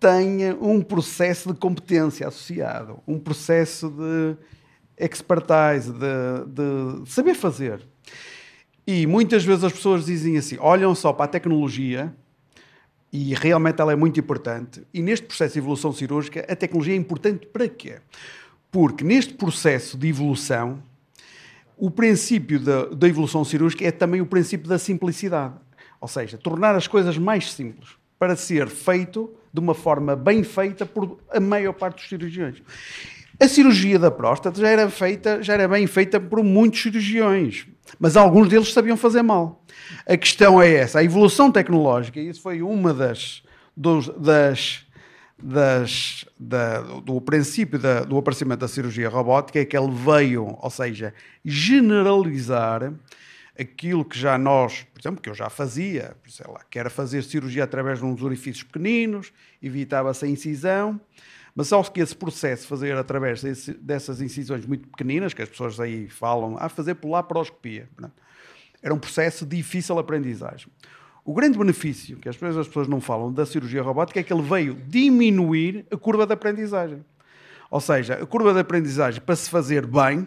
tem 0.00 0.52
um 0.54 0.82
processo 0.82 1.52
de 1.52 1.58
competência 1.60 2.26
associado, 2.26 2.98
um 3.06 3.20
processo 3.20 3.88
de 3.88 4.36
expertise, 5.04 5.92
de, 5.92 6.46
de 6.46 7.10
saber 7.10 7.34
fazer. 7.34 7.80
E 8.86 9.06
muitas 9.06 9.44
vezes 9.44 9.64
as 9.64 9.72
pessoas 9.72 10.06
dizem 10.06 10.36
assim: 10.36 10.56
olham 10.60 10.94
só 10.94 11.12
para 11.12 11.26
a 11.26 11.28
tecnologia 11.28 12.14
e 13.12 13.34
realmente 13.34 13.80
ela 13.80 13.92
é 13.92 13.96
muito 13.96 14.18
importante. 14.18 14.82
E 14.92 15.02
neste 15.02 15.26
processo 15.26 15.52
de 15.52 15.58
evolução 15.58 15.92
cirúrgica, 15.92 16.46
a 16.48 16.56
tecnologia 16.56 16.94
é 16.94 16.96
importante 16.96 17.46
para 17.46 17.68
quê? 17.68 17.98
Porque 18.70 19.04
neste 19.04 19.34
processo 19.34 19.98
de 19.98 20.08
evolução, 20.08 20.82
o 21.76 21.90
princípio 21.90 22.58
da, 22.58 22.86
da 22.86 23.08
evolução 23.08 23.44
cirúrgica 23.44 23.84
é 23.84 23.90
também 23.90 24.20
o 24.20 24.26
princípio 24.26 24.68
da 24.68 24.78
simplicidade. 24.78 25.54
Ou 26.00 26.08
seja, 26.08 26.38
tornar 26.38 26.74
as 26.74 26.86
coisas 26.86 27.18
mais 27.18 27.52
simples 27.52 27.90
para 28.18 28.34
ser 28.34 28.68
feito 28.68 29.30
de 29.52 29.60
uma 29.60 29.74
forma 29.74 30.16
bem 30.16 30.42
feita 30.42 30.86
por 30.86 31.18
a 31.30 31.38
maior 31.38 31.72
parte 31.72 31.96
dos 31.96 32.08
cirurgiões. 32.08 32.62
A 33.42 33.48
cirurgia 33.48 33.98
da 33.98 34.08
próstata 34.08 34.60
já 34.60 34.68
era 34.68 34.88
feita, 34.88 35.42
já 35.42 35.54
era 35.54 35.66
bem 35.66 35.84
feita 35.88 36.20
por 36.20 36.44
muitos 36.44 36.80
cirurgiões, 36.80 37.66
mas 37.98 38.16
alguns 38.16 38.48
deles 38.48 38.72
sabiam 38.72 38.96
fazer 38.96 39.20
mal. 39.20 39.64
A 40.06 40.16
questão 40.16 40.62
é 40.62 40.72
essa, 40.74 41.00
a 41.00 41.04
evolução 41.04 41.50
tecnológica, 41.50 42.20
e 42.20 42.28
isso 42.28 42.40
foi 42.40 42.62
uma 42.62 42.94
das, 42.94 43.42
dos, 43.76 44.06
das, 44.16 44.86
das 45.42 46.24
da, 46.38 46.82
do 46.82 47.20
princípio 47.20 47.80
da, 47.80 48.04
do 48.04 48.16
aparecimento 48.16 48.60
da 48.60 48.68
cirurgia 48.68 49.08
robótica, 49.08 49.58
é 49.58 49.64
que 49.64 49.76
ele 49.76 49.90
veio, 49.90 50.56
ou 50.60 50.70
seja, 50.70 51.12
generalizar 51.44 52.92
aquilo 53.58 54.04
que 54.04 54.16
já 54.16 54.38
nós, 54.38 54.86
por 54.94 55.00
exemplo, 55.00 55.20
que 55.20 55.28
eu 55.28 55.34
já 55.34 55.50
fazia, 55.50 56.16
sei 56.28 56.46
lá, 56.48 56.60
que 56.70 56.78
era 56.78 56.88
fazer 56.88 57.24
cirurgia 57.24 57.64
através 57.64 57.98
de 57.98 58.04
uns 58.04 58.22
orifícios 58.22 58.62
pequeninos, 58.62 59.32
evitava-se 59.60 60.24
a 60.24 60.28
incisão, 60.28 61.00
mas 61.54 61.68
só 61.68 61.82
que 61.82 62.00
esse 62.00 62.16
processo, 62.16 62.66
fazer 62.66 62.96
através 62.96 63.42
desse, 63.42 63.74
dessas 63.74 64.20
incisões 64.20 64.64
muito 64.64 64.88
pequeninas, 64.88 65.34
que 65.34 65.42
as 65.42 65.48
pessoas 65.48 65.78
aí 65.78 66.08
falam, 66.08 66.56
a 66.56 66.66
ah, 66.66 66.68
fazer 66.68 66.94
por 66.94 67.10
laparoscopia, 67.10 67.88
era 68.82 68.92
um 68.94 68.98
processo 68.98 69.44
de 69.44 69.56
difícil 69.56 69.98
aprendizagem. 69.98 70.68
O 71.24 71.34
grande 71.34 71.56
benefício, 71.56 72.16
que 72.16 72.28
as 72.28 72.36
pessoas, 72.36 72.56
as 72.56 72.66
pessoas 72.66 72.88
não 72.88 73.00
falam, 73.00 73.32
da 73.32 73.46
cirurgia 73.46 73.82
robótica 73.82 74.18
é 74.18 74.22
que 74.22 74.32
ele 74.32 74.42
veio 74.42 74.74
diminuir 74.74 75.86
a 75.90 75.96
curva 75.96 76.26
de 76.26 76.32
aprendizagem. 76.32 77.04
Ou 77.70 77.80
seja, 77.80 78.14
a 78.14 78.26
curva 78.26 78.52
de 78.52 78.60
aprendizagem 78.60 79.20
para 79.20 79.36
se 79.36 79.48
fazer 79.48 79.86
bem, 79.86 80.26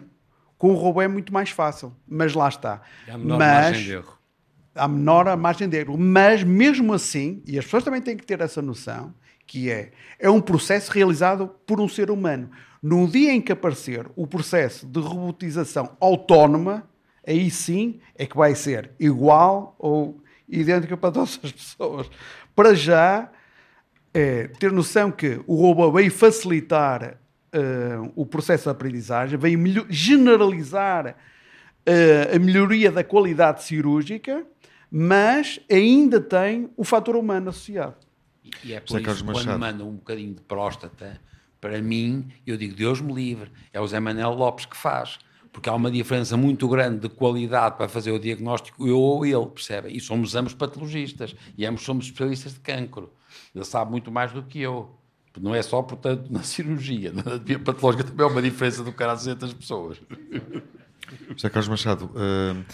com 0.56 0.70
o 0.70 0.74
robô 0.74 1.02
é 1.02 1.08
muito 1.08 1.32
mais 1.32 1.50
fácil. 1.50 1.94
Mas 2.08 2.34
lá 2.34 2.48
está. 2.48 2.80
É 3.06 3.12
a 3.12 3.18
menor 3.18 3.38
mas, 3.38 3.64
margem 3.64 3.84
de 3.84 3.92
erro. 3.92 4.18
Há 4.74 4.88
menor 4.88 5.36
margem 5.36 5.68
de 5.68 5.76
erro. 5.76 5.98
Mas 5.98 6.42
mesmo 6.42 6.94
assim, 6.94 7.42
e 7.46 7.58
as 7.58 7.64
pessoas 7.64 7.84
também 7.84 8.00
têm 8.00 8.16
que 8.16 8.24
ter 8.24 8.40
essa 8.40 8.62
noção, 8.62 9.12
que 9.46 9.70
é, 9.70 9.92
é 10.18 10.28
um 10.28 10.40
processo 10.40 10.90
realizado 10.90 11.48
por 11.66 11.80
um 11.80 11.88
ser 11.88 12.10
humano. 12.10 12.50
No 12.82 13.06
dia 13.06 13.32
em 13.32 13.40
que 13.40 13.52
aparecer 13.52 14.06
o 14.14 14.26
processo 14.26 14.86
de 14.86 15.00
robotização 15.00 15.96
autónoma, 16.00 16.88
aí 17.26 17.50
sim 17.50 18.00
é 18.14 18.26
que 18.26 18.36
vai 18.36 18.54
ser 18.54 18.90
igual 18.98 19.74
ou 19.78 20.20
idêntico 20.48 20.96
para 20.96 21.12
todas 21.12 21.40
as 21.42 21.52
pessoas. 21.52 22.10
Para 22.54 22.74
já, 22.74 23.30
é, 24.12 24.48
ter 24.48 24.72
noção 24.72 25.10
que 25.10 25.40
o 25.46 25.56
robô 25.56 25.90
veio 25.92 26.10
facilitar 26.10 27.18
uh, 27.56 28.12
o 28.14 28.24
processo 28.24 28.64
de 28.64 28.70
aprendizagem, 28.70 29.38
veio 29.38 29.86
generalizar 29.88 31.08
uh, 31.08 32.34
a 32.34 32.38
melhoria 32.38 32.90
da 32.90 33.04
qualidade 33.04 33.62
cirúrgica, 33.62 34.46
mas 34.90 35.60
ainda 35.70 36.20
tem 36.20 36.70
o 36.76 36.84
fator 36.84 37.16
humano 37.16 37.50
associado. 37.50 38.05
E 38.64 38.72
é 38.72 38.80
por 38.80 39.00
isso 39.00 39.24
que 39.24 39.32
quando 39.32 39.58
mandam 39.58 39.88
um 39.88 39.94
bocadinho 39.96 40.34
de 40.34 40.40
próstata, 40.42 41.20
para 41.60 41.80
mim, 41.80 42.28
eu 42.46 42.56
digo 42.56 42.74
Deus 42.74 43.00
me 43.00 43.12
livre, 43.12 43.50
é 43.72 43.80
o 43.80 43.86
Zé 43.86 43.98
Manuel 44.00 44.34
Lopes 44.34 44.66
que 44.66 44.76
faz. 44.76 45.18
Porque 45.52 45.70
há 45.70 45.74
uma 45.74 45.90
diferença 45.90 46.36
muito 46.36 46.68
grande 46.68 47.00
de 47.00 47.08
qualidade 47.08 47.78
para 47.78 47.88
fazer 47.88 48.10
o 48.10 48.18
diagnóstico, 48.18 48.86
eu 48.86 49.00
ou 49.00 49.24
ele, 49.24 49.46
percebe? 49.46 49.88
E 49.88 49.98
somos 49.98 50.34
ambos 50.34 50.52
patologistas, 50.52 51.34
e 51.56 51.64
ambos 51.64 51.82
somos 51.82 52.04
especialistas 52.04 52.52
de 52.52 52.60
cancro. 52.60 53.10
Ele 53.54 53.64
sabe 53.64 53.90
muito 53.90 54.12
mais 54.12 54.32
do 54.32 54.42
que 54.42 54.60
eu. 54.60 54.94
Não 55.40 55.54
é 55.54 55.62
só, 55.62 55.80
portanto, 55.82 56.30
na 56.30 56.42
cirurgia. 56.44 57.10
Na 57.10 57.22
anatomia 57.22 57.58
patológica 57.58 58.04
também 58.04 58.26
é 58.26 58.28
uma 58.28 58.42
diferença 58.42 58.84
do 58.84 58.92
cara 58.92 59.14
das 59.14 59.54
pessoas. 59.54 59.98
José 61.30 61.48
Carlos 61.48 61.68
Machado, 61.68 62.06
uh, 62.06 62.64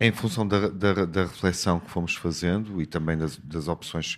em 0.00 0.12
função 0.12 0.46
da, 0.46 0.68
da, 0.68 1.06
da, 1.06 1.22
reflexão 1.22 1.78
que 1.78 1.90
fomos 1.90 2.16
fazendo 2.16 2.82
e 2.82 2.86
também 2.86 3.16
das, 3.16 3.36
das 3.36 3.68
opções 3.68 4.16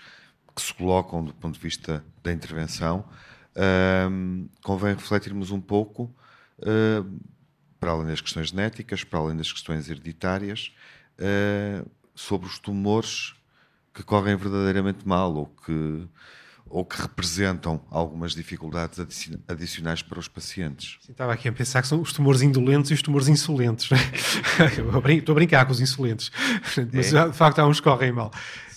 que 0.54 0.62
se 0.62 0.72
colocam 0.72 1.24
do 1.24 1.34
ponto 1.34 1.54
de 1.54 1.60
vista 1.60 2.04
da 2.22 2.32
intervenção, 2.32 3.04
uh, 3.56 4.48
convém 4.62 4.94
refletirmos 4.94 5.50
um 5.50 5.60
pouco, 5.60 6.14
uh, 6.58 7.20
para 7.80 7.90
além 7.90 8.06
das 8.06 8.20
questões 8.20 8.48
genéticas, 8.48 9.04
para 9.04 9.18
além 9.18 9.36
das 9.36 9.52
questões 9.52 9.90
hereditárias, 9.90 10.72
uh, 11.18 11.90
sobre 12.14 12.46
os 12.46 12.58
tumores 12.58 13.34
que 13.92 14.02
correm 14.02 14.36
verdadeiramente 14.36 15.06
mal 15.06 15.34
ou 15.34 15.46
que, 15.46 16.06
ou 16.66 16.84
que 16.84 17.00
representam 17.00 17.80
algumas 17.90 18.32
dificuldades 18.32 18.98
adicionais 19.46 20.02
para 20.02 20.18
os 20.18 20.26
pacientes. 20.26 20.98
Sim, 21.00 21.12
estava 21.12 21.32
aqui 21.32 21.48
a 21.48 21.52
pensar 21.52 21.82
que 21.82 21.88
são 21.88 22.00
os 22.00 22.12
tumores 22.12 22.42
indolentes 22.42 22.90
e 22.90 22.94
os 22.94 23.02
tumores 23.02 23.28
insolentes. 23.28 23.90
Né? 23.90 23.98
Estou 25.16 25.32
a 25.32 25.34
brincar 25.34 25.64
com 25.64 25.72
os 25.72 25.80
insolentes, 25.80 26.32
mas 26.92 27.12
é. 27.12 27.28
de 27.28 27.36
facto 27.36 27.60
há 27.60 27.66
uns 27.66 27.78
que 27.78 27.84
correm 27.84 28.12
mal. 28.12 28.32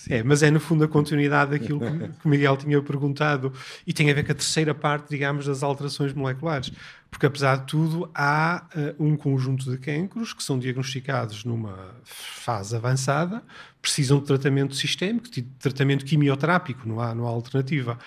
É, 0.08 0.22
mas 0.22 0.42
é 0.42 0.50
no 0.50 0.58
fundo 0.58 0.84
a 0.84 0.88
continuidade 0.88 1.50
daquilo 1.50 1.80
que 2.20 2.26
o 2.26 2.28
Miguel 2.28 2.56
tinha 2.56 2.80
perguntado 2.82 3.52
e 3.86 3.92
tem 3.92 4.10
a 4.10 4.14
ver 4.14 4.24
com 4.24 4.32
a 4.32 4.34
terceira 4.34 4.74
parte, 4.74 5.10
digamos, 5.10 5.46
das 5.46 5.62
alterações 5.62 6.12
moleculares. 6.14 6.72
Porque 7.10 7.26
apesar 7.26 7.56
de 7.56 7.66
tudo, 7.66 8.10
há 8.14 8.66
uh, 8.74 9.04
um 9.04 9.16
conjunto 9.16 9.70
de 9.70 9.78
cancros 9.78 10.32
que 10.32 10.42
são 10.42 10.58
diagnosticados 10.58 11.44
numa 11.44 11.94
fase 12.04 12.76
avançada, 12.76 13.42
precisam 13.80 14.18
de 14.18 14.26
tratamento 14.26 14.74
sistémico, 14.74 15.30
de 15.30 15.42
tratamento 15.42 16.04
quimioterápico, 16.04 16.86
não 16.88 17.00
há, 17.00 17.14
não 17.14 17.26
há 17.26 17.30
alternativa. 17.30 17.98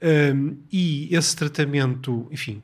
Um, 0.00 0.56
e 0.70 1.14
esse 1.14 1.34
tratamento, 1.34 2.28
enfim, 2.30 2.62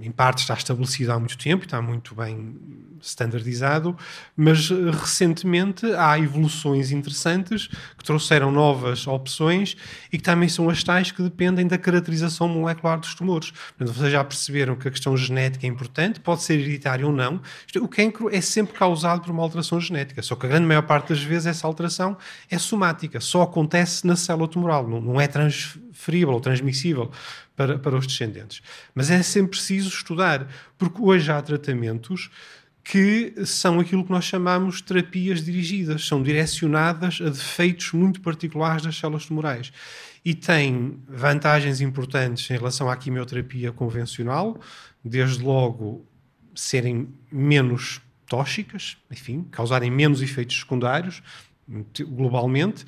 em 0.00 0.10
parte 0.10 0.38
está 0.38 0.54
estabelecido 0.54 1.12
há 1.12 1.18
muito 1.18 1.36
tempo, 1.36 1.64
está 1.64 1.80
muito 1.80 2.14
bem 2.14 2.56
standardizado, 3.02 3.96
mas 4.36 4.70
eh, 4.70 4.90
recentemente 4.90 5.86
há 5.94 6.18
evoluções 6.18 6.92
interessantes 6.92 7.68
que 7.96 8.04
trouxeram 8.04 8.52
novas 8.52 9.06
opções 9.06 9.76
e 10.12 10.18
que 10.18 10.22
também 10.22 10.48
são 10.48 10.68
as 10.68 10.82
tais 10.82 11.10
que 11.10 11.22
dependem 11.22 11.66
da 11.66 11.78
caracterização 11.78 12.48
molecular 12.48 12.98
dos 13.00 13.14
tumores. 13.14 13.50
Portanto, 13.50 13.96
vocês 13.96 14.12
já 14.12 14.22
perceberam 14.22 14.76
que 14.76 14.88
a 14.88 14.90
questão 14.90 15.16
genética 15.16 15.66
é 15.66 15.68
importante, 15.68 16.20
pode 16.20 16.42
ser 16.42 16.54
hereditária 16.54 17.06
ou 17.06 17.12
não. 17.12 17.40
O 17.80 17.88
cancro 17.88 18.28
é 18.34 18.40
sempre 18.40 18.74
causado 18.74 19.22
por 19.22 19.30
uma 19.30 19.42
alteração 19.42 19.80
genética, 19.80 20.22
só 20.22 20.34
que 20.36 20.46
a 20.46 20.48
grande 20.48 20.66
maior 20.66 20.82
parte 20.82 21.08
das 21.10 21.22
vezes 21.22 21.46
essa 21.46 21.66
alteração 21.66 22.16
é 22.50 22.58
somática, 22.58 23.20
só 23.20 23.42
acontece 23.42 24.06
na 24.06 24.16
célula 24.16 24.48
tumoral, 24.48 24.86
não, 24.86 25.00
não 25.00 25.20
é 25.20 25.26
transferível 25.26 26.34
ou 26.34 26.40
transmissível 26.40 27.10
para, 27.60 27.78
para 27.78 27.94
os 27.94 28.06
descendentes. 28.06 28.62
Mas 28.94 29.10
é 29.10 29.22
sempre 29.22 29.50
preciso 29.50 29.90
estudar, 29.90 30.48
porque 30.78 30.98
hoje 30.98 31.30
há 31.30 31.42
tratamentos 31.42 32.30
que 32.82 33.34
são 33.44 33.78
aquilo 33.78 34.02
que 34.02 34.10
nós 34.10 34.24
chamamos 34.24 34.80
terapias 34.80 35.44
dirigidas, 35.44 36.06
são 36.06 36.22
direcionadas 36.22 37.20
a 37.20 37.28
defeitos 37.28 37.92
muito 37.92 38.22
particulares 38.22 38.82
das 38.82 38.96
células 38.96 39.26
tumorais 39.26 39.70
e 40.24 40.34
têm 40.34 41.02
vantagens 41.06 41.82
importantes 41.82 42.50
em 42.50 42.54
relação 42.54 42.88
à 42.88 42.96
quimioterapia 42.96 43.72
convencional, 43.72 44.58
desde 45.04 45.42
logo 45.44 46.06
serem 46.54 47.12
menos 47.30 48.00
tóxicas, 48.26 48.96
enfim, 49.10 49.46
causarem 49.50 49.90
menos 49.90 50.22
efeitos 50.22 50.60
secundários 50.60 51.22
globalmente. 52.00 52.86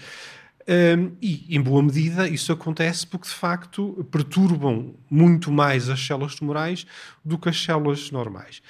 Um, 0.68 1.16
e, 1.20 1.56
em 1.56 1.60
boa 1.60 1.82
medida, 1.82 2.28
isso 2.28 2.52
acontece 2.52 3.06
porque, 3.06 3.26
de 3.26 3.34
facto, 3.34 4.06
perturbam 4.10 4.94
muito 5.10 5.50
mais 5.50 5.88
as 5.88 6.04
células 6.04 6.34
tumorais 6.34 6.86
do 7.24 7.38
que 7.38 7.48
as 7.48 7.60
células 7.60 8.10
normais 8.10 8.62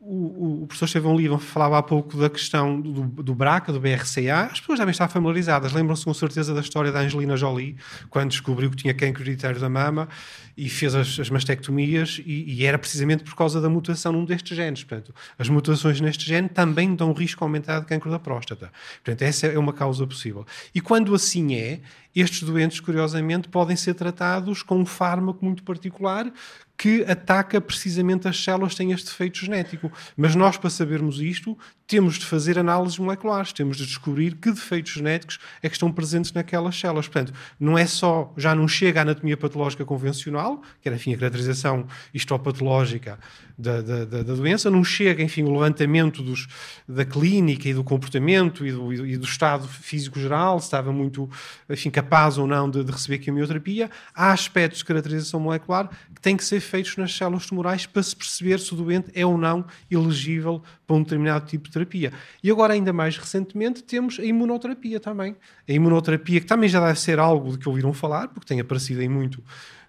o, 0.00 0.62
o, 0.62 0.66
professor 0.66 0.84
Estevão 0.84 1.16
Lima 1.16 1.38
falava 1.38 1.76
há 1.76 1.82
pouco 1.82 2.16
da 2.16 2.30
questão 2.30 2.80
do, 2.80 3.02
do 3.04 3.34
BRCA, 3.34 3.72
do 3.72 3.80
BRCA. 3.80 4.48
As 4.50 4.60
pessoas 4.60 4.78
devem 4.78 4.92
estar 4.92 5.08
familiarizadas. 5.08 5.72
Lembram-se 5.72 6.04
com 6.04 6.14
certeza 6.14 6.54
da 6.54 6.60
história 6.60 6.92
da 6.92 7.00
Angelina 7.00 7.36
Jolie, 7.36 7.76
quando 8.08 8.30
descobriu 8.30 8.70
que 8.70 8.76
tinha 8.76 8.94
cancro 8.94 9.22
hereditário 9.22 9.60
da 9.60 9.68
mama 9.68 10.08
e 10.56 10.68
fez 10.68 10.94
as, 10.94 11.18
as 11.18 11.30
mastectomias, 11.30 12.20
e, 12.24 12.44
e, 12.52 12.64
era 12.64 12.78
precisamente 12.78 13.22
por 13.22 13.34
causa 13.36 13.60
da 13.60 13.68
mutação 13.68 14.12
num 14.12 14.24
destes 14.24 14.56
genes. 14.56 14.82
Portanto, 14.82 15.14
as 15.38 15.48
mutações 15.48 16.00
neste 16.00 16.26
gene 16.26 16.48
também 16.48 16.94
dão 16.94 17.12
risco 17.12 17.44
aumentado 17.44 17.82
de 17.82 17.86
cancro 17.86 18.10
da 18.10 18.18
próstata. 18.18 18.72
Portanto, 19.04 19.22
essa 19.22 19.46
é 19.46 19.58
uma 19.58 19.72
causa 19.72 20.06
possível. 20.06 20.44
E 20.74 20.80
quando 20.80 21.14
assim 21.14 21.54
é, 21.54 21.80
estes 22.14 22.42
doentes, 22.42 22.80
curiosamente, 22.80 23.48
podem 23.48 23.76
ser 23.76 23.94
tratados 23.94 24.62
com 24.62 24.78
um 24.78 24.86
fármaco 24.86 25.44
muito 25.44 25.62
particular 25.62 26.32
que 26.78 27.04
ataca 27.10 27.60
precisamente 27.60 28.28
as 28.28 28.42
células 28.42 28.70
que 28.70 28.78
têm 28.78 28.92
este 28.92 29.06
defeito 29.06 29.36
genético. 29.38 29.92
Mas 30.16 30.36
nós, 30.36 30.56
para 30.56 30.70
sabermos 30.70 31.20
isto, 31.20 31.58
temos 31.88 32.18
de 32.18 32.26
fazer 32.26 32.58
análises 32.58 32.98
moleculares, 32.98 33.50
temos 33.50 33.78
de 33.78 33.86
descobrir 33.86 34.36
que 34.36 34.52
defeitos 34.52 34.92
genéticos 34.92 35.40
é 35.62 35.68
que 35.68 35.74
estão 35.74 35.90
presentes 35.90 36.32
naquelas 36.32 36.78
células. 36.78 37.08
Portanto, 37.08 37.32
não 37.58 37.76
é 37.76 37.86
só, 37.86 38.32
já 38.36 38.54
não 38.54 38.68
chega 38.68 39.00
à 39.00 39.02
anatomia 39.02 39.38
patológica 39.38 39.86
convencional, 39.86 40.62
que 40.82 40.88
era, 40.88 40.96
enfim, 40.96 41.14
a 41.14 41.18
caracterização 41.18 41.86
histopatológica 42.12 43.18
da, 43.56 43.80
da, 43.80 44.04
da, 44.04 44.22
doença, 44.22 44.70
não 44.70 44.84
chega, 44.84 45.22
enfim, 45.22 45.42
o 45.42 45.52
levantamento 45.52 46.22
dos, 46.22 46.46
da 46.86 47.04
clínica 47.04 47.68
e 47.68 47.74
do 47.74 47.82
comportamento 47.82 48.64
e 48.64 48.70
do, 48.70 49.06
e 49.06 49.16
do 49.16 49.24
estado 49.24 49.66
físico 49.66 50.20
geral, 50.20 50.60
se 50.60 50.66
estava 50.66 50.92
muito, 50.92 51.28
enfim, 51.68 51.90
capaz 51.90 52.38
ou 52.38 52.46
não 52.46 52.70
de, 52.70 52.84
de 52.84 52.92
receber 52.92 53.18
quimioterapia. 53.18 53.90
Há 54.14 54.30
aspectos 54.30 54.80
de 54.80 54.84
caracterização 54.84 55.40
molecular 55.40 55.90
que 56.14 56.20
têm 56.20 56.36
que 56.36 56.44
ser 56.44 56.60
feitos 56.68 56.96
nas 56.96 57.12
células 57.12 57.46
tumorais 57.46 57.86
para 57.86 58.02
se 58.02 58.14
perceber 58.14 58.60
se 58.60 58.72
o 58.72 58.76
doente 58.76 59.10
é 59.14 59.26
ou 59.26 59.36
não 59.36 59.64
elegível 59.90 60.62
para 60.86 60.96
um 60.96 61.02
determinado 61.02 61.46
tipo 61.46 61.64
de 61.64 61.72
terapia. 61.72 62.12
E 62.42 62.50
agora, 62.50 62.74
ainda 62.74 62.92
mais 62.92 63.16
recentemente, 63.16 63.82
temos 63.82 64.20
a 64.20 64.24
imunoterapia 64.24 65.00
também. 65.00 65.34
A 65.68 65.72
imunoterapia, 65.72 66.40
que 66.40 66.46
também 66.46 66.68
já 66.68 66.84
deve 66.84 67.00
ser 67.00 67.18
algo 67.18 67.52
de 67.52 67.58
que 67.58 67.68
ouviram 67.68 67.92
falar, 67.92 68.28
porque 68.28 68.46
tem 68.46 68.60
aparecido 68.60 69.02
em 69.02 69.08
muito 69.08 69.42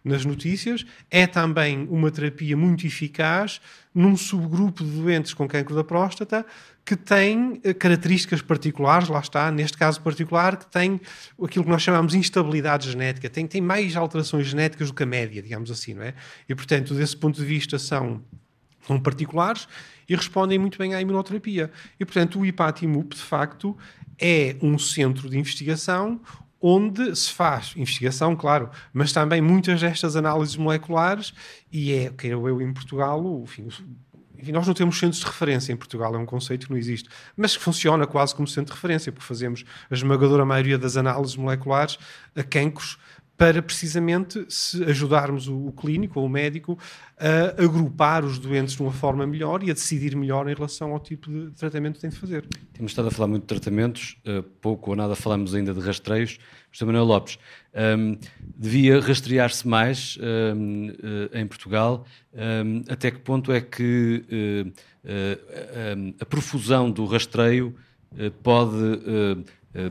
nas 0.03 0.25
notícias, 0.25 0.85
é 1.09 1.27
também 1.27 1.87
uma 1.89 2.09
terapia 2.09 2.55
muito 2.55 2.85
eficaz 2.85 3.59
num 3.93 4.15
subgrupo 4.15 4.83
de 4.83 4.91
doentes 4.91 5.33
com 5.33 5.47
cancro 5.47 5.75
da 5.75 5.83
próstata 5.83 6.45
que 6.89 6.95
tem 6.95 7.59
eh, 7.63 7.71
características 7.71 8.41
particulares, 8.41 9.09
lá 9.09 9.19
está, 9.19 9.51
neste 9.51 9.77
caso 9.77 10.01
particular, 10.01 10.57
que 10.57 10.65
tem 10.65 10.99
aquilo 11.43 11.63
que 11.63 11.69
nós 11.69 11.83
chamamos 11.83 12.13
de 12.13 12.17
instabilidade 12.17 12.89
genética, 12.89 13.29
tem, 13.29 13.45
tem 13.45 13.61
mais 13.61 13.95
alterações 13.95 14.47
genéticas 14.47 14.87
do 14.87 14.95
que 14.95 15.03
a 15.03 15.05
média, 15.05 15.39
digamos 15.39 15.69
assim, 15.69 15.93
não 15.93 16.01
é? 16.01 16.15
E, 16.47 16.55
portanto, 16.55 16.95
desse 16.95 17.15
ponto 17.15 17.35
de 17.35 17.45
vista, 17.45 17.77
são, 17.77 18.23
são 18.87 18.99
particulares 18.99 19.67
e 20.07 20.15
respondem 20.15 20.57
muito 20.57 20.79
bem 20.79 20.95
à 20.95 21.01
imunoterapia. 21.01 21.71
E, 21.99 22.05
portanto, 22.05 22.39
o 22.39 22.45
IPATIMUP, 22.45 23.15
de 23.15 23.21
facto, 23.21 23.77
é 24.17 24.55
um 24.59 24.79
centro 24.79 25.29
de 25.29 25.37
investigação 25.37 26.19
onde 26.61 27.15
se 27.15 27.31
faz 27.31 27.73
investigação, 27.75 28.35
claro, 28.35 28.69
mas 28.93 29.13
também 29.13 29.41
muitas 29.41 29.79
destas 29.79 30.15
análises 30.15 30.55
moleculares, 30.55 31.33
e 31.71 31.93
é, 31.93 32.09
quero 32.09 32.47
eu 32.47 32.61
em 32.61 32.73
Portugal, 32.73 33.21
enfim, 33.43 33.67
enfim, 34.41 34.51
nós 34.53 34.65
não 34.65 34.73
temos 34.73 34.97
centros 34.97 35.19
de 35.19 35.25
referência 35.25 35.73
em 35.73 35.75
Portugal, 35.75 36.15
é 36.15 36.17
um 36.17 36.25
conceito 36.25 36.67
que 36.67 36.71
não 36.71 36.77
existe, 36.77 37.09
mas 37.35 37.57
que 37.57 37.63
funciona 37.63 38.07
quase 38.07 38.33
como 38.33 38.47
centro 38.47 38.73
de 38.73 38.75
referência, 38.75 39.11
porque 39.11 39.27
fazemos 39.27 39.65
a 39.89 39.93
esmagadora 39.93 40.45
maioria 40.45 40.77
das 40.77 40.95
análises 40.95 41.35
moleculares 41.35 41.97
a 42.35 42.43
cancros 42.43 42.97
para 43.39 43.61
precisamente 43.61 44.45
se 44.49 44.83
ajudarmos 44.83 45.47
o, 45.47 45.67
o, 45.67 45.71
clínico 45.71 46.19
ou 46.19 46.25
o 46.25 46.29
médico 46.29 46.77
a 47.17 47.63
agrupar 47.63 48.25
os 48.25 48.37
doentes 48.37 48.75
de 48.75 48.81
uma 48.81 48.91
forma 48.91 49.25
melhor 49.25 49.63
e 49.63 49.71
a 49.71 49.73
decidir 49.73 50.13
melhor 50.13 50.49
em 50.49 50.53
relação 50.53 50.91
ao 50.91 50.99
tipo 50.99 51.31
de 51.31 51.51
tratamento 51.51 51.95
que 51.95 52.01
tem 52.01 52.09
de 52.09 52.17
fazer. 52.17 52.45
Temos 52.73 52.91
estado 52.91 53.07
a 53.07 53.11
falar 53.11 53.29
muito 53.29 53.43
de 53.43 53.47
tratamentos, 53.47 54.17
uh, 54.27 54.43
pouco 54.43 54.89
ou 54.89 54.95
nada 54.97 55.15
falamos 55.15 55.55
ainda 55.55 55.73
de 55.73 55.79
rastreios. 55.79 56.37
Mr. 56.67 56.85
Manuel 56.85 57.05
Lopes, 57.05 57.39
um, 57.73 57.79
ehm, 57.79 58.17
devia 58.57 58.99
rastrear-se 58.99 59.65
mais 59.65 60.17
um, 60.19 60.25
ehm, 60.25 60.89
uh, 60.89 61.29
eh, 61.31 61.41
em 61.41 61.47
Portugal. 61.47 62.05
Um, 62.33 62.39
ehm, 62.41 62.83
até 62.89 63.09
que 63.09 63.19
ponto 63.19 63.53
é 63.53 63.61
que 63.61 64.73
uh, 65.07 66.15
a 66.19 66.25
profusão 66.25 66.91
do 66.91 67.05
rastreio 67.05 67.73
pode 68.43 68.75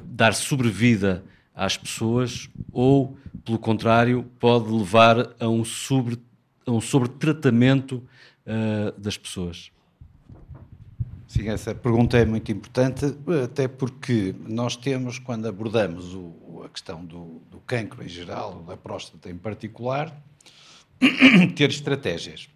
dar 0.05 0.35
sobrevida 0.35 1.25
às 1.59 1.77
pessoas 1.77 2.49
ou, 2.73 3.19
pelo 3.45 3.59
contrário, 3.59 4.23
pode 4.39 4.71
levar 4.71 5.35
a 5.41 5.49
um, 5.49 5.65
sobre, 5.65 6.17
a 6.65 6.71
um 6.71 6.81
sobretratamento 6.81 7.97
uh, 8.47 8.99
das 8.99 9.19
pessoas? 9.19 9.73
Sim, 11.27 11.49
essa 11.49 11.75
pergunta 11.75 12.17
é 12.17 12.25
muito 12.25 12.51
importante, 12.53 13.05
até 13.45 13.67
porque 13.67 14.35
nós 14.47 14.77
temos, 14.77 15.19
quando 15.19 15.47
abordamos 15.47 16.15
o, 16.15 16.63
a 16.65 16.69
questão 16.69 17.05
do, 17.05 17.43
do 17.51 17.59
cancro 17.67 18.05
em 18.05 18.09
geral, 18.09 18.63
da 18.63 18.77
próstata 18.77 19.29
em 19.29 19.37
particular, 19.37 20.17
ter 21.57 21.71
estratégias, 21.71 22.49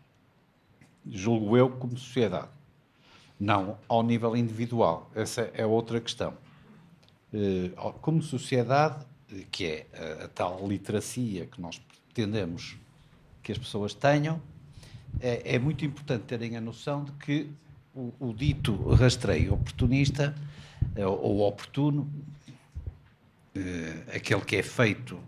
julgo 1.07 1.57
eu, 1.57 1.69
como 1.71 1.99
sociedade, 1.99 2.49
não 3.39 3.77
ao 3.89 4.03
nível 4.05 4.37
individual. 4.37 5.11
Essa 5.15 5.51
é 5.55 5.67
outra 5.67 6.01
questão. 6.01 6.35
Eh, 7.35 7.71
como 8.03 8.23
sociedade, 8.23 9.07
que 9.51 9.65
é 9.65 10.25
a, 10.25 10.29
tal 10.29 10.69
literacia 10.69 11.47
que 11.47 11.61
nós 11.63 11.79
pretendemos 11.79 12.77
que 13.43 13.51
as 13.51 13.57
pessoas 13.57 13.95
tenham, 13.95 14.41
é, 15.19 15.55
é 15.55 15.59
muito 15.59 15.85
importante 15.85 16.25
terem 16.25 16.57
a 16.57 16.61
noção 16.61 17.05
de 17.05 17.13
que 17.13 17.51
o, 17.95 18.13
o 18.21 18.35
dito 18.35 18.77
rastreio 18.95 19.55
oportunista 19.55 20.35
eh, 20.95 21.07
ou 21.07 21.41
oportuno, 21.41 22.11
eh, 23.55 24.03
aquele 24.15 24.43
que 24.43 24.57
é 24.57 24.63
feito 24.63 25.19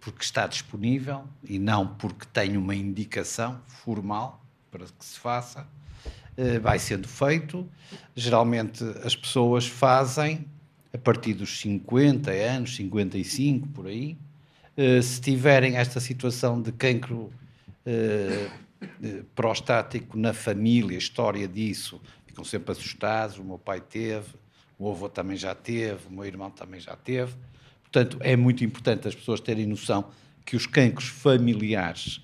porque 0.00 0.24
está 0.24 0.46
disponível 0.46 1.28
e 1.46 1.58
não 1.58 1.86
porque 1.86 2.24
tem 2.32 2.56
uma 2.56 2.74
indicação 2.74 3.60
formal 3.68 4.42
para 4.70 4.86
que 4.86 5.04
se 5.04 5.18
faça, 5.20 5.68
vai 6.62 6.78
sendo 6.78 7.06
feito. 7.06 7.68
Geralmente 8.16 8.82
as 9.04 9.14
pessoas 9.14 9.66
fazem 9.66 10.48
a 10.94 10.98
partir 10.98 11.34
dos 11.34 11.58
50 11.58 12.30
anos, 12.30 12.76
55 12.76 13.66
por 13.68 13.88
aí, 13.88 14.16
uh, 14.78 15.02
se 15.02 15.20
tiverem 15.20 15.76
esta 15.76 15.98
situação 15.98 16.62
de 16.62 16.70
cancro 16.70 17.32
uh, 17.84 18.50
prostático 19.34 20.16
na 20.16 20.32
família, 20.32 20.96
história 20.96 21.48
disso, 21.48 22.00
ficam 22.24 22.44
sempre 22.44 22.70
assustados. 22.70 23.38
O 23.38 23.44
meu 23.44 23.58
pai 23.58 23.80
teve, 23.80 24.28
o 24.78 24.88
avô 24.88 25.08
também 25.08 25.36
já 25.36 25.52
teve, 25.52 26.06
o 26.08 26.12
meu 26.12 26.24
irmão 26.24 26.48
também 26.48 26.78
já 26.78 26.94
teve. 26.94 27.34
Portanto, 27.82 28.18
é 28.20 28.36
muito 28.36 28.64
importante 28.64 29.08
as 29.08 29.16
pessoas 29.16 29.40
terem 29.40 29.66
noção 29.66 30.10
que 30.44 30.54
os 30.54 30.66
cancros 30.66 31.08
familiares 31.08 32.20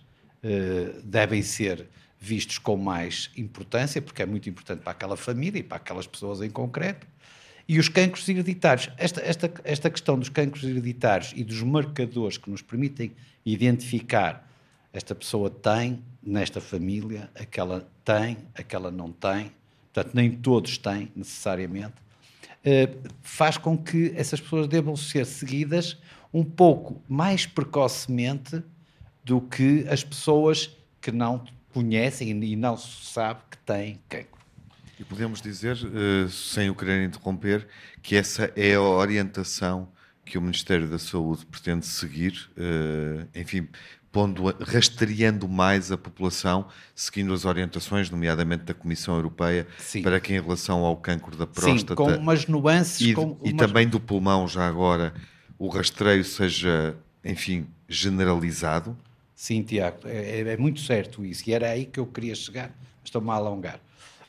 devem 1.05 1.43
ser 1.43 1.87
vistos 2.19 2.59
com 2.59 2.77
mais 2.77 3.31
importância, 3.37 4.01
porque 4.03 4.23
é 4.23 4.27
muito 4.27 4.49
importante 4.49 4.81
para 4.81 4.93
aquela 4.93 5.17
família 5.17 5.61
e 5.61 5.63
para 5.63 5.77
aquelas 5.77 6.07
pessoas 6.07 6.43
em 6.43 6.51
concreto. 6.51 7.07
E 7.69 7.79
os 7.79 7.89
cancros 7.89 8.29
hereditários. 8.29 8.91
Esta, 8.97 9.21
esta, 9.21 9.53
esta 9.65 9.91
questão 9.91 10.19
dos 10.19 10.29
cancros 10.29 10.65
hereditários 10.65 11.33
e 11.37 11.45
dos 11.45 11.63
marcadores 11.63 12.37
que 12.37 12.51
nos 12.51 12.63
permitem 12.63 13.13
identificar 13.45 14.49
esta 14.93 15.15
pessoa 15.15 15.49
tem 15.49 16.03
nesta 16.23 16.61
família, 16.61 17.31
aquela 17.35 17.89
tem, 18.05 18.37
aquela 18.55 18.91
não 18.91 19.13
tem, 19.13 19.53
portanto, 19.93 20.15
nem 20.15 20.31
todos 20.31 20.79
têm 20.79 21.11
necessariamente, 21.15 21.95
eh, 22.65 22.91
faz 23.23 23.57
com 23.57 23.79
que 23.79 24.13
essas 24.17 24.41
pessoas 24.41 24.67
devam 24.67 24.97
ser 24.97 25.25
seguidas 25.25 25.97
um 26.33 26.45
pouco 26.45 27.01
mais 27.09 27.47
precocemente 27.47 28.63
do 29.25 29.41
que 29.41 29.87
as 29.89 30.03
pessoas 30.03 30.77
que 31.01 31.13
não 31.13 31.45
conhecem 31.73 32.31
e 32.31 32.57
não 32.57 32.77
se 32.77 33.07
sabe 33.07 33.41
que 33.51 33.59
têm 33.59 34.01
cancro. 34.09 34.40
E 35.01 35.05
podemos 35.05 35.41
dizer, 35.41 35.79
uh, 35.79 36.29
sem 36.29 36.69
o 36.69 36.75
querer 36.75 37.03
interromper, 37.03 37.67
que 38.03 38.17
essa 38.17 38.53
é 38.55 38.75
a 38.75 38.83
orientação 38.83 39.89
que 40.27 40.37
o 40.37 40.43
Ministério 40.43 40.87
da 40.87 40.99
Saúde 40.99 41.47
pretende 41.47 41.87
seguir, 41.87 42.51
uh, 42.51 43.27
enfim, 43.35 43.67
pondo, 44.13 44.55
rastreando 44.61 45.49
mais 45.49 45.91
a 45.91 45.97
população, 45.97 46.69
seguindo 46.95 47.33
as 47.33 47.47
orientações, 47.47 48.11
nomeadamente 48.11 48.65
da 48.65 48.75
Comissão 48.75 49.15
Europeia, 49.15 49.67
Sim. 49.79 50.03
para 50.03 50.21
que 50.21 50.35
em 50.35 50.41
relação 50.41 50.85
ao 50.85 50.99
cancro 50.99 51.35
da 51.35 51.47
próstata... 51.47 51.79
Sim, 51.79 51.95
com 51.95 52.17
umas 52.17 52.47
nuances... 52.47 53.01
E, 53.01 53.15
com 53.15 53.39
e 53.43 53.53
umas... 53.53 53.67
também 53.67 53.89
do 53.89 53.99
pulmão, 53.99 54.47
já 54.47 54.69
agora, 54.69 55.15
o 55.59 55.69
rastreio 55.69 56.23
seja, 56.23 56.95
enfim, 57.25 57.67
generalizado? 57.89 58.95
Sim, 59.35 59.63
Tiago, 59.63 60.01
é, 60.05 60.41
é, 60.41 60.57
muito 60.59 60.81
certo 60.81 61.25
isso. 61.25 61.49
E 61.49 61.55
era 61.55 61.71
aí 61.71 61.87
que 61.87 61.99
eu 61.99 62.05
queria 62.05 62.35
chegar. 62.35 62.71
Estou-me 63.03 63.31
a 63.31 63.33
alongar. 63.33 63.81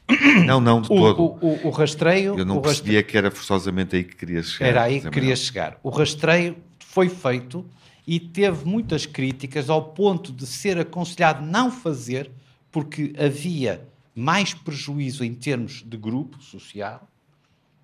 Não, 0.45 0.59
não, 0.59 0.81
de 0.81 0.91
o, 0.91 0.95
todo. 0.95 1.21
O, 1.21 1.47
o, 1.47 1.67
o, 1.67 1.69
rastreio... 1.69 2.37
Eu 2.37 2.45
não 2.45 2.57
o 2.57 2.61
percebia 2.61 2.99
rastreio, 2.99 3.05
que 3.05 3.17
era 3.17 3.31
forçosamente 3.31 3.95
aí 3.95 4.03
que 4.03 4.15
querias 4.15 4.47
chegar. 4.47 4.69
Era 4.69 4.83
aí 4.83 4.99
que 4.99 5.09
queria 5.09 5.35
chegar. 5.35 5.79
O 5.81 5.89
rastreio 5.89 6.57
foi 6.79 7.07
feito 7.07 7.65
e 8.05 8.19
teve 8.19 8.65
muitas 8.65 9.05
críticas 9.05 9.69
ao 9.69 9.93
ponto 9.93 10.31
de 10.31 10.45
ser 10.45 10.77
aconselhado 10.77 11.45
não 11.45 11.71
fazer, 11.71 12.29
porque 12.71 13.13
havia 13.17 13.87
mais 14.13 14.53
prejuízo 14.53 15.23
em 15.23 15.33
termos 15.33 15.83
de 15.85 15.97
grupo 15.97 16.41
social, 16.41 17.07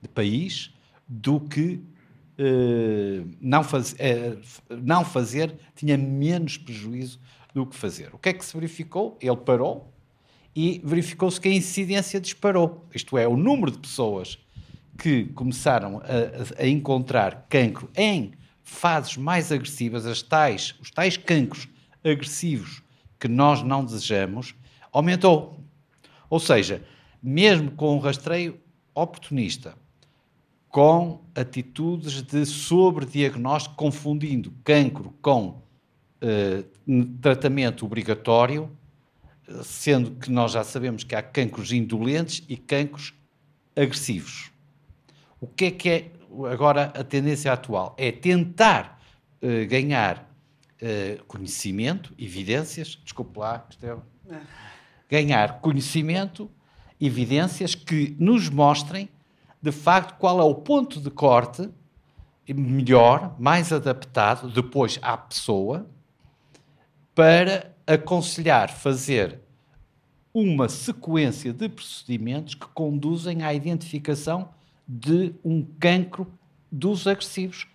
de 0.01 0.09
país, 0.09 0.73
do 1.07 1.39
que 1.39 1.81
uh, 2.37 3.27
não, 3.39 3.63
faz, 3.63 3.93
uh, 3.93 4.75
não 4.83 5.05
fazer 5.05 5.55
tinha 5.75 5.97
menos 5.97 6.57
prejuízo 6.57 7.19
do 7.53 7.65
que 7.65 7.75
fazer. 7.75 8.13
O 8.13 8.17
que 8.17 8.29
é 8.29 8.33
que 8.33 8.43
se 8.43 8.53
verificou? 8.53 9.17
Ele 9.21 9.37
parou 9.37 9.91
e 10.57 10.81
verificou-se 10.83 11.39
que 11.39 11.47
a 11.47 11.53
incidência 11.53 12.19
disparou. 12.19 12.83
Isto 12.91 13.15
é, 13.15 13.27
o 13.27 13.37
número 13.37 13.69
de 13.69 13.77
pessoas 13.77 14.39
que 14.97 15.25
começaram 15.25 16.01
a, 16.01 16.63
a 16.63 16.67
encontrar 16.67 17.45
cancro 17.47 17.87
em 17.95 18.31
fases 18.63 19.17
mais 19.17 19.51
agressivas, 19.51 20.07
as 20.07 20.23
tais, 20.23 20.73
os 20.81 20.89
tais 20.89 21.15
cancros 21.15 21.69
agressivos 22.03 22.81
que 23.19 23.27
nós 23.27 23.61
não 23.61 23.85
desejamos, 23.85 24.55
aumentou. 24.91 25.63
Ou 26.27 26.39
seja, 26.39 26.83
mesmo 27.21 27.69
com 27.69 27.95
um 27.95 27.99
rastreio 27.99 28.59
oportunista, 28.95 29.75
com 30.69 31.21
atitudes 31.35 32.23
de 32.23 32.47
sobrediagnóstico, 32.47 33.75
confundindo 33.75 34.51
cancro 34.63 35.13
com 35.21 35.61
uh, 36.23 37.05
tratamento 37.21 37.85
obrigatório, 37.85 38.75
sendo 39.63 40.11
que 40.11 40.29
nós 40.29 40.51
já 40.51 40.63
sabemos 40.63 41.03
que 41.03 41.15
há 41.15 41.21
cancros 41.21 41.71
indolentes 41.71 42.43
e 42.49 42.57
cancros 42.57 43.13
agressivos. 43.75 44.51
O 45.39 45.47
que 45.47 45.65
é 45.65 45.71
que 45.71 45.89
é 45.89 46.11
agora 46.51 46.85
a 46.95 47.03
tendência 47.03 47.51
atual? 47.53 47.95
É 47.97 48.11
tentar 48.11 48.99
uh, 49.41 49.67
ganhar 49.67 50.29
uh, 50.81 51.23
conhecimento, 51.25 52.13
evidências, 52.17 52.99
desculpe 53.03 53.39
lá, 53.39 53.65
Estevão, 53.69 54.03
ganhar 55.09 55.59
conhecimento, 55.61 56.49
evidências 56.99 57.75
que 57.75 58.15
nos 58.19 58.49
mostrem 58.49 59.09
de 59.61 59.71
facto 59.71 60.17
qual 60.17 60.39
é 60.39 60.43
o 60.43 60.55
ponto 60.55 60.99
de 60.99 61.09
corte 61.09 61.69
melhor, 62.47 63.35
mais 63.39 63.73
adaptado 63.73 64.49
depois 64.49 64.99
à 65.01 65.17
pessoa 65.17 65.87
para 67.13 67.75
aconselhar 67.87 68.69
fazer 68.69 69.39
uma 70.33 70.67
sequência 70.67 71.53
de 71.53 71.69
procedimentos 71.69 72.53
que 72.53 72.67
conduzem 72.67 73.43
à 73.43 73.53
identificação 73.53 74.49
de 74.87 75.33
um 75.43 75.65
cancro 75.79 76.31
dos 76.71 77.07
agressivos, 77.07 77.65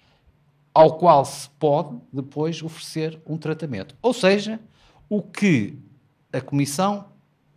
ao 0.73 0.97
qual 0.99 1.25
se 1.25 1.49
pode 1.59 1.99
depois 2.13 2.63
oferecer 2.63 3.21
um 3.27 3.37
tratamento. 3.37 3.97
Ou 4.01 4.13
seja, 4.13 4.61
o 5.09 5.23
que 5.23 5.77
a 6.33 6.41
Comissão, 6.41 7.07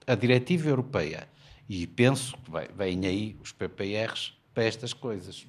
a 0.07 0.15
Diretiva 0.15 0.69
Europeia, 0.69 1.27
e 1.67 1.85
penso 1.85 2.35
que 2.37 2.51
vêm 2.75 3.05
aí 3.05 3.35
os 3.41 3.51
PPRs 3.51 4.33
para 4.53 4.63
estas 4.63 4.93
coisas. 4.93 5.45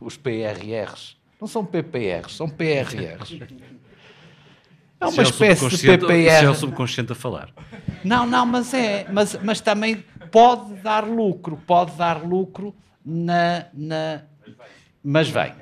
Os 0.00 0.16
PRRs. 0.16 1.16
Não 1.40 1.46
são 1.46 1.64
PPRs, 1.64 2.36
são 2.36 2.48
PRRs. 2.48 3.38
É 5.02 5.06
uma 5.06 5.22
espécie 5.22 5.68
de 5.68 5.98
PPR. 5.98 6.12
Isso 6.12 6.44
é 6.44 6.50
o 6.50 6.54
subconsciente 6.54 7.12
a 7.12 7.14
falar. 7.14 7.48
Não, 8.04 8.24
não, 8.24 8.46
mas 8.46 8.72
é. 8.72 9.06
Mas, 9.12 9.38
mas 9.42 9.60
também 9.60 10.04
pode 10.30 10.74
dar 10.74 11.04
lucro. 11.04 11.58
Pode 11.66 11.96
dar 11.96 12.22
lucro 12.22 12.74
na. 13.04 13.66
na... 13.74 14.22
Mas 15.02 15.28
vem. 15.28 15.52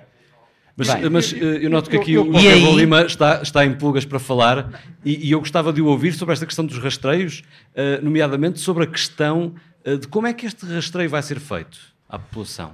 Mas, 0.76 1.10
mas, 1.10 1.32
eu 1.32 1.68
noto 1.68 1.90
que 1.90 1.96
aqui 1.96 2.14
eu, 2.14 2.24
eu, 2.24 2.30
o 2.30 2.40
Pedro 2.40 2.76
Lima 2.78 3.02
está, 3.02 3.42
está 3.42 3.66
em 3.66 3.74
pulgas 3.74 4.06
para 4.06 4.18
falar 4.18 4.80
e, 5.04 5.28
e, 5.28 5.30
eu 5.30 5.38
gostava 5.38 5.74
de 5.74 5.82
o 5.82 5.86
ouvir 5.86 6.14
sobre 6.14 6.32
esta 6.32 6.46
questão 6.46 6.64
dos 6.64 6.78
rastreios, 6.78 7.42
uh, 7.74 8.02
nomeadamente 8.02 8.60
sobre 8.60 8.84
a 8.84 8.86
questão 8.86 9.54
uh, 9.86 9.98
de 9.98 10.08
como 10.08 10.26
é 10.26 10.32
que 10.32 10.46
este 10.46 10.64
rastreio 10.64 11.10
vai 11.10 11.22
ser 11.22 11.38
feito 11.38 11.78
à 12.08 12.18
população. 12.18 12.72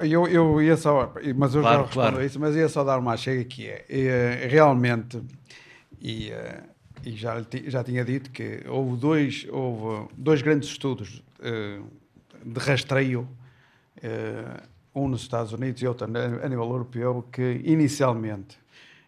Eu, 0.00 0.28
eu 0.28 0.62
ia 0.62 0.76
só, 0.76 1.12
mas 1.36 1.54
eu 1.54 1.62
claro, 1.62 1.78
já 1.78 1.82
respondo 1.84 1.92
claro. 1.92 2.18
a 2.18 2.24
isso, 2.24 2.38
mas 2.38 2.54
ia 2.54 2.68
só 2.68 2.84
dar 2.84 2.98
uma 2.98 3.16
chega 3.16 3.44
que 3.44 3.66
é, 3.66 3.84
é 3.88 4.48
realmente, 4.48 5.20
e, 6.00 6.30
e, 7.04 7.12
já, 7.16 7.42
já 7.66 7.82
tinha 7.82 8.04
dito 8.04 8.30
que 8.30 8.62
houve 8.68 8.96
dois, 8.96 9.46
houve 9.50 10.08
dois 10.16 10.42
grandes 10.42 10.68
estudos 10.68 11.22
de 12.44 12.60
rastreio 12.60 13.28
um 14.94 15.08
nos 15.08 15.22
Estados 15.22 15.52
Unidos 15.52 15.82
e 15.82 15.86
outro 15.86 16.06
a 16.06 16.48
nível 16.48 16.70
europeu, 16.70 17.26
que 17.32 17.60
inicialmente, 17.64 18.56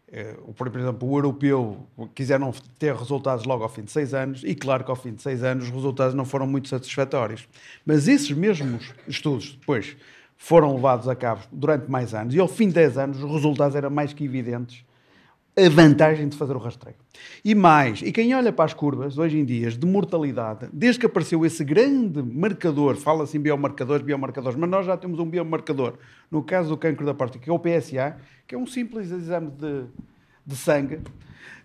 eh, 0.09 0.37
por 0.57 0.67
exemplo, 0.67 1.09
o 1.09 1.17
europeu 1.17 1.87
quiseram 2.15 2.53
ter 2.79 2.95
resultados 2.95 3.45
logo 3.45 3.63
ao 3.63 3.69
fim 3.69 3.83
de 3.83 3.93
seis 3.93 4.13
anos, 4.13 4.43
e 4.43 4.55
claro 4.55 4.85
que 4.85 4.91
ao 4.91 4.97
fim 4.97 5.15
de 5.15 5.23
seis 5.23 5.45
anos 5.45 5.65
os 5.67 5.71
resultados 5.71 6.15
não 6.15 6.25
foram 6.25 6.47
muito 6.47 6.69
satisfatórios. 6.69 7.49
Mas 7.85 8.09
esses 8.09 8.31
mesmos 8.33 8.93
estudos 9.07 9.57
depois 9.61 9.97
foram 10.37 10.75
levados 10.75 11.09
a 11.09 11.15
cabo 11.15 11.43
durante 11.51 11.91
mais 11.91 12.15
anos, 12.15 12.35
e 12.35 12.41
ao 12.41 12.49
fim 12.49 12.69
de 12.69 12.75
dez 12.75 12.99
anos 12.99 13.23
os 13.23 13.31
resultados 13.31 13.75
eram 13.75 13.91
mais 13.91 14.13
que 14.13 14.25
evidentes 14.25 14.85
a 15.59 15.71
vantagem 15.71 16.29
de 16.29 16.37
fazer 16.37 16.55
o 16.55 16.59
rastreio. 16.59 16.97
E 17.43 17.55
mais, 17.55 18.03
e 18.03 18.13
quem 18.13 18.35
olha 18.35 18.53
para 18.53 18.67
as 18.67 18.75
curvas, 18.75 19.17
hoje 19.17 19.39
em 19.39 19.45
dia, 19.45 19.71
de 19.71 19.87
mortalidade, 19.87 20.69
desde 20.71 21.01
que 21.01 21.07
apareceu 21.07 21.47
esse 21.47 21.65
grande 21.65 22.23
marcador, 22.23 22.97
fala-se 22.97 23.39
em 23.39 23.41
biomarcadores, 23.41 24.05
biomarcadores, 24.05 24.59
mas 24.59 24.69
nós 24.69 24.85
já 24.85 24.99
temos 24.99 25.19
um 25.19 25.25
biomarcador, 25.25 25.95
no 26.31 26.43
caso 26.43 26.69
do 26.69 26.77
cancro 26.77 27.07
da 27.07 27.15
próstata, 27.15 27.43
que 27.43 27.49
é 27.49 27.53
o 27.53 27.59
PSA, 27.59 28.19
que 28.47 28.55
é 28.55 28.59
um 28.59 28.67
simples 28.67 29.11
exame 29.11 29.51
de, 29.51 29.85
de 30.47 30.57
sangue, 30.57 31.01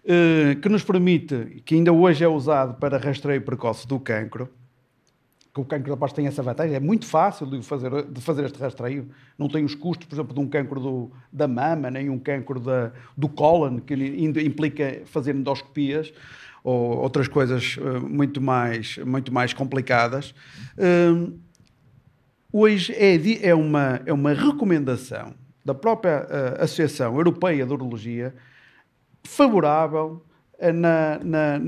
eh, 0.06 0.56
que 0.62 0.70
nos 0.70 0.86
permite, 0.86 1.62
que 1.66 1.76
ainda 1.76 1.92
hoje 1.92 2.24
é 2.24 2.28
usado 2.30 2.76
para 2.76 2.98
rastreio 2.98 3.42
precoce 3.42 3.86
do 3.86 4.00
cancro, 4.00 4.50
que 5.54 5.60
o 5.60 5.66
cancro 5.66 5.92
da 5.92 5.98
próstata 5.98 6.22
tem 6.22 6.28
essa 6.28 6.42
vantagem, 6.42 6.76
é 6.76 6.80
muito 6.80 7.06
fácil 7.06 7.46
de 7.46 7.62
fazer, 7.62 8.04
de 8.04 8.22
fazer 8.22 8.46
este 8.46 8.58
rastreio, 8.58 9.10
não 9.38 9.50
tem 9.50 9.66
os 9.66 9.76
custos, 9.76 10.08
por 10.08 10.16
exemplo, 10.16 10.34
de 10.34 10.40
um 10.40 10.48
cancro 10.48 10.80
do, 10.80 11.12
da 11.32 11.48
mama, 11.48 11.92
nem 11.92 12.10
um 12.10 12.18
cancro 12.18 12.60
da, 12.60 12.92
do 13.18 13.28
cólon, 13.28 13.80
que 13.80 13.94
implica 13.94 15.02
fazer 15.06 15.36
endoscopias, 15.36 16.14
ou 16.64 17.00
outras 17.00 17.28
coisas 17.28 17.78
uh, 17.78 18.08
muito, 18.08 18.40
mais, 18.40 18.98
muito 19.00 19.34
mais 19.34 19.54
complicadas. 19.54 20.34
Uh, 20.78 21.38
hoje 22.54 22.94
é, 22.94 23.48
é, 23.50 23.56
uma, 23.56 24.02
é 24.06 24.14
uma 24.14 24.34
recomendação 24.34 25.34
da 25.66 25.74
própria 25.74 26.22
uh, 26.22 26.64
Associação 26.64 27.16
Europeia 27.18 27.66
de 27.66 27.74
Urologia 27.74 28.34
favorável 29.24 30.24
na, 30.72 31.20
na, 31.24 31.60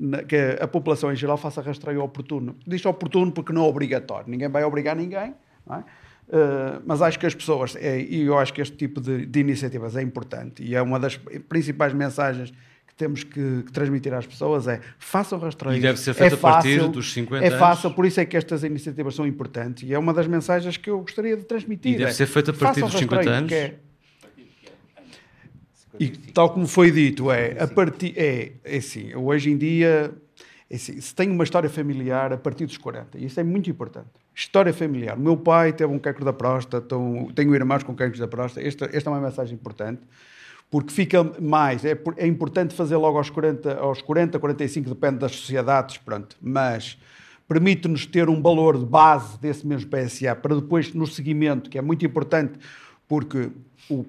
na, 0.00 0.22
que 0.22 0.36
a 0.58 0.66
população 0.66 1.12
em 1.12 1.16
geral 1.16 1.36
faça 1.36 1.60
rastreio 1.60 2.02
oportuno. 2.02 2.56
Diz 2.66 2.84
oportuno 2.86 3.30
porque 3.30 3.52
não 3.52 3.66
é 3.66 3.68
obrigatório. 3.68 4.30
Ninguém 4.30 4.48
vai 4.48 4.64
obrigar 4.64 4.96
ninguém. 4.96 5.34
É? 5.70 5.76
Uh, 5.76 6.82
mas 6.86 7.02
acho 7.02 7.18
que 7.18 7.26
as 7.26 7.34
pessoas, 7.34 7.76
é, 7.76 8.00
e 8.00 8.22
eu 8.22 8.38
acho 8.38 8.54
que 8.54 8.62
este 8.62 8.74
tipo 8.76 9.00
de, 9.00 9.26
de, 9.26 9.40
iniciativas 9.40 9.94
é 9.94 10.02
importante 10.02 10.62
e 10.62 10.74
é 10.74 10.80
uma 10.80 10.98
das 10.98 11.18
principais 11.48 11.92
mensagens 11.92 12.50
que 12.86 12.94
temos 12.96 13.22
que, 13.22 13.62
que 13.64 13.72
transmitir 13.72 14.14
às 14.14 14.26
pessoas 14.26 14.66
é 14.66 14.80
façam 14.98 15.38
rastreio. 15.38 15.76
E 15.76 15.80
deve 15.80 15.98
ser 15.98 16.14
feito 16.14 16.34
é 16.34 16.36
fácil, 16.38 16.70
a 16.76 16.84
partir 16.84 16.92
dos 16.92 17.12
50 17.12 17.44
é 17.44 17.48
anos. 17.48 17.54
É 17.54 17.58
fácil, 17.58 17.90
por 17.90 18.06
isso 18.06 18.20
é 18.20 18.24
que 18.24 18.38
estas 18.38 18.64
iniciativas 18.64 19.14
são 19.14 19.26
importantes 19.26 19.86
e 19.86 19.92
é 19.92 19.98
uma 19.98 20.14
das 20.14 20.26
mensagens 20.26 20.78
que 20.78 20.88
eu 20.88 21.00
gostaria 21.00 21.36
de 21.36 21.44
transmitir. 21.44 21.92
E 21.92 21.98
deve 21.98 22.10
é, 22.10 22.14
ser 22.14 22.26
feito 22.26 22.50
a 22.50 22.54
partir 22.54 22.80
dos 22.80 22.94
50 22.94 23.30
anos? 23.30 23.52
E 25.98 26.08
tal 26.08 26.50
como 26.50 26.66
foi 26.66 26.90
dito, 26.90 27.30
é, 27.30 27.56
a 27.62 27.66
partir, 27.66 28.14
é, 28.16 28.52
é 28.64 28.76
assim, 28.76 29.14
hoje 29.14 29.50
em 29.50 29.56
dia, 29.56 30.12
é 30.68 30.76
assim, 30.76 31.00
se 31.00 31.14
tem 31.14 31.30
uma 31.30 31.44
história 31.44 31.70
familiar 31.70 32.32
a 32.32 32.36
partir 32.36 32.66
dos 32.66 32.76
40, 32.76 33.18
isso 33.18 33.38
é 33.38 33.44
muito 33.44 33.70
importante. 33.70 34.08
História 34.34 34.72
familiar. 34.72 35.16
O 35.16 35.20
meu 35.20 35.36
pai 35.36 35.72
teve 35.72 35.92
um 35.92 35.98
cancro 35.98 36.24
da 36.24 36.32
próstata, 36.32 36.84
então, 36.84 37.28
tenho 37.34 37.54
irmãos 37.54 37.84
com 37.84 37.94
cancros 37.94 38.18
da 38.18 38.26
próstata, 38.26 38.66
esta, 38.66 38.90
esta 38.92 39.08
é 39.08 39.12
uma 39.12 39.20
mensagem 39.20 39.54
importante, 39.54 40.02
porque 40.70 40.92
fica 40.92 41.22
mais, 41.40 41.84
é, 41.84 41.96
é 42.16 42.26
importante 42.26 42.74
fazer 42.74 42.96
logo 42.96 43.16
aos 43.16 43.30
40, 43.30 43.76
aos 43.76 44.02
40, 44.02 44.38
45, 44.38 44.88
depende 44.88 45.18
das 45.18 45.36
sociedades, 45.36 45.98
pronto, 45.98 46.36
mas 46.42 46.98
permite-nos 47.46 48.06
ter 48.06 48.28
um 48.28 48.40
valor 48.40 48.78
de 48.78 48.84
base 48.84 49.38
desse 49.38 49.66
mesmo 49.66 49.90
PSA 49.90 50.34
para 50.34 50.56
depois 50.56 50.92
no 50.94 51.06
seguimento, 51.06 51.70
que 51.70 51.78
é 51.78 51.82
muito 51.82 52.04
importante, 52.04 52.58
Porque 53.06 53.50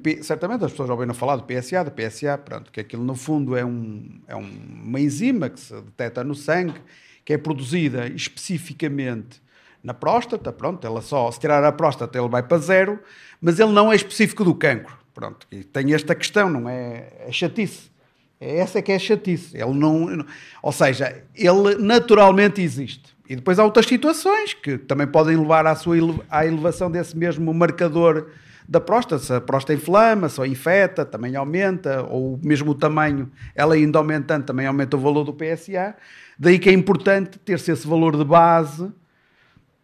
P, 0.01 0.23
certamente 0.23 0.63
as 0.63 0.71
pessoas 0.71 0.87
já 0.87 0.93
ouviram 0.93 1.13
falar 1.13 1.35
do 1.35 1.43
PSA, 1.43 1.83
do 1.83 1.91
PSA, 1.91 2.37
pronto, 2.37 2.71
que 2.71 2.79
aquilo 2.79 3.03
no 3.03 3.15
fundo 3.15 3.55
é, 3.55 3.65
um, 3.65 4.21
é 4.27 4.35
uma 4.35 4.99
enzima 4.99 5.49
que 5.49 5.59
se 5.59 5.73
detecta 5.73 6.23
no 6.23 6.33
sangue, 6.33 6.79
que 7.25 7.33
é 7.33 7.37
produzida 7.37 8.07
especificamente 8.07 9.41
na 9.83 9.93
próstata, 9.93 10.51
pronto, 10.51 10.85
ela 10.87 11.01
só, 11.01 11.29
se 11.29 11.39
tirar 11.39 11.63
a 11.63 11.71
próstata 11.71 12.17
ele 12.17 12.29
vai 12.29 12.41
para 12.41 12.57
zero, 12.57 12.99
mas 13.39 13.59
ele 13.59 13.71
não 13.71 13.91
é 13.91 13.95
específico 13.95 14.43
do 14.43 14.55
cancro, 14.55 14.97
pronto, 15.13 15.45
e 15.51 15.63
tem 15.63 15.93
esta 15.93 16.15
questão, 16.15 16.49
não 16.49 16.67
é, 16.67 17.11
é 17.19 17.31
chatice, 17.31 17.91
é 18.39 18.57
essa 18.57 18.81
que 18.81 18.91
é 18.91 18.97
chatice, 18.97 19.55
ele 19.55 19.73
não, 19.73 20.25
ou 20.63 20.71
seja, 20.71 21.21
ele 21.35 21.75
naturalmente 21.75 22.61
existe, 22.61 23.15
e 23.29 23.35
depois 23.35 23.59
há 23.59 23.63
outras 23.63 23.85
situações 23.85 24.55
que 24.55 24.77
também 24.77 25.05
podem 25.05 25.37
levar 25.37 25.67
à 25.67 25.75
sua 25.75 25.97
à 26.29 26.45
elevação 26.45 26.89
desse 26.89 27.15
mesmo 27.15 27.53
marcador 27.53 28.31
da 28.67 28.79
próstata, 28.79 29.23
se 29.23 29.33
a 29.33 29.41
próstata 29.41 29.73
inflama, 29.73 30.27
se 30.27 30.45
infeta, 30.47 31.05
também 31.05 31.35
aumenta, 31.35 32.03
ou 32.03 32.39
mesmo 32.43 32.71
o 32.71 32.75
tamanho, 32.75 33.31
ela 33.53 33.75
ainda 33.75 33.99
aumentando, 33.99 34.45
também 34.45 34.65
aumenta 34.65 34.97
o 34.97 34.99
valor 34.99 35.23
do 35.23 35.33
PSA. 35.33 35.95
Daí 36.37 36.59
que 36.59 36.69
é 36.69 36.73
importante 36.73 37.37
ter-se 37.39 37.71
esse 37.71 37.87
valor 37.87 38.17
de 38.17 38.23
base 38.23 38.91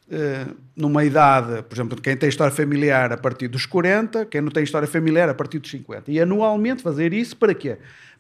eh, 0.10 0.46
numa 0.76 1.06
idade, 1.06 1.64
por 1.64 1.76
exemplo, 1.76 2.02
quem 2.02 2.18
tem 2.18 2.28
história 2.28 2.54
familiar 2.54 3.14
a 3.14 3.18
partir 3.18 3.48
dos 3.48 3.66
40, 3.66 4.26
quem 4.26 4.42
não 4.42 4.50
tem 4.50 4.64
história 4.64 4.88
familiar 4.88 5.30
a 5.30 5.34
partir 5.34 5.60
dos 5.60 5.70
50. 5.72 6.12
E 6.12 6.20
anualmente 6.20 6.82
fazer 6.82 7.14
isso 7.14 7.38
para 7.38 7.54
quê? 7.54 7.78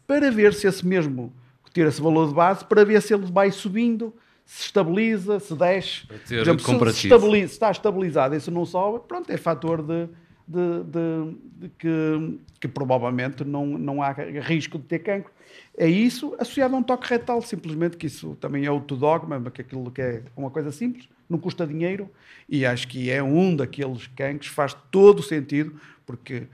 Para 0.07 0.31
ver 0.31 0.53
se 0.53 0.67
esse 0.67 0.85
mesmo, 0.85 1.33
ter 1.73 1.87
esse 1.87 2.01
valor 2.01 2.29
de 2.29 2.33
base, 2.33 2.63
para 2.63 2.85
ver 2.85 3.01
se 3.01 3.13
ele 3.13 3.25
vai 3.25 3.51
subindo, 3.51 4.13
se 4.45 4.65
estabiliza, 4.65 5.39
se 5.39 5.53
desce. 5.53 6.07
Para 6.07 6.17
ter 6.19 6.35
por 6.35 6.41
exemplo, 6.41 6.91
se, 6.93 7.09
se, 7.09 7.47
se 7.47 7.53
está 7.53 7.71
estabilizado 7.71 8.35
e 8.35 8.39
se 8.39 8.51
não 8.51 8.65
sobe, 8.65 9.05
pronto, 9.07 9.29
é 9.29 9.35
fator 9.35 9.81
de, 9.81 10.07
de, 10.51 10.83
de, 10.83 11.37
de 11.61 11.69
que, 11.77 12.39
que, 12.59 12.67
provavelmente 12.67 13.43
não, 13.43 13.65
não 13.65 14.03
há 14.03 14.11
risco 14.11 14.77
de 14.77 14.85
ter 14.85 14.99
cancro. 14.99 15.31
É 15.77 15.87
isso 15.87 16.35
associado 16.39 16.75
a 16.75 16.79
um 16.79 16.83
toque 16.83 17.07
retal, 17.07 17.41
simplesmente 17.41 17.97
que 17.97 18.07
isso 18.07 18.35
também 18.39 18.65
é 18.65 18.71
outro 18.71 18.97
dogma, 18.97 19.39
que 19.49 19.61
aquilo 19.61 19.89
que 19.89 20.01
é 20.01 20.23
uma 20.35 20.49
coisa 20.49 20.71
simples, 20.71 21.07
não 21.29 21.37
custa 21.39 21.65
dinheiro 21.65 22.09
e 22.47 22.65
acho 22.65 22.87
que 22.87 23.09
é 23.09 23.23
um 23.23 23.55
daqueles 23.55 24.07
cancros, 24.07 24.47
faz 24.47 24.75
todo 24.91 25.19
o 25.19 25.23
sentido, 25.23 25.79
porque 26.05 26.47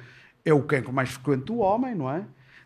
é 0.45 0.53
o 0.53 0.61
cancro 0.61 0.93
mais 0.93 1.09
frequente 1.09 1.45
do 1.45 1.57
homem, 1.57 1.95
não 1.95 2.09
é? 2.09 2.23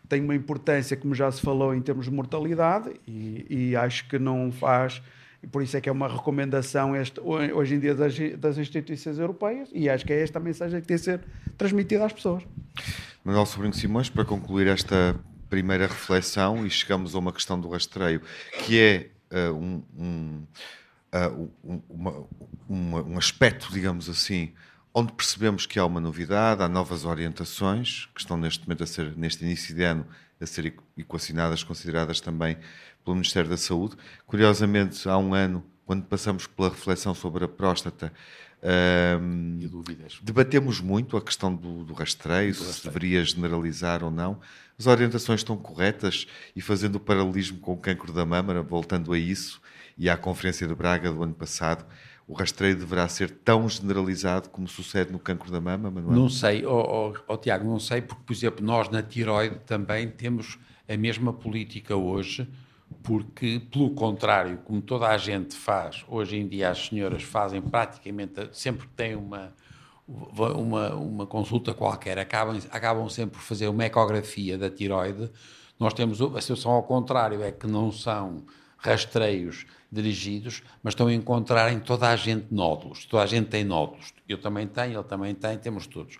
Tem 0.08 0.20
uma 0.20 0.34
importância, 0.34 0.96
como 0.96 1.14
já 1.14 1.30
se 1.32 1.40
falou, 1.40 1.74
em 1.74 1.80
termos 1.80 2.04
de 2.04 2.10
mortalidade 2.10 2.92
e, 3.08 3.46
e 3.48 3.76
acho 3.76 4.06
que 4.08 4.18
não 4.18 4.52
faz 4.52 5.02
e 5.42 5.46
por 5.46 5.62
isso 5.62 5.76
é 5.76 5.80
que 5.80 5.88
é 5.88 5.92
uma 5.92 6.08
recomendação 6.08 6.94
este, 6.94 7.20
hoje 7.20 7.74
em 7.74 7.80
dia 7.80 7.94
das, 7.94 8.14
das, 8.38 8.58
instituições 8.58 9.18
europeias 9.18 9.68
e 9.72 9.88
acho 9.88 10.04
que 10.04 10.12
é 10.12 10.22
esta 10.22 10.38
a 10.38 10.42
mensagem 10.42 10.80
que 10.80 10.86
tem 10.86 10.96
de 10.96 11.02
ser 11.02 11.20
transmitida 11.58 12.04
às 12.04 12.12
pessoas. 12.12 12.44
Manuel 13.24 13.46
Sobrinho 13.46 13.74
Simões, 13.74 14.08
para 14.08 14.24
concluir 14.24 14.68
esta 14.68 15.16
primeira 15.48 15.86
reflexão 15.86 16.64
e 16.64 16.70
chegamos 16.70 17.14
a 17.14 17.18
uma 17.18 17.32
questão 17.32 17.60
do 17.60 17.68
rastreio, 17.68 18.22
que 18.64 18.80
é 18.80 19.10
uh, 19.50 19.52
um, 19.52 19.82
um, 19.98 20.46
uh, 21.12 21.82
uma, 21.88 22.26
uma, 22.68 23.02
um 23.02 23.18
aspecto, 23.18 23.72
digamos 23.72 24.08
assim, 24.08 24.52
onde 24.94 25.12
percebemos 25.12 25.66
que 25.66 25.78
há 25.78 25.84
uma 25.84 26.00
novidade, 26.00 26.62
há 26.62 26.68
novas 26.68 27.04
orientações 27.04 28.08
que 28.14 28.20
estão 28.20 28.36
neste 28.36 28.66
momento 28.66 28.84
a 28.84 28.86
ser, 28.86 29.16
neste 29.16 29.44
início 29.44 29.74
de 29.74 29.82
ano, 29.82 30.06
a 30.40 30.46
ser 30.46 30.74
equacionadas, 30.96 31.62
consideradas 31.62 32.20
também 32.20 32.56
pelo 33.04 33.16
Ministério 33.16 33.48
da 33.50 33.56
Saúde. 33.56 33.96
Curiosamente, 34.26 35.08
há 35.08 35.16
um 35.18 35.34
ano, 35.34 35.64
quando 35.84 36.04
passamos 36.04 36.46
pela 36.46 36.68
reflexão 36.68 37.14
sobre 37.14 37.44
a 37.44 37.48
próstata, 37.48 38.12
um, 39.20 39.58
debatemos 40.22 40.80
muito 40.80 41.16
a 41.16 41.20
questão 41.20 41.54
do, 41.54 41.84
do 41.84 41.94
rastreio, 41.94 42.52
do 42.52 42.58
se 42.58 42.66
rastreio. 42.66 42.94
deveria 42.94 43.24
generalizar 43.24 44.04
ou 44.04 44.10
não. 44.10 44.38
As 44.78 44.86
orientações 44.86 45.40
estão 45.40 45.56
corretas 45.56 46.26
e 46.54 46.60
fazendo 46.60 46.96
o 46.96 47.00
paralelismo 47.00 47.58
com 47.58 47.72
o 47.72 47.76
cancro 47.76 48.12
da 48.12 48.24
mama, 48.24 48.62
voltando 48.62 49.12
a 49.12 49.18
isso 49.18 49.60
e 49.98 50.08
à 50.08 50.16
Conferência 50.16 50.66
de 50.66 50.74
Braga 50.74 51.12
do 51.12 51.22
ano 51.22 51.34
passado, 51.34 51.84
o 52.26 52.34
rastreio 52.34 52.76
deverá 52.76 53.08
ser 53.08 53.30
tão 53.30 53.68
generalizado 53.68 54.48
como 54.48 54.66
sucede 54.66 55.12
no 55.12 55.18
cancro 55.18 55.50
da 55.50 55.60
mama, 55.60 55.90
Manuel? 55.90 56.16
Não 56.16 56.28
sei, 56.28 56.64
oh, 56.64 57.12
oh, 57.14 57.14
oh, 57.28 57.36
Tiago, 57.36 57.68
não 57.68 57.78
sei, 57.78 58.00
porque, 58.00 58.22
por 58.24 58.32
exemplo, 58.32 58.64
nós 58.64 58.88
na 58.88 59.02
tiroide 59.02 59.56
também 59.66 60.08
temos 60.08 60.58
a 60.88 60.96
mesma 60.96 61.32
política 61.32 61.96
hoje, 61.96 62.48
porque, 63.02 63.60
pelo 63.70 63.90
contrário, 63.90 64.58
como 64.64 64.80
toda 64.80 65.08
a 65.08 65.18
gente 65.18 65.54
faz, 65.56 66.04
hoje 66.08 66.36
em 66.36 66.46
dia 66.46 66.70
as 66.70 66.86
senhoras 66.86 67.22
fazem 67.22 67.60
praticamente, 67.60 68.48
sempre 68.52 68.86
que 68.86 68.94
têm 68.94 69.16
uma, 69.16 69.52
uma, 70.06 70.94
uma 70.94 71.26
consulta 71.26 71.74
qualquer, 71.74 72.18
acabam, 72.18 72.58
acabam 72.70 73.08
sempre 73.08 73.38
por 73.38 73.42
fazer 73.42 73.68
uma 73.68 73.84
ecografia 73.84 74.56
da 74.56 74.70
tiroide. 74.70 75.30
Nós 75.78 75.92
temos 75.94 76.20
a 76.20 76.40
situação 76.40 76.72
ao 76.72 76.82
contrário, 76.82 77.42
é 77.42 77.50
que 77.50 77.66
não 77.66 77.90
são 77.90 78.44
rastreios 78.76 79.66
dirigidos, 79.90 80.62
mas 80.82 80.92
estão 80.92 81.06
a 81.06 81.14
encontrar 81.14 81.72
em 81.72 81.78
toda 81.78 82.08
a 82.08 82.16
gente 82.16 82.46
nódulos. 82.50 83.04
Toda 83.04 83.22
a 83.22 83.26
gente 83.26 83.48
tem 83.48 83.62
nódulos. 83.62 84.12
Eu 84.28 84.38
também 84.38 84.66
tenho, 84.66 84.98
ele 84.98 85.02
também 85.04 85.34
tem, 85.34 85.56
temos 85.58 85.86
todos. 85.86 86.18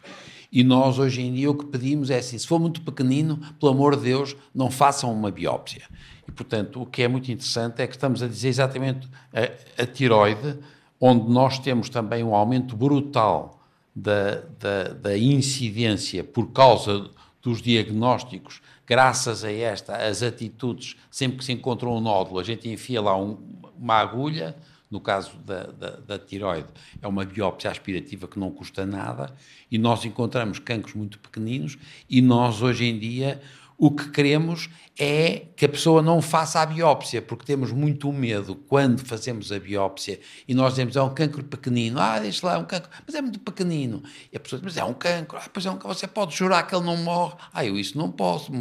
E 0.51 0.63
nós, 0.63 0.99
hoje 0.99 1.23
em 1.23 1.33
dia, 1.33 1.51
o 1.51 1.55
que 1.55 1.65
pedimos 1.67 2.11
é 2.11 2.19
assim: 2.19 2.37
se 2.37 2.47
for 2.47 2.61
muito 2.61 2.83
pequenino, 2.83 3.41
pelo 3.59 3.73
amor 3.73 3.97
de 3.97 4.03
Deus, 4.03 4.37
não 4.55 4.71
façam 4.71 5.13
uma 5.13 5.31
biópsia. 5.31 5.89
E, 6.33 6.35
portanto, 6.35 6.81
o 6.81 6.87
que 6.87 7.03
é 7.03 7.09
muito 7.09 7.31
interessante 7.31 7.83
é 7.83 7.87
que 7.87 7.95
estamos 7.95 8.23
a 8.23 8.27
dizer 8.27 8.49
exatamente 8.49 9.07
a, 9.35 9.83
a 9.83 9.87
tiroide, 9.87 10.59
onde 10.99 11.31
nós 11.31 11.59
temos 11.59 11.91
também 11.91 12.25
um 12.25 12.35
aumento 12.35 12.75
brutal 12.75 13.61
da, 13.95 14.37
da, 14.59 14.85
da 14.95 15.19
incidência 15.19 16.25
por 16.25 16.51
causa 16.51 17.11
dos 17.43 17.61
diagnósticos, 17.61 18.63
graças 18.87 19.45
a 19.45 19.53
esta, 19.53 19.95
as 19.95 20.23
atitudes, 20.23 20.97
sempre 21.11 21.37
que 21.37 21.45
se 21.45 21.53
encontra 21.53 21.87
um 21.87 22.01
nódulo, 22.01 22.41
a 22.41 22.45
gente 22.45 22.67
enfia 22.67 23.03
lá 23.03 23.15
um, 23.15 23.37
uma 23.77 23.97
agulha, 23.97 24.57
no 24.91 25.01
caso 25.01 25.37
da, 25.45 25.65
da, 25.65 25.91
da, 25.97 26.19
tiroide, 26.19 26.69
é 27.03 27.07
uma 27.07 27.27
biópsia 27.27 27.71
aspirativa 27.71 28.27
que 28.27 28.39
não 28.39 28.51
custa 28.51 28.87
nada, 28.87 29.35
e 29.71 29.77
nós 29.77 30.03
encontramos 30.07 30.59
cancros 30.59 30.95
muito 30.95 31.19
pequeninos, 31.19 31.77
e 32.09 32.23
nós, 32.23 32.63
hoje 32.63 32.87
em 32.87 32.99
dia, 32.99 33.39
o 33.79 33.91
que 33.91 34.11
queremos 34.11 34.69
é 34.99 35.47
que 35.57 35.65
a 35.65 35.69
pessoa 35.69 36.03
não 36.03 36.21
faça 36.21 36.61
a 36.61 36.67
biópsia, 36.67 37.23
porque 37.23 37.45
temos 37.45 37.73
muito 37.73 38.13
medo 38.13 38.55
quando 38.55 39.05
fazemos 39.05 39.51
a 39.51 39.59
biópsia 39.59 40.21
e 40.47 40.55
nós 40.55 40.75
dizemos 40.75 40.97
é 40.97 41.03
um 41.03 41.13
cancro 41.13 41.43
pequenino, 41.43 41.99
ah, 41.99 42.19
deixa 42.19 42.47
lá, 42.47 42.55
é 42.55 42.59
um 42.59 42.65
cancro, 42.65 42.91
mas 43.07 43.15
é 43.15 43.23
muito 43.23 43.41
pequenino. 43.41 44.03
E 44.33 44.37
a 44.37 44.41
pessoa 44.41 44.61
diz, 44.61 44.65
mas 44.65 44.77
é 44.77 44.85
um 44.85 44.95
cancro, 44.95 45.39
ah, 45.39 45.49
pois 45.53 45.65
é 45.65 45.71
um 45.71 45.75
cancro, 45.75 45.95
você 45.95 46.07
pode 46.07 46.37
jurar 46.37 46.67
que 46.67 46.75
ele 46.75 46.85
não 46.85 46.97
morre, 46.97 47.35
ah, 47.53 47.65
eu 47.65 47.79
isso 47.79 47.97
não 47.97 48.11
posso, 48.11 48.53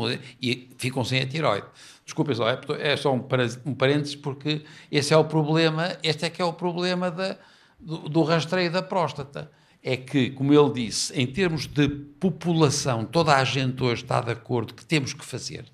e 0.42 0.70
ficam 0.78 1.04
sem 1.04 1.22
a 1.22 1.28
tiroide. 1.28 1.68
Desculpem 2.06 2.36
só, 2.36 2.50
é, 2.50 2.60
é 2.80 2.98
só 2.98 3.14
um, 3.14 3.24
um 3.66 3.74
parênteses, 3.74 4.16
porque 4.16 4.64
esse 4.92 5.14
é 5.14 5.18
o 5.18 5.26
problema, 5.26 5.98
este 6.02 6.26
é 6.26 6.30
que 6.30 6.42
é 6.42 6.46
o 6.46 6.54
problema 6.54 7.12
da, 7.12 7.38
do, 7.80 8.10
do 8.10 8.24
rastreio 8.24 8.72
da 8.72 8.82
próstata 8.82 9.52
é 9.84 9.98
que, 9.98 10.30
como 10.32 10.54
ele 10.54 10.86
disse, 10.86 11.14
em 11.20 11.26
termos 11.26 11.66
de 11.66 11.90
população, 11.90 13.04
toda 13.04 13.36
a 13.36 13.44
gente 13.44 13.84
hoje 13.84 14.04
está 14.04 14.22
de 14.22 14.32
acordo 14.32 14.74
que 14.74 14.86
temos 14.86 15.14
que 15.14 15.26
fazer. 15.26 15.66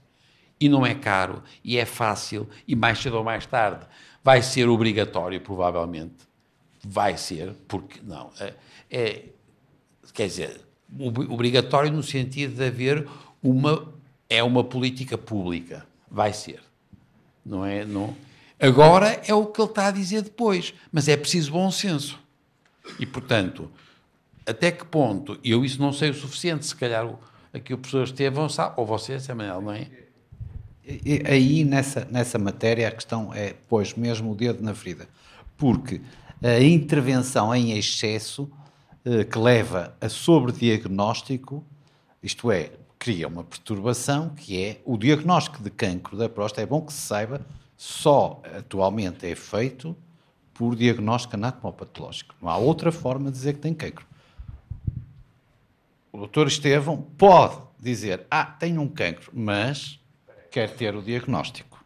E 0.59 0.69
não 0.69 0.85
é 0.85 0.95
caro, 0.95 1.43
e 1.63 1.77
é 1.77 1.85
fácil, 1.85 2.49
e 2.67 2.75
mais 2.75 2.99
cedo 2.99 3.17
ou 3.17 3.23
mais 3.23 3.45
tarde 3.45 3.85
vai 4.23 4.41
ser 4.41 4.67
obrigatório, 4.67 5.39
provavelmente. 5.39 6.15
Vai 6.83 7.17
ser, 7.17 7.53
porque 7.65 7.99
não. 8.03 8.29
É, 8.39 8.53
é 8.89 9.23
quer 10.13 10.27
dizer, 10.27 10.61
obrigatório 11.29 11.91
no 11.91 12.03
sentido 12.03 12.55
de 12.55 12.65
haver 12.65 13.07
uma. 13.41 13.93
É 14.29 14.43
uma 14.43 14.65
política 14.65 15.17
pública. 15.17 15.87
Vai 16.11 16.33
ser. 16.33 16.61
Não 17.45 17.65
é? 17.65 17.85
Não. 17.85 18.13
Agora 18.59 19.21
é 19.25 19.33
o 19.33 19.45
que 19.45 19.61
ele 19.61 19.69
está 19.69 19.87
a 19.87 19.91
dizer 19.91 20.23
depois, 20.23 20.73
mas 20.91 21.07
é 21.07 21.15
preciso 21.15 21.53
bom 21.53 21.71
senso. 21.71 22.19
E, 22.99 23.05
portanto, 23.05 23.71
até 24.47 24.71
que 24.71 24.85
ponto, 24.85 25.37
eu 25.43 25.65
isso 25.65 25.81
não 25.81 25.91
sei 25.91 26.09
o 26.09 26.13
suficiente, 26.13 26.65
se 26.65 26.73
calhar 26.73 27.05
aqui 27.53 27.73
o 27.73 27.77
professor 27.77 28.03
Estevão 28.03 28.47
sabe, 28.47 28.75
ou 28.77 28.85
você, 28.85 29.19
Samuel, 29.19 29.61
não 29.61 29.73
é? 29.73 29.87
Aí, 31.29 31.65
nessa, 31.65 32.07
nessa 32.09 32.39
matéria, 32.39 32.87
a 32.87 32.91
questão 32.91 33.33
é, 33.33 33.53
pois, 33.67 33.93
mesmo 33.93 34.31
o 34.31 34.35
dedo 34.35 34.63
na 34.63 34.73
ferida. 34.73 35.09
Porque 35.57 35.99
a 36.41 36.61
intervenção 36.61 37.53
em 37.53 37.77
excesso 37.77 38.49
eh, 39.03 39.25
que 39.25 39.37
leva 39.37 39.93
a 39.99 40.07
sobrediagnóstico, 40.07 41.61
isto 42.23 42.49
é, 42.49 42.71
cria 42.97 43.27
uma 43.27 43.43
perturbação 43.43 44.29
que 44.29 44.63
é 44.63 44.81
o 44.85 44.97
diagnóstico 44.97 45.61
de 45.61 45.69
cancro 45.69 46.15
da 46.15 46.29
próstata. 46.29 46.61
É 46.61 46.65
bom 46.65 46.79
que 46.79 46.93
se 46.93 47.01
saiba, 47.01 47.45
só 47.75 48.41
atualmente 48.57 49.29
é 49.29 49.35
feito 49.35 49.93
por 50.53 50.73
diagnóstico 50.73 51.35
anatomopatológico. 51.35 52.33
Não 52.41 52.49
há 52.49 52.55
outra 52.55 52.93
forma 52.93 53.29
de 53.29 53.37
dizer 53.37 53.53
que 53.55 53.59
tem 53.59 53.73
cancro 53.73 54.06
o 56.17 56.21
doutor 56.21 56.47
Estevão 56.47 56.97
pode 56.97 57.57
dizer, 57.79 58.25
ah, 58.31 58.43
tenho 58.43 58.81
um 58.81 58.87
cancro, 58.87 59.31
mas 59.31 59.99
quer 60.49 60.73
ter 60.73 60.95
o 60.95 61.01
diagnóstico. 61.03 61.85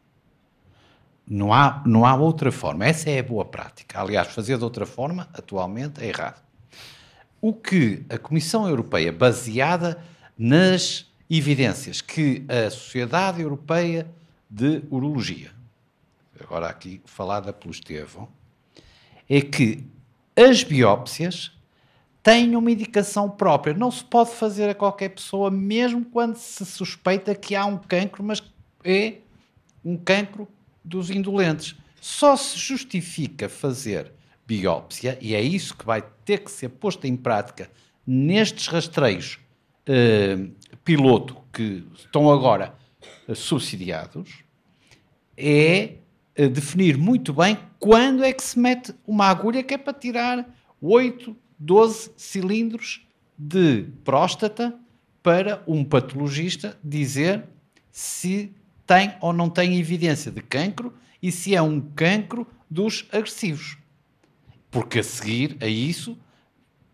Não 1.28 1.54
há, 1.54 1.84
não 1.86 2.06
há 2.06 2.16
outra 2.16 2.50
forma. 2.50 2.86
Essa 2.86 3.10
é 3.10 3.20
a 3.20 3.24
boa 3.24 3.44
prática. 3.44 4.00
Aliás, 4.00 4.30
fazer 4.30 4.58
de 4.58 4.64
outra 4.64 4.86
forma, 4.86 5.28
atualmente, 5.34 6.02
é 6.02 6.08
errado. 6.08 6.42
o 7.42 7.54
que 7.54 8.06
a 8.10 8.18
Comissão 8.18 8.70
Europeia, 8.70 9.12
baseada 9.12 10.02
nas 10.38 11.12
evidências 11.30 12.00
que 12.00 12.46
a 12.48 12.70
Sociedade 12.70 13.42
Europeia 13.42 14.10
de 14.50 14.82
Urologia, 14.90 15.52
agora 16.40 16.68
aqui 16.68 17.02
falada 17.04 17.52
pelo 17.52 17.72
Estevão, 17.72 18.30
é 19.30 19.42
que 19.42 19.86
as 20.38 20.64
biópsias 20.64 21.52
têm 22.24 22.56
uma 22.56 22.72
indicação 22.72 23.30
própria. 23.30 23.74
Não 23.74 23.92
se 23.92 24.04
pode 24.04 24.32
fazer 24.32 24.70
a 24.70 24.76
qualquer 24.76 25.10
pessoa, 25.10 25.50
mesmo 25.50 26.06
quando 26.06 26.36
se 26.36 26.66
suspeita 26.66 27.36
que 27.36 27.56
há 27.56 27.66
um 27.66 27.78
cancro, 27.78 28.24
mas 28.24 28.42
é 28.84 29.16
um 29.84 29.98
cancro 29.98 30.48
dos 30.84 31.10
indolentes. 31.10 31.76
Só 32.00 32.36
se 32.36 32.58
justifica 32.58 33.48
fazer 33.48 34.12
biópsia, 34.46 35.18
e 35.22 35.34
é 35.34 35.42
isso 35.42 35.76
que 35.78 35.86
vai 35.86 36.04
ter 36.26 36.40
que 36.40 36.52
ser 36.52 36.70
posto 36.70 37.06
em 37.06 37.16
prática 37.16 37.70
nestes 38.06 38.68
rastreios 38.68 39.40
eh, 39.86 40.48
piloto 40.84 41.38
que 41.54 41.84
estão 41.96 42.32
agora 42.32 42.76
eh, 43.28 43.34
subsidiados, 43.36 44.44
é 45.38 45.96
eh, 46.36 46.48
definir 46.48 46.98
muito 46.98 47.34
bem 47.34 47.58
quando 47.80 48.24
é 48.24 48.34
que 48.34 48.44
se 48.44 48.60
mete 48.60 48.94
uma 49.08 49.28
agulha 49.28 49.64
que 49.64 49.74
é 49.74 49.78
para 49.78 49.94
tirar 49.94 50.48
8, 50.82 51.36
12 51.62 52.12
cilindros 52.18 53.06
de 53.38 53.84
próstata 54.04 54.76
para 55.22 55.64
um 55.68 55.84
patologista 55.84 56.78
dizer 56.84 57.44
se 57.92 58.52
tem 58.88 59.14
ou 59.22 59.32
não 59.32 59.48
tem 59.48 59.78
evidência 59.80 60.32
de 60.32 60.42
cancro 60.42 60.92
e 61.22 61.32
se 61.32 61.56
é 61.56 61.62
um 61.62 61.80
cancro 61.80 62.48
dos 62.68 63.06
agressivos. 63.12 63.78
Porque 64.72 65.00
a 65.00 65.04
seguir 65.04 65.56
a 65.62 65.68
isso, 65.68 66.18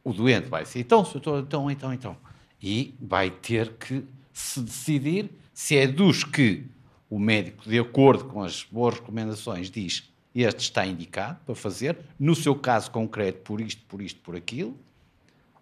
o 0.03 0.11
doente 0.11 0.49
vai 0.49 0.65
ser, 0.65 0.80
então, 0.80 1.07
então, 1.15 1.39
então, 1.39 1.72
então, 1.72 1.93
então. 1.93 2.18
E 2.61 2.93
vai 2.99 3.30
ter 3.30 3.74
que 3.74 4.03
se 4.34 4.59
decidir 4.61 5.30
se 5.53 5.78
é 5.78 5.88
dos 5.88 6.26
que 6.26 6.65
o 7.09 7.18
médico, 7.18 7.70
de 7.70 7.80
acordo 7.80 8.26
com 8.26 8.43
as 8.43 8.63
boas 8.63 8.95
recomendações, 8.95 9.72
diz 9.72 10.11
este 10.43 10.61
está 10.61 10.85
indicado 10.85 11.39
para 11.45 11.55
fazer, 11.55 11.97
no 12.19 12.35
seu 12.35 12.55
caso 12.55 12.91
concreto, 12.91 13.39
por 13.39 13.61
isto, 13.61 13.83
por 13.88 14.01
isto, 14.01 14.19
por 14.21 14.35
aquilo, 14.35 14.77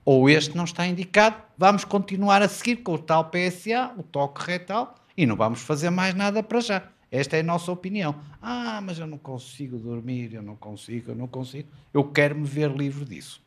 ou 0.03 0.29
este 0.29 0.55
não 0.55 0.65
está 0.65 0.85
indicado, 0.85 1.37
vamos 1.57 1.83
continuar 1.83 2.41
a 2.41 2.47
seguir 2.47 2.77
com 2.77 2.93
o 2.93 2.97
tal 2.99 3.31
PSA, 3.31 3.93
o 3.97 4.03
toque 4.03 4.45
retal, 4.45 4.95
e 5.17 5.25
não 5.25 5.35
vamos 5.35 5.61
fazer 5.61 5.89
mais 5.89 6.13
nada 6.13 6.43
para 6.43 6.59
já. 6.59 6.83
Esta 7.11 7.37
é 7.37 7.39
a 7.39 7.43
nossa 7.43 7.71
opinião. 7.71 8.15
Ah, 8.41 8.81
mas 8.83 8.99
eu 8.99 9.07
não 9.07 9.17
consigo 9.17 9.77
dormir, 9.77 10.33
eu 10.33 10.41
não 10.41 10.55
consigo, 10.55 11.11
eu 11.11 11.15
não 11.15 11.27
consigo. 11.27 11.69
Eu 11.93 12.03
quero 12.03 12.35
me 12.35 12.45
ver 12.45 12.69
livre 12.69 13.05
disso. 13.05 13.41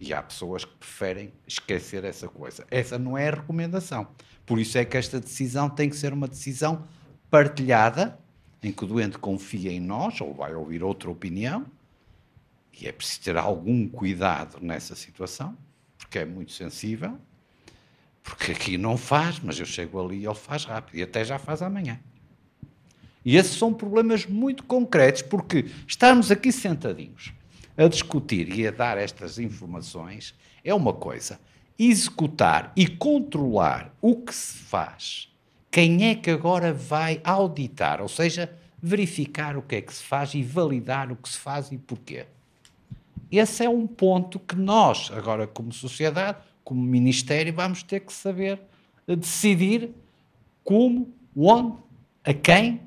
E 0.00 0.12
há 0.12 0.20
pessoas 0.22 0.64
que 0.64 0.74
preferem 0.74 1.32
esquecer 1.46 2.04
essa 2.04 2.28
coisa. 2.28 2.66
Essa 2.70 2.98
não 2.98 3.16
é 3.16 3.28
a 3.28 3.36
recomendação. 3.36 4.08
Por 4.44 4.58
isso 4.58 4.76
é 4.76 4.84
que 4.84 4.96
esta 4.96 5.20
decisão 5.20 5.70
tem 5.70 5.88
que 5.88 5.96
ser 5.96 6.12
uma 6.12 6.26
decisão 6.26 6.84
partilhada, 7.30 8.18
em 8.66 8.72
que 8.72 8.84
o 8.84 8.86
doente 8.86 9.18
confia 9.18 9.70
em 9.70 9.80
nós, 9.80 10.20
ou 10.20 10.34
vai 10.34 10.54
ouvir 10.54 10.82
outra 10.82 11.10
opinião, 11.10 11.66
e 12.80 12.88
é 12.88 12.92
preciso 12.92 13.20
ter 13.22 13.36
algum 13.36 13.88
cuidado 13.88 14.58
nessa 14.60 14.94
situação, 14.94 15.56
porque 15.98 16.18
é 16.18 16.24
muito 16.24 16.52
sensível, 16.52 17.18
porque 18.22 18.52
aqui 18.52 18.78
não 18.78 18.96
faz, 18.96 19.38
mas 19.38 19.58
eu 19.60 19.66
chego 19.66 20.04
ali 20.04 20.20
e 20.20 20.26
ele 20.26 20.34
faz 20.34 20.64
rápido, 20.64 20.96
e 20.96 21.02
até 21.02 21.24
já 21.24 21.38
faz 21.38 21.62
amanhã. 21.62 22.00
E 23.24 23.36
esses 23.36 23.56
são 23.56 23.72
problemas 23.72 24.26
muito 24.26 24.64
concretos, 24.64 25.22
porque 25.22 25.66
estarmos 25.86 26.30
aqui 26.30 26.52
sentadinhos 26.52 27.32
a 27.76 27.88
discutir 27.88 28.48
e 28.56 28.66
a 28.66 28.70
dar 28.70 28.98
estas 28.98 29.38
informações 29.38 30.34
é 30.62 30.74
uma 30.74 30.92
coisa. 30.92 31.40
Executar 31.78 32.72
e 32.76 32.86
controlar 32.86 33.92
o 34.00 34.16
que 34.16 34.34
se 34.34 34.58
faz, 34.58 35.33
quem 35.74 36.08
é 36.08 36.14
que 36.14 36.30
agora 36.30 36.72
vai 36.72 37.20
auditar, 37.24 38.00
ou 38.00 38.06
seja, 38.06 38.48
verificar 38.80 39.56
o 39.56 39.62
que 39.62 39.74
é 39.74 39.80
que 39.80 39.92
se 39.92 40.04
faz 40.04 40.32
e 40.32 40.40
validar 40.40 41.10
o 41.10 41.16
que 41.16 41.28
se 41.28 41.36
faz 41.36 41.72
e 41.72 41.76
porquê. 41.76 42.26
Esse 43.28 43.64
é 43.64 43.68
um 43.68 43.84
ponto 43.84 44.38
que 44.38 44.54
nós, 44.54 45.10
agora 45.12 45.48
como 45.48 45.72
sociedade, 45.72 46.38
como 46.62 46.80
Ministério, 46.80 47.52
vamos 47.52 47.82
ter 47.82 47.98
que 47.98 48.12
saber 48.12 48.60
decidir 49.04 49.90
como, 50.62 51.12
onde, 51.36 51.76
a 52.22 52.32
quem 52.32 52.80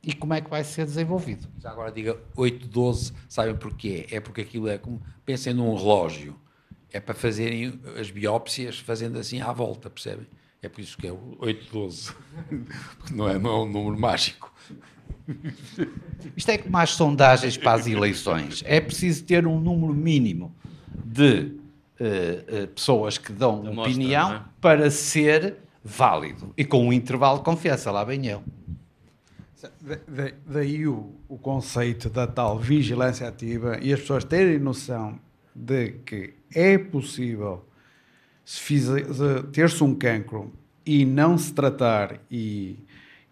e 0.00 0.14
como 0.14 0.34
é 0.34 0.40
que 0.40 0.48
vai 0.48 0.62
ser 0.62 0.84
desenvolvido. 0.84 1.48
Já 1.58 1.72
agora 1.72 1.90
diga 1.90 2.16
8, 2.36 2.68
12, 2.68 3.12
sabem 3.28 3.56
porquê? 3.56 4.06
É 4.12 4.20
porque 4.20 4.42
aquilo 4.42 4.68
é 4.68 4.78
como, 4.78 5.02
pensem 5.26 5.52
num 5.52 5.74
relógio, 5.74 6.38
é 6.92 7.00
para 7.00 7.16
fazerem 7.16 7.80
as 7.98 8.12
biópsias 8.12 8.78
fazendo 8.78 9.18
assim 9.18 9.40
à 9.40 9.52
volta, 9.52 9.90
percebem? 9.90 10.28
É 10.62 10.68
por 10.68 10.80
isso 10.80 10.96
que 10.96 11.08
é 11.08 11.12
o 11.12 11.36
8, 11.40 11.72
12, 11.72 12.14
não 13.10 13.28
é, 13.28 13.36
não 13.36 13.50
é 13.50 13.56
um 13.64 13.68
número 13.68 13.98
mágico. 13.98 14.52
Isto 16.36 16.50
é 16.50 16.58
como 16.58 16.76
as 16.76 16.90
sondagens 16.90 17.56
para 17.56 17.72
as 17.72 17.86
eleições. 17.88 18.62
É 18.64 18.80
preciso 18.80 19.24
ter 19.24 19.44
um 19.44 19.58
número 19.58 19.92
mínimo 19.92 20.54
de 21.04 21.56
uh, 22.00 22.64
uh, 22.64 22.68
pessoas 22.68 23.18
que 23.18 23.32
dão 23.32 23.60
Demonstra, 23.62 23.90
opinião 23.90 24.32
é? 24.34 24.42
para 24.60 24.88
ser 24.88 25.56
válido. 25.82 26.54
E 26.56 26.64
com 26.64 26.86
um 26.86 26.92
intervalo 26.92 27.38
de 27.38 27.44
confiança, 27.44 27.90
lá 27.90 28.04
bem 28.04 28.24
eu. 28.26 28.44
daí 30.46 30.86
o, 30.86 31.12
o 31.28 31.38
conceito 31.38 32.08
da 32.08 32.28
tal 32.28 32.56
vigilância 32.56 33.26
ativa 33.26 33.78
e 33.82 33.92
as 33.92 34.00
pessoas 34.00 34.22
terem 34.22 34.60
noção 34.60 35.18
de 35.52 35.92
que 36.06 36.34
é 36.54 36.78
possível 36.78 37.64
ter-se 39.52 39.82
um 39.84 39.94
cancro 39.94 40.52
e 40.84 41.04
não 41.04 41.38
se 41.38 41.52
tratar 41.52 42.18
e, 42.30 42.78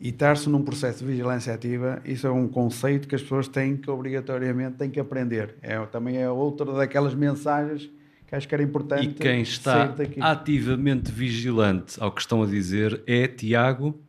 e 0.01 0.09
estar-se 0.09 0.49
num 0.49 0.63
processo 0.63 1.01
de 1.01 1.11
vigilância 1.11 1.53
ativa, 1.53 2.01
isso 2.05 2.27
é 2.27 2.31
um 2.31 2.47
conceito 2.47 3.09
que 3.09 3.15
as 3.15 3.23
pessoas 3.23 3.49
têm 3.49 3.77
que 3.77 3.91
obrigatoriamente 3.91 4.77
têm 4.77 4.91
que 4.91 5.01
aprender. 5.01 5.57
É, 5.63 5.79
também 5.87 6.19
é 6.19 6.31
outra 6.31 6.73
daquelas 6.73 7.15
mensagens 7.15 7.91
que 8.27 8.37
acho 8.37 8.47
que 8.47 8.55
era 8.55 8.63
importante. 8.63 9.09
E 9.09 9.15
quem 9.15 9.43
está 9.43 9.93
ativamente 10.21 11.11
vigilante 11.11 12.01
ao 12.01 12.13
que 12.13 12.21
estão 12.21 12.43
a 12.43 12.47
dizer 12.47 13.03
é 13.07 13.27
Tiago 13.27 14.01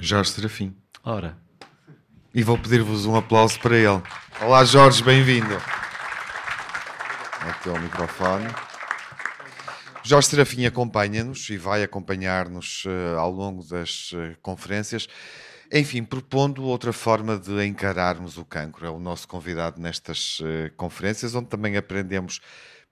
Jorge 0.00 0.30
Serafim. 0.30 0.74
Ora. 1.04 1.36
E 2.34 2.42
vou 2.42 2.58
pedir-vos 2.58 3.06
um 3.06 3.16
aplauso 3.16 3.58
para 3.60 3.76
ele. 3.76 4.02
Olá, 4.40 4.64
Jorge, 4.64 5.02
bem-vindo. 5.02 5.56
Aqui 7.40 7.68
ao 7.68 7.78
microfone. 7.80 8.46
Jorge 10.08 10.28
Serafim 10.28 10.64
acompanha-nos 10.64 11.50
e 11.50 11.58
vai 11.58 11.82
acompanhar-nos 11.82 12.86
uh, 12.86 13.18
ao 13.18 13.30
longo 13.30 13.62
das 13.62 14.10
uh, 14.12 14.34
conferências. 14.40 15.06
Enfim, 15.70 16.02
propondo 16.02 16.64
outra 16.64 16.94
forma 16.94 17.38
de 17.38 17.62
encararmos 17.66 18.38
o 18.38 18.44
cancro. 18.46 18.86
É 18.86 18.90
o 18.90 18.98
nosso 18.98 19.28
convidado 19.28 19.78
nestas 19.78 20.40
uh, 20.40 20.72
conferências, 20.78 21.34
onde 21.34 21.48
também 21.48 21.76
aprendemos 21.76 22.40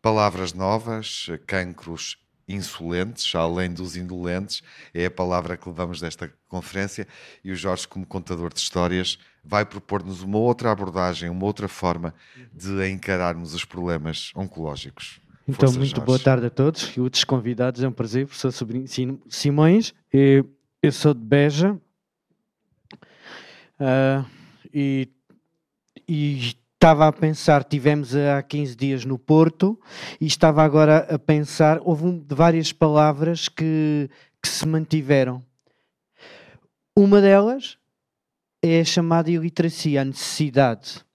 palavras 0.02 0.52
novas, 0.52 1.28
cancros 1.46 2.18
insolentes, 2.46 3.34
além 3.34 3.72
dos 3.72 3.96
indolentes, 3.96 4.62
é 4.92 5.06
a 5.06 5.10
palavra 5.10 5.56
que 5.56 5.66
levamos 5.70 5.98
desta 5.98 6.30
conferência. 6.46 7.08
E 7.42 7.50
o 7.50 7.56
Jorge, 7.56 7.88
como 7.88 8.04
contador 8.04 8.52
de 8.52 8.60
histórias, 8.60 9.18
vai 9.42 9.64
propor-nos 9.64 10.20
uma 10.20 10.36
outra 10.36 10.70
abordagem, 10.70 11.30
uma 11.30 11.46
outra 11.46 11.66
forma 11.66 12.12
de 12.52 12.90
encararmos 12.90 13.54
os 13.54 13.64
problemas 13.64 14.32
oncológicos. 14.36 15.18
Então, 15.48 15.68
Força, 15.68 15.78
muito 15.78 15.90
Jorge. 15.96 16.06
boa 16.06 16.18
tarde 16.18 16.46
a 16.46 16.50
todos 16.50 16.96
e 16.96 17.00
outros 17.00 17.22
convidados. 17.22 17.82
É 17.82 17.88
um 17.88 17.92
prazer, 17.92 18.26
professor 18.26 18.50
Sobrinho 18.50 18.86
Simões. 19.28 19.94
Eu 20.12 20.92
sou 20.92 21.14
de 21.14 21.20
Beja 21.20 21.78
uh, 23.80 24.24
e, 24.74 25.08
estava 26.74 27.06
a 27.06 27.12
pensar, 27.12 27.62
tivemos 27.64 28.14
há 28.14 28.42
15 28.42 28.76
dias 28.76 29.04
no 29.04 29.18
Porto 29.18 29.80
e 30.20 30.26
estava 30.26 30.62
agora 30.62 30.98
a 31.12 31.18
pensar, 31.18 31.80
houve 31.82 32.24
várias 32.28 32.72
palavras 32.72 33.48
que, 33.48 34.10
que 34.42 34.48
se 34.48 34.66
mantiveram. 34.66 35.42
Uma 36.94 37.20
delas 37.20 37.78
é 38.62 38.80
a 38.80 38.84
chamada 38.84 39.30
iliteracia, 39.30 40.02
a 40.02 40.04
necessidade, 40.04 41.05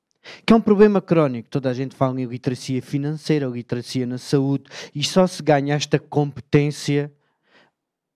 que 0.46 0.54
é 0.54 0.56
um 0.56 0.62
problema 0.62 1.02
crónico. 1.02 1.50
Toda 1.50 1.70
a 1.70 1.74
gente 1.74 1.96
fala 1.96 2.20
em 2.20 2.24
iliteracia 2.24 2.82
financeira, 2.82 3.46
iliteracia 3.48 4.06
na 4.06 4.18
saúde, 4.18 4.66
e 4.94 5.04
só 5.04 5.26
se 5.28 5.42
ganha 5.42 5.76
esta 5.76 6.00
competência 6.00 7.12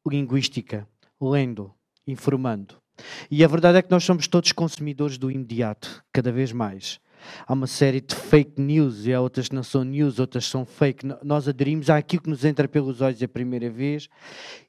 linguística, 0.08 0.88
lendo, 1.22 1.74
informando. 2.06 2.76
E 3.30 3.44
a 3.44 3.48
verdade 3.48 3.78
é 3.78 3.82
que 3.82 3.92
nós 3.92 4.04
somos 4.04 4.28
todos 4.28 4.52
consumidores 4.52 5.18
do 5.18 5.30
imediato, 5.30 6.04
cada 6.14 6.32
vez 6.32 6.52
mais 6.52 7.00
há 7.48 7.54
uma 7.54 7.68
série 7.68 8.02
de 8.02 8.16
fake 8.16 8.62
news 8.62 9.06
e 9.06 9.14
há 9.14 9.22
outras 9.22 9.48
que 9.48 9.56
não 9.56 9.64
são 9.64 9.84
news, 9.84 10.20
outras 10.20 10.46
são 10.46 10.66
fake. 10.66 11.06
Nós 11.24 11.48
aderimos 11.48 11.90
àquilo 11.90 12.24
que 12.24 12.30
nos 12.30 12.46
entra 12.46 12.68
pelos 12.68 13.02
olhos 13.02 13.22
a 13.22 13.28
primeira 13.28 13.70
vez. 13.70 14.08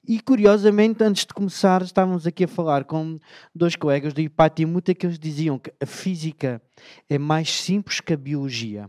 E 0.07 0.21
curiosamente, 0.21 1.03
antes 1.03 1.27
de 1.27 1.35
começar, 1.35 1.83
estávamos 1.83 2.27
aqui 2.27 2.45
a 2.45 2.49
falar 2.49 2.85
com 2.85 3.19
dois 3.55 3.77
colegas 3.77 4.13
do 4.13 4.23
Muta 4.67 4.95
que 4.95 5.07
eles 5.07 5.19
diziam 5.19 5.59
que 5.59 5.73
a 5.81 5.87
física 5.87 6.63
é 7.09 7.19
mais 7.19 7.51
simples 7.51 8.01
que 8.01 8.13
a 8.13 8.17
biologia. 8.17 8.89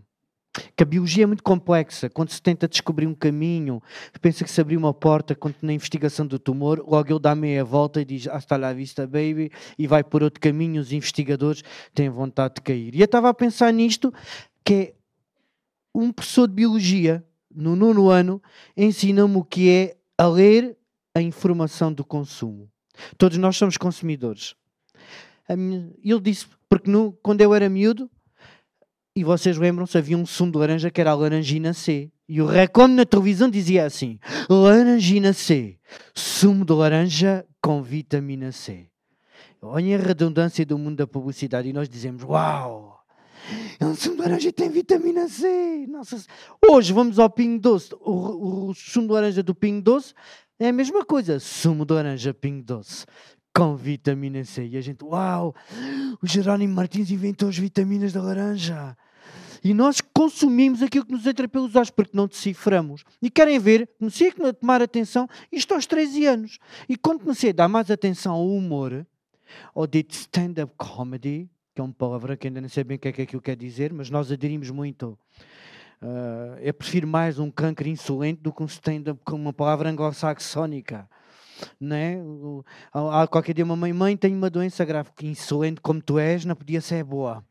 Que 0.76 0.84
a 0.84 0.86
biologia 0.86 1.24
é 1.24 1.26
muito 1.26 1.44
complexa. 1.44 2.10
Quando 2.10 2.30
se 2.30 2.42
tenta 2.42 2.68
descobrir 2.68 3.08
um 3.08 3.14
caminho, 3.14 3.82
pensa 4.22 4.44
que 4.44 4.52
se 4.52 4.60
abriu 4.62 4.80
uma 4.80 4.94
porta 4.94 5.36
quando 5.36 5.56
na 5.62 5.74
investigação 5.74 6.26
do 6.26 6.40
tumor, 6.40 6.84
logo 6.86 7.12
ele 7.12 7.20
dá 7.20 7.36
meia 7.36 7.64
volta 7.64 8.02
e 8.02 8.06
diz 8.06 8.28
hasta 8.28 8.58
la 8.58 8.74
vista, 8.74 9.06
baby, 9.06 9.52
e 9.78 9.88
vai 9.88 10.04
por 10.04 10.24
outro 10.24 10.40
caminho. 10.40 10.82
Os 10.82 10.92
investigadores 10.92 11.64
têm 11.94 12.10
vontade 12.10 12.56
de 12.56 12.62
cair. 12.62 12.96
E 12.96 13.00
eu 13.00 13.06
estava 13.06 13.30
a 13.30 13.34
pensar 13.34 13.72
nisto, 13.72 14.14
que 14.64 14.74
é 14.74 14.94
um 15.94 16.12
professor 16.12 16.48
de 16.48 16.54
biologia, 16.54 17.24
no 17.54 17.76
nono 17.76 18.10
ano, 18.10 18.42
ensina-me 18.76 19.38
o 19.38 19.44
que 19.44 19.70
é 19.70 19.98
a 20.18 20.28
ler 20.28 20.78
a 21.16 21.22
informação 21.22 21.92
do 21.92 22.06
consumo. 22.06 22.70
Todos 23.18 23.38
nós 23.38 23.58
somos 23.58 23.78
consumidores. 23.78 24.56
Ele 25.50 26.20
disse, 26.22 26.46
porque 26.70 26.90
no, 26.90 27.14
quando 27.24 27.42
eu 27.42 27.54
era 27.54 27.70
miúdo, 27.70 28.10
e 29.18 29.24
vocês 29.24 29.58
lembram-se, 29.58 29.98
havia 29.98 30.16
um 30.16 30.28
sumo 30.28 30.52
de 30.52 30.60
laranja 30.60 30.92
que 30.92 31.02
era 31.02 31.10
a 31.10 31.16
laranjina 31.16 31.74
C. 31.74 32.12
E 32.30 32.40
o 32.40 32.46
reclame 32.46 32.94
na 32.94 33.04
televisão 33.04 33.50
dizia 33.50 33.84
assim: 33.84 34.20
laranjina 34.48 35.34
C, 35.34 35.80
sumo 36.14 36.64
de 36.64 36.72
laranja 36.72 37.44
com 37.60 37.82
vitamina 37.82 38.52
C. 38.52 38.86
Olhem 39.60 39.96
a 39.96 39.98
redundância 39.98 40.64
do 40.64 40.78
mundo 40.78 40.98
da 40.98 41.08
publicidade 41.08 41.68
e 41.68 41.74
nós 41.74 41.90
dizemos: 41.90 42.22
Uau! 42.22 43.04
É 43.80 43.86
um 43.88 43.96
sumo 43.96 44.18
de 44.18 44.22
laranja 44.22 44.54
tem 44.54 44.70
vitamina 44.70 45.28
C. 45.28 45.88
Nossa, 45.90 46.24
hoje 46.70 46.94
vamos 46.94 47.18
ao 47.18 47.28
Pingo 47.28 47.60
Doce. 47.60 47.96
O, 47.96 48.12
o, 48.12 48.70
o 48.70 48.74
sumo 48.76 49.08
de 49.08 49.14
laranja 49.14 49.42
do 49.42 49.56
Pingo 49.56 49.82
Doce 49.82 50.14
é 50.60 50.68
a 50.68 50.74
mesma 50.74 51.04
coisa. 51.04 51.40
Sumo 51.40 51.86
de 51.86 51.94
laranja 51.96 52.36
Pingo 52.36 52.62
Doce 52.62 53.08
com 53.58 53.76
vitamina 53.76 54.44
C. 54.44 54.68
E 54.68 54.78
a 54.78 54.82
gente, 54.82 55.04
uau, 55.04 55.56
o 56.22 56.28
Jerónimo 56.28 56.76
Martins 56.76 57.10
inventou 57.10 57.50
as 57.50 57.58
vitaminas 57.58 58.14
da 58.14 58.22
laranja. 58.22 58.96
E 59.64 59.74
nós 59.74 60.02
consumimos 60.02 60.82
aquilo 60.82 61.06
que 61.06 61.12
nos 61.12 61.26
entra 61.26 61.48
pelos 61.48 61.76
olhos, 61.76 61.90
porque 61.90 62.16
não 62.16 62.28
deciframos. 62.28 63.04
E 63.22 63.30
querem 63.30 63.60
ver, 63.60 63.90
comecei 64.00 64.30
a 64.30 64.54
tomar 64.54 64.82
atenção, 64.82 65.28
isto 65.52 65.74
aos 65.74 65.86
13 65.86 66.26
anos. 66.26 66.60
E 66.88 66.96
quando 66.96 67.22
comecei 67.22 67.50
a 67.50 67.54
dar 67.54 67.68
mais 67.68 67.90
atenção 67.92 68.34
ao 68.34 68.48
humor, 68.48 69.06
ou 69.74 69.88
de 69.88 70.06
stand-up 70.10 70.74
comedy, 70.78 71.50
que 71.74 71.82
é 71.82 71.84
uma 71.84 71.94
palavra 71.94 72.36
que 72.36 72.48
ainda 72.48 72.60
não 72.60 72.70
sei 72.70 72.84
bem 72.84 72.98
o 72.98 73.00
que 73.00 73.08
é 73.08 73.12
que 73.12 73.22
aquilo 73.22 73.42
quer 73.42 73.56
dizer, 73.56 73.94
mas 73.94 74.10
nós 74.10 74.32
aderimos 74.32 74.70
muito. 74.70 75.18
Uh, 76.02 76.58
eu 76.62 76.74
prefiro 76.74 77.08
mais 77.08 77.40
um 77.40 77.50
cancro 77.50 77.88
insolente 77.88 78.42
do 78.42 78.54
que 78.54 78.62
um 78.62 78.68
stand-up 78.68 79.20
com 79.24 79.36
uma 79.36 79.54
palavra 79.54 79.90
anglo-saxónica. 79.90 81.10
Né? 81.80 82.18
Há 82.94 83.28
qualquer 83.28 83.54
dia 83.54 83.66
uma 83.66 83.76
mãe, 83.76 83.92
mãe, 83.94 84.18
uma 84.32 84.50
doença 84.50 84.86
grave, 84.86 85.10
que 85.16 85.26
insolente 85.26 85.82
como 85.82 86.02
tu 86.02 86.20
és, 86.20 86.46
não 86.46 86.56
podia 86.56 86.82
ser 86.82 87.04
boa. 87.04 87.44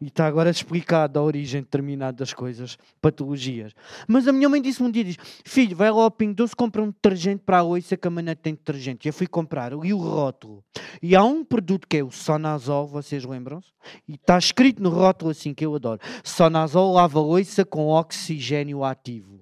E 0.00 0.06
está 0.06 0.26
agora 0.26 0.48
explicado 0.48 1.18
a 1.18 1.22
origem 1.22 1.60
determinada 1.60 2.18
das 2.18 2.32
coisas, 2.32 2.78
patologias. 3.00 3.74
Mas 4.06 4.28
a 4.28 4.32
minha 4.32 4.48
mãe 4.48 4.62
disse-me 4.62 4.88
um 4.88 4.90
dia: 4.92 5.04
diz, 5.04 5.16
Filho, 5.44 5.76
vai 5.76 5.90
lá 5.90 6.04
ao 6.04 6.10
Pingo 6.10 6.34
Doce, 6.34 6.54
compra 6.54 6.82
um 6.82 6.86
detergente 6.86 7.42
para 7.44 7.58
a 7.58 7.62
oiça 7.64 7.96
que 7.96 8.06
a 8.06 8.10
manhã 8.10 8.34
tem 8.36 8.54
detergente. 8.54 9.06
E 9.06 9.08
eu 9.08 9.12
fui 9.12 9.26
comprar, 9.26 9.72
li 9.72 9.92
o 9.92 9.98
rótulo. 9.98 10.64
E 11.02 11.16
há 11.16 11.24
um 11.24 11.44
produto 11.44 11.88
que 11.88 11.96
é 11.96 12.04
o 12.04 12.12
Sonazol, 12.12 12.86
vocês 12.86 13.24
lembram-se? 13.24 13.72
E 14.06 14.14
está 14.14 14.38
escrito 14.38 14.80
no 14.80 14.90
rótulo 14.90 15.32
assim, 15.32 15.52
que 15.52 15.66
eu 15.66 15.74
adoro: 15.74 16.00
Sonazol 16.22 16.92
lava 16.92 17.20
oiça 17.20 17.64
com 17.64 17.88
oxigênio 17.88 18.84
ativo. 18.84 19.40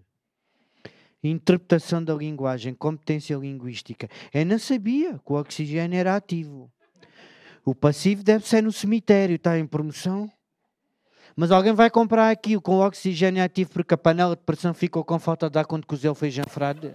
Interpretação 1.22 2.02
da 2.02 2.14
linguagem, 2.14 2.72
competência 2.72 3.36
linguística. 3.36 4.08
Eu 4.32 4.46
não 4.46 4.58
sabia 4.58 5.14
que 5.14 5.32
o 5.32 5.36
oxigênio 5.36 5.98
era 5.98 6.16
ativo. 6.16 6.70
O 7.64 7.74
passivo 7.74 8.22
deve 8.22 8.46
ser 8.46 8.62
no 8.62 8.70
cemitério, 8.70 9.34
está 9.34 9.58
em 9.58 9.66
promoção. 9.66 10.30
Mas 11.36 11.50
alguém 11.50 11.74
vai 11.74 11.90
comprar 11.90 12.30
aquilo 12.30 12.62
com 12.62 12.78
oxigênio 12.78 13.44
ativo 13.44 13.70
porque 13.70 13.92
a 13.92 13.98
panela 13.98 14.34
de 14.34 14.42
pressão 14.42 14.72
ficou 14.72 15.04
com 15.04 15.18
falta 15.18 15.50
de 15.50 15.58
ar 15.58 15.66
quando 15.66 15.86
cozeu 15.86 16.12
o 16.12 16.14
feijão 16.14 16.46
frade. 16.48 16.94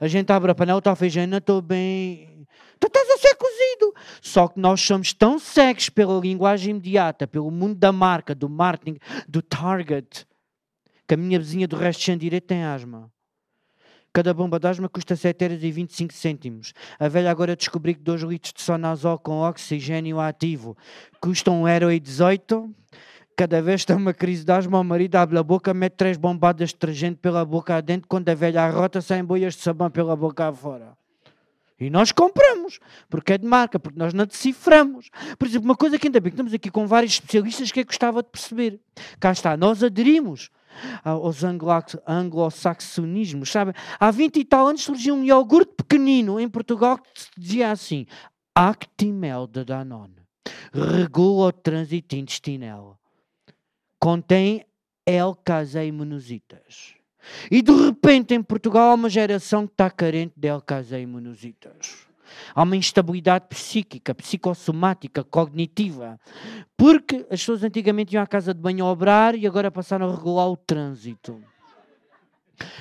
A 0.00 0.08
gente 0.08 0.32
abre 0.32 0.50
a 0.50 0.54
panela, 0.54 0.80
está 0.80 0.96
feijão, 0.96 1.24
não 1.28 1.38
estou 1.38 1.62
bem. 1.62 2.44
Tu 2.80 2.88
estás 2.88 3.08
a 3.08 3.18
ser 3.18 3.36
cozido. 3.36 3.94
Só 4.20 4.48
que 4.48 4.58
nós 4.58 4.80
somos 4.80 5.12
tão 5.12 5.38
cegos 5.38 5.88
pela 5.90 6.18
linguagem 6.20 6.72
imediata, 6.72 7.26
pelo 7.26 7.52
mundo 7.52 7.76
da 7.76 7.92
marca, 7.92 8.34
do 8.34 8.48
marketing, 8.48 8.98
do 9.28 9.40
target, 9.40 10.26
que 11.06 11.14
a 11.14 11.16
minha 11.16 11.38
vizinha 11.38 11.68
do 11.68 11.76
resto 11.76 12.04
de 12.04 12.16
direito 12.16 12.48
tem 12.48 12.64
asma. 12.64 13.08
Cada 14.12 14.34
bomba 14.34 14.58
de 14.58 14.66
asma 14.66 14.88
custa 14.88 15.14
7,25 15.14 16.12
cêntimos. 16.12 16.72
A 16.98 17.06
velha 17.06 17.30
agora 17.30 17.54
descobriu 17.54 17.94
que 17.94 18.00
2 18.00 18.22
litros 18.22 18.52
de 18.52 18.62
sonazol 18.62 19.18
com 19.18 19.42
oxigênio 19.42 20.18
ativo 20.18 20.76
custam 21.20 21.62
1,18€. 21.62 22.74
Cada 23.38 23.62
vez 23.62 23.82
que 23.82 23.86
tem 23.86 23.96
uma 23.96 24.12
crise 24.12 24.44
de 24.44 24.50
asma, 24.50 24.80
o 24.80 24.84
marido 24.84 25.14
abre 25.14 25.38
a 25.38 25.44
boca, 25.44 25.72
mete 25.72 25.92
três 25.92 26.16
bombadas 26.16 26.70
de 26.70 26.74
detergente 26.74 27.20
pela 27.20 27.44
boca 27.44 27.76
adentro, 27.76 28.08
quando 28.08 28.28
a 28.28 28.34
velha 28.34 28.64
arrota, 28.64 29.00
saem 29.00 29.24
boias 29.24 29.54
de 29.54 29.62
sabão 29.62 29.88
pela 29.88 30.16
boca 30.16 30.48
afora. 30.48 30.98
E 31.78 31.88
nós 31.88 32.10
compramos, 32.10 32.80
porque 33.08 33.34
é 33.34 33.38
de 33.38 33.46
marca, 33.46 33.78
porque 33.78 33.96
nós 33.96 34.12
não 34.12 34.26
deciframos. 34.26 35.08
Por 35.38 35.46
exemplo, 35.46 35.68
uma 35.68 35.76
coisa 35.76 36.00
que 36.00 36.08
ainda 36.08 36.18
bem 36.18 36.32
que 36.32 36.34
estamos 36.34 36.52
aqui 36.52 36.68
com 36.68 36.88
vários 36.88 37.12
especialistas 37.12 37.70
que 37.70 37.78
eu 37.78 37.84
gostava 37.84 38.24
de 38.24 38.28
perceber. 38.28 38.80
Cá 39.20 39.30
está, 39.30 39.56
nós 39.56 39.84
aderimos 39.84 40.50
aos 41.04 41.44
anglo-saxonismos, 41.44 43.52
sabe? 43.52 43.72
Há 44.00 44.10
20 44.10 44.40
e 44.40 44.44
tal 44.44 44.66
anos 44.66 44.82
surgiu 44.82 45.14
um 45.14 45.22
iogurte 45.22 45.74
pequenino 45.76 46.40
em 46.40 46.48
Portugal 46.48 46.98
que 46.98 47.40
dizia 47.40 47.70
assim, 47.70 48.04
Actimel 48.52 49.46
de 49.46 49.64
Danone, 49.64 50.26
regula 50.72 51.46
o 51.46 51.52
trânsito 51.52 52.16
intestinal 52.16 52.98
contém 53.98 54.64
L-caseimonositas. 55.06 56.94
E 57.50 57.62
de 57.62 57.72
repente 57.72 58.34
em 58.34 58.42
Portugal 58.42 58.90
há 58.90 58.94
uma 58.94 59.10
geração 59.10 59.66
que 59.66 59.72
está 59.72 59.90
carente 59.90 60.34
de 60.36 60.48
L-caseimonositas. 60.48 62.06
Há 62.54 62.62
uma 62.62 62.76
instabilidade 62.76 63.46
psíquica, 63.48 64.14
psicossomática, 64.14 65.24
cognitiva. 65.24 66.20
Porque 66.76 67.26
as 67.30 67.40
pessoas 67.40 67.64
antigamente 67.64 68.14
iam 68.14 68.22
à 68.22 68.26
casa 68.26 68.52
de 68.52 68.60
banho 68.60 68.84
a 68.84 68.90
obrar 68.90 69.34
e 69.34 69.46
agora 69.46 69.70
passaram 69.70 70.08
a 70.08 70.14
regular 70.14 70.48
o 70.48 70.56
trânsito. 70.56 71.42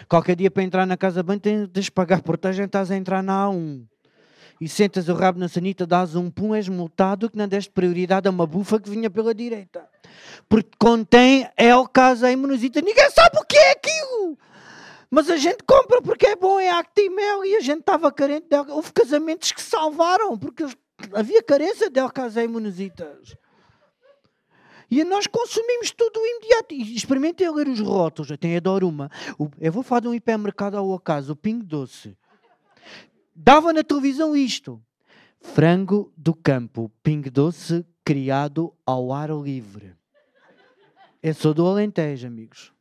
Qualquer 0.09 0.35
dia 0.35 0.51
para 0.51 0.63
entrar 0.63 0.85
na 0.85 0.97
casa 0.97 1.21
de 1.21 1.27
banho 1.27 1.39
tens 1.39 1.85
de 1.85 1.91
pagar 1.91 2.21
portagem, 2.21 2.65
estás 2.65 2.91
a 2.91 2.97
entrar 2.97 3.23
na 3.23 3.45
A1 3.45 3.85
e 4.59 4.67
sentas 4.67 5.07
o 5.07 5.13
rabo 5.13 5.39
na 5.39 5.47
sanita, 5.47 5.85
dás 5.85 6.15
um 6.15 6.31
pum, 6.31 6.55
és 6.55 6.67
multado 6.67 7.29
que 7.29 7.37
não 7.37 7.47
deste 7.47 7.69
prioridade 7.69 8.27
a 8.27 8.31
uma 8.31 8.47
bufa 8.47 8.79
que 8.79 8.89
vinha 8.89 9.09
pela 9.09 9.33
direita. 9.33 9.87
Porque 10.49 10.71
contém 10.79 11.47
L-casa 11.55 12.31
imunizita. 12.31 12.81
Ninguém 12.81 13.09
sabe 13.11 13.37
o 13.37 13.45
que 13.45 13.57
é 13.57 13.71
aquilo. 13.71 14.37
Mas 15.09 15.29
a 15.29 15.37
gente 15.37 15.63
compra 15.63 16.01
porque 16.01 16.25
é 16.25 16.35
bom, 16.35 16.59
é 16.59 16.69
Actimel 16.69 17.45
e 17.45 17.55
a 17.55 17.61
gente 17.61 17.81
estava 17.81 18.11
carente. 18.11 18.47
De... 18.49 18.71
Houve 18.71 18.91
casamentos 18.91 19.51
que 19.51 19.61
salvaram 19.61 20.37
porque 20.37 20.65
havia 21.13 21.43
carência 21.43 21.89
de 21.89 21.99
L-casa 21.99 22.43
imunositas. 22.43 23.35
E 24.89 25.03
nós 25.03 25.27
consumimos 25.27 25.91
tudo 25.91 26.19
imediato. 26.19 26.73
E 26.73 26.95
experimentem 26.95 27.49
ler 27.53 27.67
os 27.67 27.79
rótulos. 27.79 28.31
Eu 28.31 28.37
tenho 28.37 28.57
adoro 28.57 28.87
uma. 28.87 29.11
Eu 29.59 29.71
vou 29.71 29.83
falar 29.83 30.01
de 30.01 30.07
um 30.07 30.13
hipermercado 30.13 30.77
ao 30.77 30.93
acaso, 30.93 31.33
o 31.33 31.35
Pingo 31.35 31.63
Doce 31.63 32.17
dava 33.37 33.71
na 33.71 33.83
televisão 33.83 34.35
isto: 34.35 34.81
frango 35.39 36.11
do 36.17 36.33
campo, 36.33 36.91
pingue 37.03 37.29
doce, 37.29 37.85
criado 38.03 38.73
ao 38.85 39.13
ar 39.13 39.29
livre. 39.29 39.95
Eu 41.21 41.33
sou 41.33 41.53
do 41.53 41.65
Alentejo, 41.65 42.27
amigos. 42.27 42.73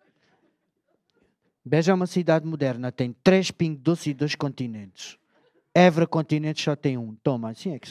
Beja 1.64 1.92
é 1.92 1.94
uma 1.94 2.06
cidade 2.06 2.46
moderna, 2.46 2.90
tem 2.92 3.14
três 3.24 3.50
pingue 3.50 3.80
doce 3.80 4.10
e 4.10 4.14
dois 4.14 4.34
continentes. 4.34 5.18
Évora 5.74 6.06
continente 6.06 6.62
só 6.62 6.74
tem 6.74 6.96
um. 6.96 7.14
Toma, 7.16 7.50
assim 7.50 7.74
é 7.74 7.78
que 7.78 7.90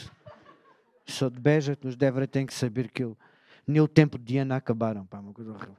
sou 1.06 1.30
de 1.30 1.38
Beja, 1.38 1.78
os 1.84 1.94
de 1.94 2.06
Évora 2.06 2.26
têm 2.26 2.46
que 2.46 2.54
saber 2.54 2.90
que 2.90 3.04
eu, 3.04 3.16
nem 3.66 3.80
o 3.80 3.86
tempo 3.86 4.18
de 4.18 4.38
Ana 4.38 4.56
acabaram. 4.56 5.06
Pá, 5.06 5.20
uma 5.20 5.32
coisa 5.32 5.52
horrível. 5.52 5.76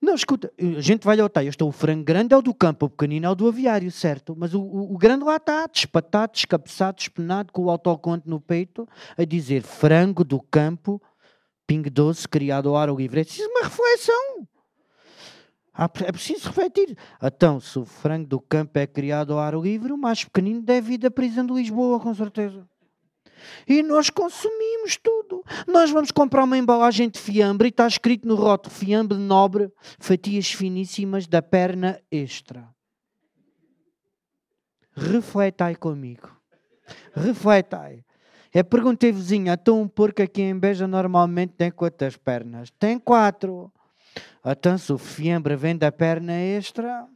Não, 0.00 0.14
escuta, 0.14 0.52
a 0.58 0.80
gente 0.80 1.04
vai 1.04 1.18
ao 1.18 1.28
talho. 1.28 1.50
O 1.60 1.72
frango 1.72 2.04
grande 2.04 2.32
é 2.32 2.36
o 2.36 2.42
do 2.42 2.54
campo, 2.54 2.86
o 2.86 2.90
pequenino 2.90 3.26
é 3.26 3.30
o 3.30 3.34
do 3.34 3.48
aviário, 3.48 3.90
certo? 3.90 4.34
Mas 4.36 4.54
o, 4.54 4.60
o, 4.60 4.94
o 4.94 4.98
grande 4.98 5.24
lá 5.24 5.36
está, 5.36 5.66
despatado, 5.66 6.32
descabeçado, 6.32 7.00
espenado, 7.00 7.52
com 7.52 7.64
o 7.64 7.70
autoconto 7.70 8.28
no 8.30 8.40
peito, 8.40 8.88
a 9.16 9.24
dizer 9.24 9.62
frango 9.62 10.22
do 10.22 10.40
campo, 10.40 11.02
pingue 11.66 11.90
doce, 11.90 12.28
criado 12.28 12.68
ao 12.68 12.76
ar 12.76 12.94
livre. 12.94 13.20
É 13.20 13.24
preciso 13.24 13.48
uma 13.48 13.64
reflexão. 13.64 14.48
É 16.06 16.12
preciso 16.12 16.48
refletir. 16.48 16.96
Então, 17.22 17.60
se 17.60 17.78
o 17.78 17.84
frango 17.84 18.26
do 18.26 18.40
campo 18.40 18.78
é 18.78 18.86
criado 18.86 19.32
ao 19.32 19.38
ar 19.38 19.54
livre, 19.54 19.92
o 19.92 19.98
mais 19.98 20.24
pequenino 20.24 20.60
deve 20.62 20.94
ir 20.94 20.98
da 20.98 21.10
prisão 21.10 21.46
de 21.46 21.52
Lisboa, 21.52 22.00
com 22.00 22.14
certeza. 22.14 22.68
E 23.66 23.82
nós 23.82 24.10
consumimos 24.10 24.96
tudo. 24.96 25.44
Nós 25.66 25.90
vamos 25.90 26.10
comprar 26.10 26.44
uma 26.44 26.58
embalagem 26.58 27.08
de 27.08 27.18
fiambre 27.18 27.68
e 27.68 27.70
está 27.70 27.86
escrito 27.86 28.26
no 28.26 28.34
rótulo 28.34 28.74
fiambre 28.74 29.18
nobre, 29.18 29.72
fatias 29.98 30.50
finíssimas 30.50 31.26
da 31.26 31.42
perna 31.42 32.00
extra. 32.10 32.68
Refletai 34.96 35.76
comigo. 35.76 36.30
Refletai. 37.14 38.04
Eu 38.52 38.64
perguntei, 38.64 39.12
vizinha, 39.12 39.52
então 39.52 39.82
um 39.82 39.88
porco 39.88 40.22
aqui 40.22 40.42
em 40.42 40.58
Beja 40.58 40.88
normalmente 40.88 41.52
tem 41.52 41.70
quantas 41.70 42.16
pernas? 42.16 42.70
Tem 42.78 42.98
quatro. 42.98 43.70
Então, 44.44 44.78
se 44.78 44.92
o 44.92 44.98
fiambre 44.98 45.54
vem 45.54 45.76
da 45.76 45.92
perna 45.92 46.32
extra, 46.32 47.06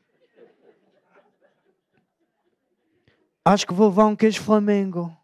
acho 3.45 3.66
que 3.66 3.73
vou 3.73 3.89
levar 3.89 4.07
um 4.07 4.16
queijo 4.16 4.43
Flamengo. 4.43 5.16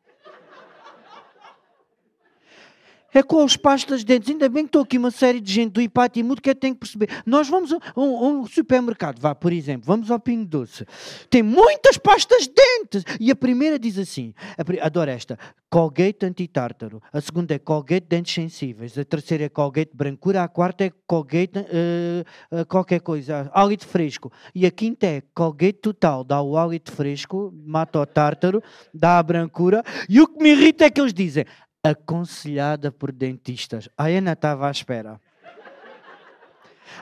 É 3.13 3.23
com 3.23 3.43
as 3.43 3.57
pastas 3.57 4.01
de 4.01 4.07
dentes. 4.07 4.31
Ainda 4.31 4.49
bem 4.49 4.65
que 4.65 4.69
estou 4.69 4.83
aqui 4.83 4.99
uma 4.99 5.11
série 5.11 5.41
de 5.41 5.53
gente 5.53 5.73
do 5.73 5.81
IPAT 5.81 6.19
e 6.19 6.23
muito 6.23 6.43
que 6.43 6.55
tem 6.55 6.75
que 6.75 6.81
perceber. 6.81 7.09
Nós 7.25 7.49
vamos 7.49 7.73
a 7.73 7.79
um, 7.97 8.41
um, 8.41 8.47
supermercado, 8.47 9.19
vá, 9.21 9.35
por 9.35 9.53
exemplo, 9.53 9.87
vamos 9.87 10.11
ao 10.11 10.21
Pingo 10.21 10.45
Doce. 10.45 10.85
Tem 11.31 11.43
muitas 11.43 11.97
pastas 11.97 12.47
de 12.47 12.53
dentes. 12.55 13.05
E 13.19 13.31
a 13.31 13.37
primeira 13.37 13.79
diz 13.79 13.99
assim, 13.99 14.35
adoro 14.83 15.11
esta, 15.11 15.39
Colgate 15.71 16.25
antitártaro. 16.25 17.03
A 17.13 17.21
segunda 17.21 17.55
é 17.55 17.59
Colgate 17.59 18.07
dentes 18.07 18.35
sensíveis. 18.35 18.97
A 18.97 19.05
terceira 19.05 19.45
é 19.45 19.49
Colgate 19.49 19.91
brancura. 19.95 20.43
A 20.43 20.49
quarta 20.49 20.85
é 20.85 20.93
Colgate 21.07 21.59
uh, 21.59 22.61
uh, 22.61 22.67
qualquer 22.67 23.01
coisa, 23.01 23.51
hálito 23.53 23.87
fresco. 23.87 24.33
E 24.55 24.65
a 24.65 24.71
quinta 24.71 25.07
é 25.07 25.23
Colgate 25.35 25.79
total. 25.81 26.25
Dá 26.25 26.41
o 26.41 26.57
hálito 26.57 26.93
fresco, 26.93 27.53
mata 27.67 28.01
o 28.01 28.07
tártaro, 28.07 28.63
dá 28.93 29.19
a 29.19 29.23
brancura. 29.23 29.83
E 30.09 30.21
o 30.21 30.27
que 30.27 30.43
me 30.43 30.51
irrita 30.51 30.85
é 30.85 30.91
que 30.91 31.01
eles 31.01 31.13
dizem 31.13 31.45
aconselhada 31.83 32.91
por 32.91 33.13
dentistas. 33.13 33.89
A 33.97 34.07
Ana 34.07 34.33
estava 34.33 34.69
à 34.69 34.71
espera. 34.71 35.21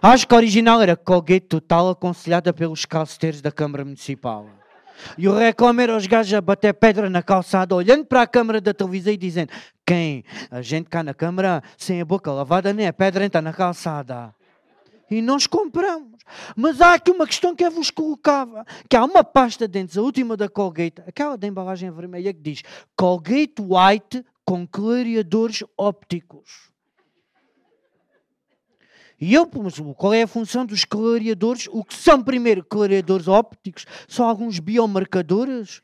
Acho 0.02 0.26
que 0.26 0.34
a 0.34 0.38
original 0.38 0.82
era 0.82 0.96
Colgate 0.96 1.46
Total, 1.46 1.88
aconselhada 1.90 2.52
pelos 2.52 2.84
calceteiros 2.84 3.40
da 3.40 3.50
Câmara 3.50 3.84
Municipal. 3.84 4.46
E 5.16 5.28
o 5.28 5.36
reclame 5.36 5.82
era 5.82 5.96
os 5.96 6.06
gajos 6.06 6.32
a 6.34 6.40
bater 6.40 6.72
pedra 6.74 7.08
na 7.10 7.22
calçada, 7.22 7.74
olhando 7.74 8.04
para 8.04 8.22
a 8.22 8.26
câmara 8.26 8.60
da 8.60 8.72
televisão 8.72 9.12
e 9.12 9.16
dizendo: 9.16 9.52
Quem? 9.84 10.24
A 10.50 10.62
gente 10.62 10.88
cá 10.88 11.02
na 11.02 11.14
câmara, 11.14 11.62
sem 11.76 12.00
a 12.00 12.04
boca 12.04 12.32
lavada, 12.32 12.72
nem 12.72 12.86
a 12.86 12.92
pedra 12.92 13.24
entra 13.24 13.42
na 13.42 13.52
calçada. 13.52 14.34
E 15.10 15.22
nós 15.22 15.46
compramos. 15.46 16.16
Mas 16.56 16.80
há 16.80 16.94
aqui 16.94 17.10
uma 17.10 17.26
questão 17.26 17.54
que 17.54 17.64
eu 17.64 17.70
vos 17.70 17.90
colocava: 17.90 18.64
que 18.88 18.96
há 18.96 19.04
uma 19.04 19.22
pasta 19.22 19.68
de 19.68 19.72
dentes, 19.72 19.96
a 19.96 20.02
última 20.02 20.36
da 20.36 20.48
Colgate, 20.48 21.02
aquela 21.06 21.36
da 21.36 21.46
embalagem 21.46 21.90
vermelha, 21.90 22.32
que 22.32 22.40
diz 22.40 22.62
Colgate 22.96 23.60
White 23.60 24.24
com 24.46 24.64
clareadores 24.64 25.64
ópticos. 25.76 26.70
E 29.20 29.34
eu, 29.34 29.46
qual 29.96 30.14
é 30.14 30.22
a 30.22 30.26
função 30.26 30.64
dos 30.64 30.84
clareadores? 30.84 31.68
O 31.72 31.82
que 31.82 31.94
são, 31.94 32.22
primeiro, 32.22 32.62
clareadores 32.62 33.26
ópticos? 33.26 33.86
São 34.06 34.28
alguns 34.28 34.60
biomarcadores? 34.60 35.82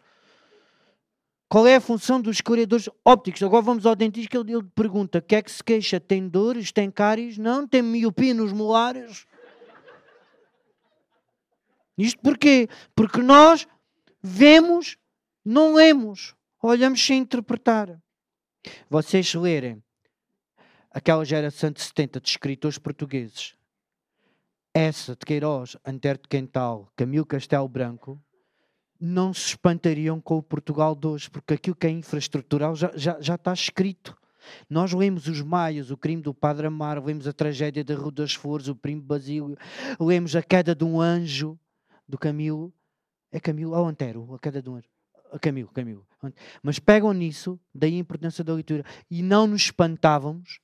Qual 1.49 1.67
é 1.67 1.77
a 1.77 1.81
função 1.81 2.21
dos 2.21 2.41
clareadores 2.41 2.89
ópticos? 3.05 3.43
Agora 3.43 3.63
vamos 3.63 3.85
ao 3.85 3.97
dentista 3.97 4.39
ele, 4.39 4.53
ele 4.53 4.69
pergunta: 4.75 5.21
que 5.21 5.35
é 5.35 5.43
que 5.43 5.51
se 5.51 5.65
queixa? 5.65 5.99
Tem 5.99 6.29
dores? 6.29 6.71
Tem 6.71 6.91
cáries? 6.91 7.37
Não? 7.37 7.67
Tem 7.67 7.83
miopia 7.83 8.33
nos 8.33 8.53
molares? 8.53 9.27
Isto 11.99 12.21
porquê? 12.21 12.69
Porque 12.95 13.21
nós 13.23 13.67
vemos, 14.23 14.97
não 15.45 15.75
lemos, 15.75 16.35
olhamos 16.63 17.05
sem 17.05 17.19
interpretar. 17.19 17.99
Vocês 18.89 19.35
lerem 19.35 19.83
aquela 20.91 21.25
geração 21.25 21.71
de 21.71 21.81
70 21.81 22.21
de 22.21 22.29
escritores 22.29 22.79
portugueses, 22.79 23.55
essa 24.75 25.13
de 25.15 25.25
Queiroz, 25.25 25.77
Antero 25.85 26.19
de 26.23 26.29
Quental, 26.29 26.91
Camilo 26.97 27.27
Castelo 27.27 27.69
Branco, 27.69 28.21
não 28.99 29.35
se 29.35 29.49
espantariam 29.49 30.21
com 30.21 30.39
o 30.39 30.43
Portugal 30.43 30.95
de 30.95 31.07
hoje, 31.07 31.29
porque 31.29 31.55
aquilo 31.55 31.77
que 31.77 31.87
é 31.87 31.91
infraestrutural 31.91 32.77
já, 32.77 32.93
já, 32.95 33.21
já 33.21 33.35
está 33.35 33.53
escrito. 33.53 34.17
Nós 34.69 34.93
lemos 34.93 35.27
os 35.27 35.41
Maias, 35.41 35.91
o 35.91 35.97
crime 35.97 36.23
do 36.23 36.33
Padre 36.33 36.67
Amaro, 36.69 37.05
lemos 37.05 37.27
a 37.27 37.33
tragédia 37.33 37.85
da 37.85 37.95
Rua 37.95 38.13
das 38.13 38.35
Flores, 38.35 38.69
o 38.69 38.77
primo 38.77 39.03
Basílio, 39.03 39.57
lemos 40.01 40.37
a 40.37 40.43
queda 40.43 40.75
de 40.75 40.85
um 40.85 41.01
anjo 41.01 41.59
do 42.09 42.17
Camilo. 42.19 42.73
É 43.31 43.41
Camilo 43.41 43.73
ou 43.77 43.87
Antero? 43.87 44.35
A 44.35 44.39
queda 44.39 44.63
de 44.63 44.69
um 44.69 44.77
anjo. 44.77 44.92
Camilo, 45.39 45.69
Camilo. 45.69 46.07
Mas 46.63 46.79
pegam 46.79 47.13
nisso, 47.13 47.59
daí 47.75 47.95
a 47.95 47.99
importância 47.99 48.45
da 48.45 48.55
leitura, 48.55 48.85
e 49.11 49.23
não 49.23 49.47
nos 49.47 49.63
espantávamos, 49.63 50.61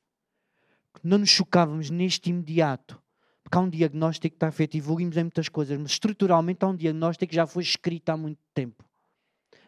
não 1.03 1.19
nos 1.19 1.31
chocávamos 1.31 1.91
neste 1.91 2.31
imediato. 2.31 3.01
Porque 3.43 3.57
há 3.57 3.61
um 3.61 3.69
diagnóstico 3.69 4.33
que 4.33 4.37
está 4.37 4.53
feito, 4.53 4.77
evoluímos 4.77 5.17
em 5.17 5.23
muitas 5.25 5.49
coisas, 5.49 5.79
mas 5.79 5.93
estruturalmente 5.93 6.65
há 6.65 6.69
um 6.69 6.77
diagnóstico 6.77 7.31
que 7.31 7.37
já 7.37 7.47
foi 7.47 7.63
escrito 7.63 8.11
há 8.11 8.17
muito 8.17 8.41
tempo. 8.53 8.85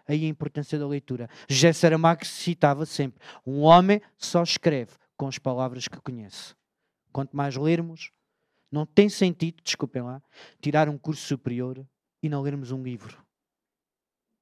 Aí 0.07 0.25
a 0.25 0.29
importância 0.29 0.79
da 0.79 0.87
leitura. 0.87 1.31
José 1.49 1.73
Saramago 1.73 2.27
citava 2.27 2.85
sempre: 2.85 3.21
um 3.47 3.61
homem 3.61 4.03
só 4.19 4.43
escreve 4.43 4.93
com 5.17 5.27
as 5.27 5.39
palavras 5.39 5.89
que 5.89 6.01
conhece. 6.01 6.55
Quanto 7.13 7.35
mais 7.35 7.57
lermos, 7.57 8.11
não 8.71 8.85
tem 8.85 9.09
sentido, 9.09 9.63
desculpem 9.63 10.03
lá, 10.03 10.23
tirar 10.61 10.89
um 10.89 10.99
curso 10.99 11.27
superior 11.27 11.87
e 12.23 12.29
não 12.29 12.43
lermos 12.43 12.71
um 12.73 12.83
livro 12.83 13.25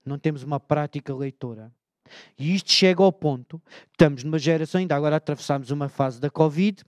não 0.05 0.19
temos 0.19 0.43
uma 0.43 0.59
prática 0.59 1.15
leitora. 1.15 1.73
E 2.39 2.55
isto 2.55 2.73
chega 2.73 3.03
ao 3.03 3.13
ponto, 3.13 3.61
estamos 3.93 4.25
numa 4.25 4.39
geração, 4.39 4.81
ainda 4.81 4.97
agora 4.97 5.17
atravessamos 5.17 5.71
uma 5.71 5.89
fase 5.89 6.21
da 6.21 6.31
Covid, 6.31 6.83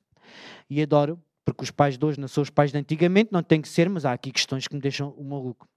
e 0.69 0.81
adoro, 0.81 1.21
porque 1.45 1.65
os 1.65 1.71
pais 1.71 1.99
de 1.99 2.05
hoje 2.05 2.21
não 2.21 2.29
são 2.29 2.43
os 2.43 2.51
pais 2.51 2.73
de 2.73 2.79
antigamente, 2.79 3.31
não 3.33 3.43
tem 3.43 3.61
que 3.61 3.69
ser, 3.69 3.89
mas 3.89 4.05
há 4.05 4.13
aqui 4.13 4.31
questões 4.31 4.67
que 4.67 4.75
me 4.75 4.81
deixam 4.81 5.11
o 5.11 5.25
maluco. 5.25 5.69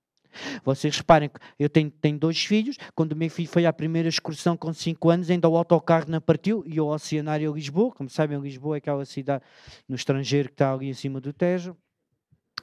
Vocês 0.64 0.98
reparem 0.98 1.30
que 1.30 1.40
eu 1.60 1.70
tenho, 1.70 1.92
tenho 1.92 2.18
dois 2.18 2.44
filhos, 2.44 2.78
quando 2.96 3.12
o 3.12 3.16
meu 3.16 3.30
filho 3.30 3.48
foi 3.48 3.66
à 3.66 3.74
primeira 3.74 4.10
excursão 4.10 4.58
com 4.58 4.74
5 4.74 5.10
anos, 5.10 5.30
ainda 5.30 5.48
o 5.48 5.56
autocarro 5.56 6.10
não 6.10 6.20
partiu, 6.20 6.64
e 6.66 6.80
o 6.80 6.88
Oceanário 6.88 7.52
a 7.52 7.56
Lisboa, 7.56 7.92
como 7.92 8.10
sabem, 8.10 8.40
Lisboa 8.40 8.78
é 8.78 8.80
aquela 8.80 9.06
cidade 9.06 9.44
no 9.88 9.96
estrangeiro 9.96 10.50
que 10.50 10.56
está 10.56 10.74
ali 10.74 10.90
acima 10.90 11.22
do 11.22 11.32
Tejo, 11.32 11.78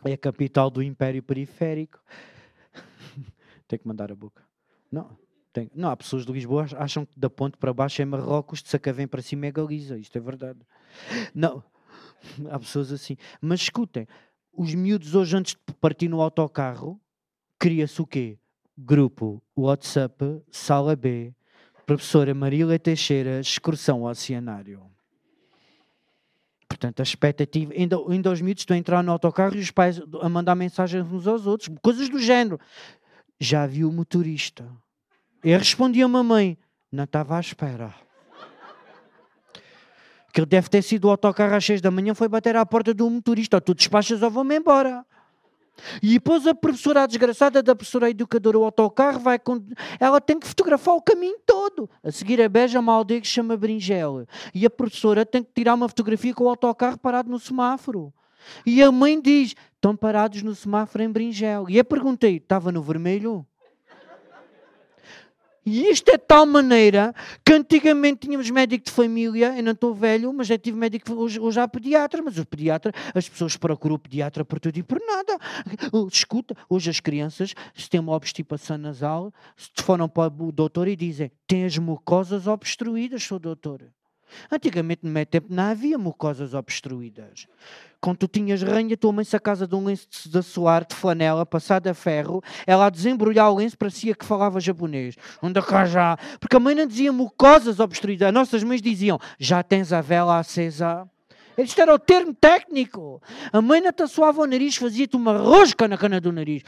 é 0.04 0.12
a 0.12 0.18
capital 0.18 0.70
do 0.70 0.82
Império 0.82 1.22
Periférico. 1.22 2.00
Tenho 3.68 3.80
que 3.80 3.86
mandar 3.86 4.10
a 4.10 4.16
boca. 4.16 4.49
Não, 4.90 5.16
tem, 5.52 5.70
não, 5.74 5.90
há 5.90 5.96
pessoas 5.96 6.24
de 6.24 6.32
Lisboa 6.32 6.66
acham 6.76 7.04
que 7.04 7.18
da 7.18 7.28
ponte 7.28 7.56
para 7.56 7.72
baixo 7.72 8.00
é 8.02 8.04
Marrocos, 8.04 8.62
de 8.62 8.68
Sacavém 8.68 9.06
para 9.06 9.22
cima 9.22 9.46
é 9.46 9.52
Galiza. 9.52 9.98
Isto 9.98 10.16
é 10.16 10.20
verdade. 10.20 10.60
Não, 11.34 11.62
há 12.50 12.58
pessoas 12.58 12.92
assim. 12.92 13.16
Mas 13.40 13.62
escutem, 13.62 14.06
os 14.52 14.74
miúdos 14.74 15.14
hoje, 15.14 15.36
antes 15.36 15.54
de 15.54 15.74
partir 15.74 16.08
no 16.08 16.20
autocarro, 16.20 17.00
cria-se 17.58 18.00
o 18.00 18.06
quê? 18.06 18.38
Grupo 18.76 19.42
WhatsApp, 19.56 20.42
Sala 20.50 20.96
B, 20.96 21.34
professora 21.84 22.34
Marília 22.34 22.78
Teixeira, 22.78 23.40
excursão 23.40 24.04
oceanário. 24.04 24.82
Portanto, 26.68 27.00
a 27.00 27.02
expectativa. 27.02 27.72
Ainda, 27.74 27.96
ainda 28.08 28.30
os 28.30 28.40
miúdos 28.40 28.62
estão 28.62 28.76
a 28.76 28.78
entrar 28.78 29.02
no 29.02 29.10
autocarro 29.12 29.56
e 29.56 29.58
os 29.58 29.70
pais 29.70 30.00
a 30.20 30.28
mandar 30.28 30.54
mensagens 30.54 31.04
uns 31.10 31.26
aos 31.26 31.46
outros, 31.46 31.68
coisas 31.82 32.08
do 32.08 32.18
género 32.18 32.58
já 33.40 33.66
viu 33.66 33.88
o 33.88 33.92
motorista. 33.92 34.70
Eu 35.42 35.58
respondi 35.58 36.02
a 36.02 36.08
mamãe, 36.08 36.58
não 36.92 37.04
estava 37.04 37.38
à 37.38 37.40
espera. 37.40 37.94
Que 40.32 40.44
deve 40.44 40.68
ter 40.68 40.82
sido 40.82 41.06
o 41.06 41.10
autocarro 41.10 41.54
às 41.54 41.64
seis 41.64 41.80
da 41.80 41.90
manhã, 41.90 42.14
foi 42.14 42.28
bater 42.28 42.54
à 42.54 42.64
porta 42.66 42.92
do 42.92 43.08
motorista, 43.08 43.56
ou 43.56 43.60
tu 43.60 43.74
despachas 43.74 44.22
ou 44.22 44.30
vou-me 44.30 44.56
embora. 44.56 45.04
E 46.02 46.12
depois 46.14 46.46
a 46.46 46.54
professora, 46.54 47.02
a 47.02 47.06
desgraçada 47.06 47.62
da 47.62 47.74
professora 47.74 48.10
educadora, 48.10 48.58
o 48.58 48.64
autocarro, 48.64 49.18
vai 49.18 49.38
com... 49.38 49.64
ela 49.98 50.20
tem 50.20 50.38
que 50.38 50.46
fotografar 50.46 50.94
o 50.94 51.00
caminho 51.00 51.38
todo. 51.46 51.88
A 52.04 52.12
seguir 52.12 52.40
a 52.42 52.48
Beja, 52.48 52.78
uma 52.78 52.92
aldeia 52.92 53.20
que 53.20 53.26
se 53.26 53.32
chama 53.32 53.56
Bringel. 53.56 54.26
E 54.54 54.66
a 54.66 54.70
professora 54.70 55.24
tem 55.24 55.42
que 55.42 55.50
tirar 55.54 55.74
uma 55.74 55.88
fotografia 55.88 56.34
com 56.34 56.44
o 56.44 56.48
autocarro 56.48 56.98
parado 56.98 57.30
no 57.30 57.38
semáforo. 57.38 58.12
E 58.64 58.82
a 58.82 58.90
mãe 58.90 59.20
diz: 59.20 59.54
estão 59.74 59.96
parados 59.96 60.42
no 60.42 60.54
semáforo 60.54 61.02
em 61.04 61.10
Bringel. 61.10 61.68
E 61.68 61.78
eu 61.78 61.84
perguntei: 61.84 62.36
estava 62.36 62.70
no 62.70 62.82
vermelho? 62.82 63.46
E 65.64 65.88
isto 65.90 66.08
é 66.08 66.16
de 66.16 66.24
tal 66.24 66.46
maneira 66.46 67.14
que 67.44 67.52
antigamente 67.52 68.26
tínhamos 68.26 68.48
médico 68.50 68.86
de 68.86 68.90
família, 68.90 69.54
eu 69.56 69.62
não 69.62 69.72
estou 69.72 69.94
velho, 69.94 70.32
mas 70.32 70.46
já 70.46 70.56
tive 70.56 70.76
médico, 70.76 71.12
hoje, 71.12 71.38
hoje 71.38 71.60
há 71.60 71.68
pediatra, 71.68 72.22
mas 72.22 72.38
o 72.38 72.46
pediatra, 72.46 72.92
as 73.14 73.28
pessoas 73.28 73.56
procuram 73.58 73.96
o 73.96 73.98
pediatra 73.98 74.42
por 74.42 74.58
tudo 74.58 74.78
e 74.78 74.82
por 74.82 74.98
nada. 74.98 75.38
Escuta, 76.10 76.56
hoje 76.68 76.88
as 76.88 76.98
crianças, 76.98 77.54
se 77.74 77.90
têm 77.90 78.00
uma 78.00 78.14
obstipação 78.14 78.78
nasal, 78.78 79.32
se 79.56 79.70
foram 79.82 80.08
para 80.08 80.32
o 80.32 80.50
doutor 80.50 80.88
e 80.88 80.96
dizem, 80.96 81.30
tem 81.46 81.64
as 81.64 81.76
mucosas 81.76 82.46
obstruídas, 82.46 83.22
sou 83.22 83.38
doutor. 83.38 83.92
Antigamente, 84.50 85.00
no 85.04 85.10
meu 85.10 85.26
tempo, 85.26 85.46
não 85.50 85.64
havia 85.64 85.98
mucosas 85.98 86.54
obstruídas. 86.54 87.46
Quando 88.00 88.18
tu 88.18 88.28
tinhas 88.28 88.62
ranha, 88.62 88.96
tua 88.96 89.12
mãe 89.12 89.24
casa 89.42 89.66
de 89.66 89.74
um 89.74 89.84
lenço 89.84 90.08
de 90.26 90.38
assoar 90.38 90.86
de 90.86 90.94
flanela, 90.94 91.44
passado 91.44 91.86
a 91.86 91.94
ferro, 91.94 92.42
ela 92.66 92.86
a 92.86 92.90
desembrulhar 92.90 93.50
o 93.50 93.56
lenço, 93.56 93.76
parecia 93.76 94.14
que 94.14 94.24
falava 94.24 94.58
japonês. 94.58 95.16
Onde 95.42 95.60
cá 95.60 95.84
já? 95.84 96.16
Porque 96.38 96.56
a 96.56 96.60
mãe 96.60 96.74
não 96.74 96.86
dizia 96.86 97.12
mucosas 97.12 97.78
obstruídas. 97.78 98.28
As 98.28 98.34
nossas 98.34 98.62
mães 98.62 98.80
diziam, 98.80 99.18
já 99.38 99.62
tens 99.62 99.92
a 99.92 100.00
vela 100.00 100.38
acesa? 100.38 101.06
Isto 101.58 101.82
era 101.82 101.94
o 101.94 101.98
termo 101.98 102.32
técnico. 102.32 103.20
A 103.52 103.60
mãe 103.60 103.80
não 103.80 103.90
assoava 104.02 104.40
o 104.40 104.46
nariz, 104.46 104.76
fazia-te 104.76 105.16
uma 105.16 105.36
rosca 105.36 105.86
na 105.86 105.98
cana 105.98 106.20
do 106.20 106.32
nariz. 106.32 106.62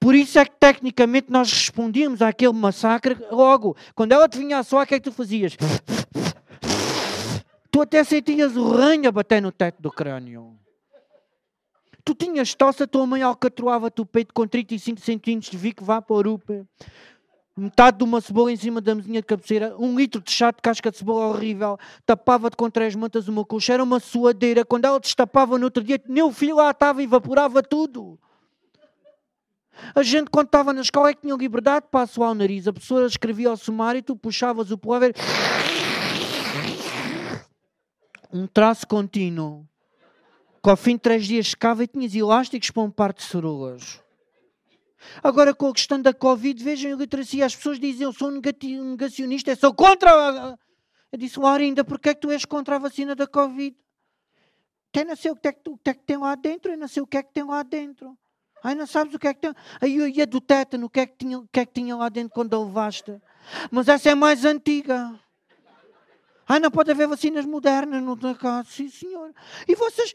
Por 0.00 0.14
isso 0.14 0.38
é 0.38 0.44
que, 0.44 0.52
tecnicamente, 0.58 1.30
nós 1.30 1.52
respondíamos 1.52 2.20
àquele 2.20 2.52
massacre 2.52 3.16
logo. 3.30 3.76
Quando 3.94 4.12
ela 4.12 4.28
te 4.28 4.38
vinha 4.38 4.58
a 4.58 4.62
soar, 4.64 4.84
o 4.84 4.86
que 4.86 4.94
é 4.94 4.98
que 4.98 5.08
tu 5.08 5.12
fazias? 5.12 5.56
Tu 7.72 7.80
até 7.80 8.04
sentias 8.04 8.54
o 8.54 8.70
ranho 8.70 9.08
a 9.08 9.12
bater 9.12 9.40
no 9.40 9.50
teto 9.50 9.80
do 9.80 9.90
crânio. 9.90 10.54
Tu 12.04 12.14
tinhas 12.14 12.54
tosse, 12.54 12.82
a 12.82 12.86
tua 12.86 13.06
mãe 13.06 13.22
alcatroava-te 13.22 14.02
o 14.02 14.04
peito 14.04 14.34
com 14.34 14.46
35 14.46 15.00
centímetros 15.00 15.50
de 15.50 15.56
Vic 15.56 15.82
Vaporub. 15.82 16.42
Metade 17.56 17.98
de 17.98 18.04
uma 18.04 18.20
cebola 18.20 18.52
em 18.52 18.56
cima 18.56 18.78
da 18.82 18.94
mesinha 18.94 19.22
de 19.22 19.26
cabeceira, 19.26 19.74
um 19.78 19.96
litro 19.96 20.20
de 20.20 20.30
chá 20.30 20.50
de 20.50 20.60
casca 20.60 20.90
de 20.90 20.98
cebola 20.98 21.28
horrível, 21.28 21.78
tapava-te 22.04 22.56
com 22.56 22.68
três 22.68 22.94
mantas 22.94 23.26
uma 23.26 23.44
colcha, 23.44 23.72
era 23.72 23.82
uma 23.82 24.00
suadeira. 24.00 24.66
Quando 24.66 24.84
ela 24.84 25.00
destapava 25.00 25.58
no 25.58 25.64
outro 25.64 25.82
dia, 25.82 25.98
nem 26.06 26.22
o 26.22 26.30
filho 26.30 26.56
lá 26.56 26.72
estava 26.72 27.00
e 27.00 27.04
evaporava 27.04 27.62
tudo. 27.62 28.18
A 29.94 30.02
gente, 30.02 30.28
quando 30.30 30.46
estava 30.46 30.74
na 30.74 30.82
escola, 30.82 31.08
é 31.08 31.14
que 31.14 31.22
tinha 31.22 31.34
liberdade 31.34 31.86
para 31.90 32.02
assoar 32.02 32.32
o 32.32 32.34
nariz. 32.34 32.68
A 32.68 32.72
professora 32.72 33.06
escrevia 33.06 33.48
ao 33.48 33.56
sumário 33.56 33.98
e 34.00 34.02
tu 34.02 34.14
puxavas 34.14 34.70
o 34.70 34.76
pullover. 34.76 35.14
Um 38.32 38.46
traço 38.46 38.86
contínuo. 38.86 39.66
Que 40.62 40.70
ao 40.70 40.76
fim 40.76 40.94
de 40.94 41.00
três 41.00 41.26
dias 41.26 41.48
secava 41.48 41.84
e 41.84 41.86
tinhas 41.86 42.14
elásticos 42.14 42.70
para 42.70 42.82
um 42.82 42.90
par 42.90 43.12
de 43.12 43.22
cerulas. 43.22 44.00
Agora, 45.22 45.52
com 45.54 45.68
a 45.68 45.72
questão 45.72 46.00
da 46.00 46.14
Covid, 46.14 46.62
vejam 46.62 46.92
a 46.92 46.96
literacia. 46.96 47.44
As 47.44 47.56
pessoas 47.56 47.78
dizem 47.78 48.04
eu 48.04 48.12
sou 48.12 48.30
negacionista, 48.30 49.50
eu 49.50 49.56
sou 49.56 49.74
contra. 49.74 50.56
Eu 51.10 51.18
disse, 51.18 51.38
Laurinda, 51.38 51.84
porquê 51.84 52.10
é 52.10 52.14
que 52.14 52.20
tu 52.20 52.30
és 52.30 52.44
contra 52.44 52.76
a 52.76 52.78
vacina 52.78 53.14
da 53.14 53.26
Covid? 53.26 53.76
Eu 54.94 55.06
não 55.06 55.16
sei 55.16 55.30
o 55.30 55.36
que 55.36 55.48
é 55.48 55.52
que, 55.52 55.70
o 55.70 55.76
que, 55.78 55.90
é 55.90 55.94
que 55.94 56.04
tem 56.04 56.16
lá 56.18 56.34
dentro, 56.34 56.72
eu 56.72 56.78
não 56.78 56.86
sei 56.86 57.02
o 57.02 57.06
que 57.06 57.16
é 57.16 57.22
que 57.22 57.32
tem 57.32 57.44
lá 57.44 57.62
dentro. 57.62 58.16
Ai, 58.62 58.74
não 58.74 58.86
sabes 58.86 59.14
o 59.14 59.18
que 59.18 59.26
é 59.26 59.34
que 59.34 59.40
tem. 59.40 59.54
Aí 59.80 59.96
eu 59.96 60.06
ia 60.06 60.26
do 60.26 60.40
tétano, 60.40 60.86
o 60.86 60.90
que, 60.90 61.00
é 61.00 61.06
que 61.06 61.16
tinha, 61.16 61.38
o 61.38 61.48
que 61.48 61.60
é 61.60 61.66
que 61.66 61.72
tinha 61.72 61.96
lá 61.96 62.08
dentro 62.08 62.32
quando 62.32 62.54
a 62.54 62.64
levaste? 62.64 63.20
Mas 63.70 63.88
essa 63.88 64.10
é 64.10 64.14
mais 64.14 64.44
antiga. 64.44 65.18
Ai, 66.48 66.60
não 66.60 66.70
pode 66.70 66.90
haver 66.90 67.06
vacinas 67.06 67.46
modernas 67.46 68.02
no 68.02 68.16
caso. 68.36 68.70
Sim, 68.70 68.88
senhor. 68.88 69.32
E 69.66 69.74
vocês, 69.74 70.14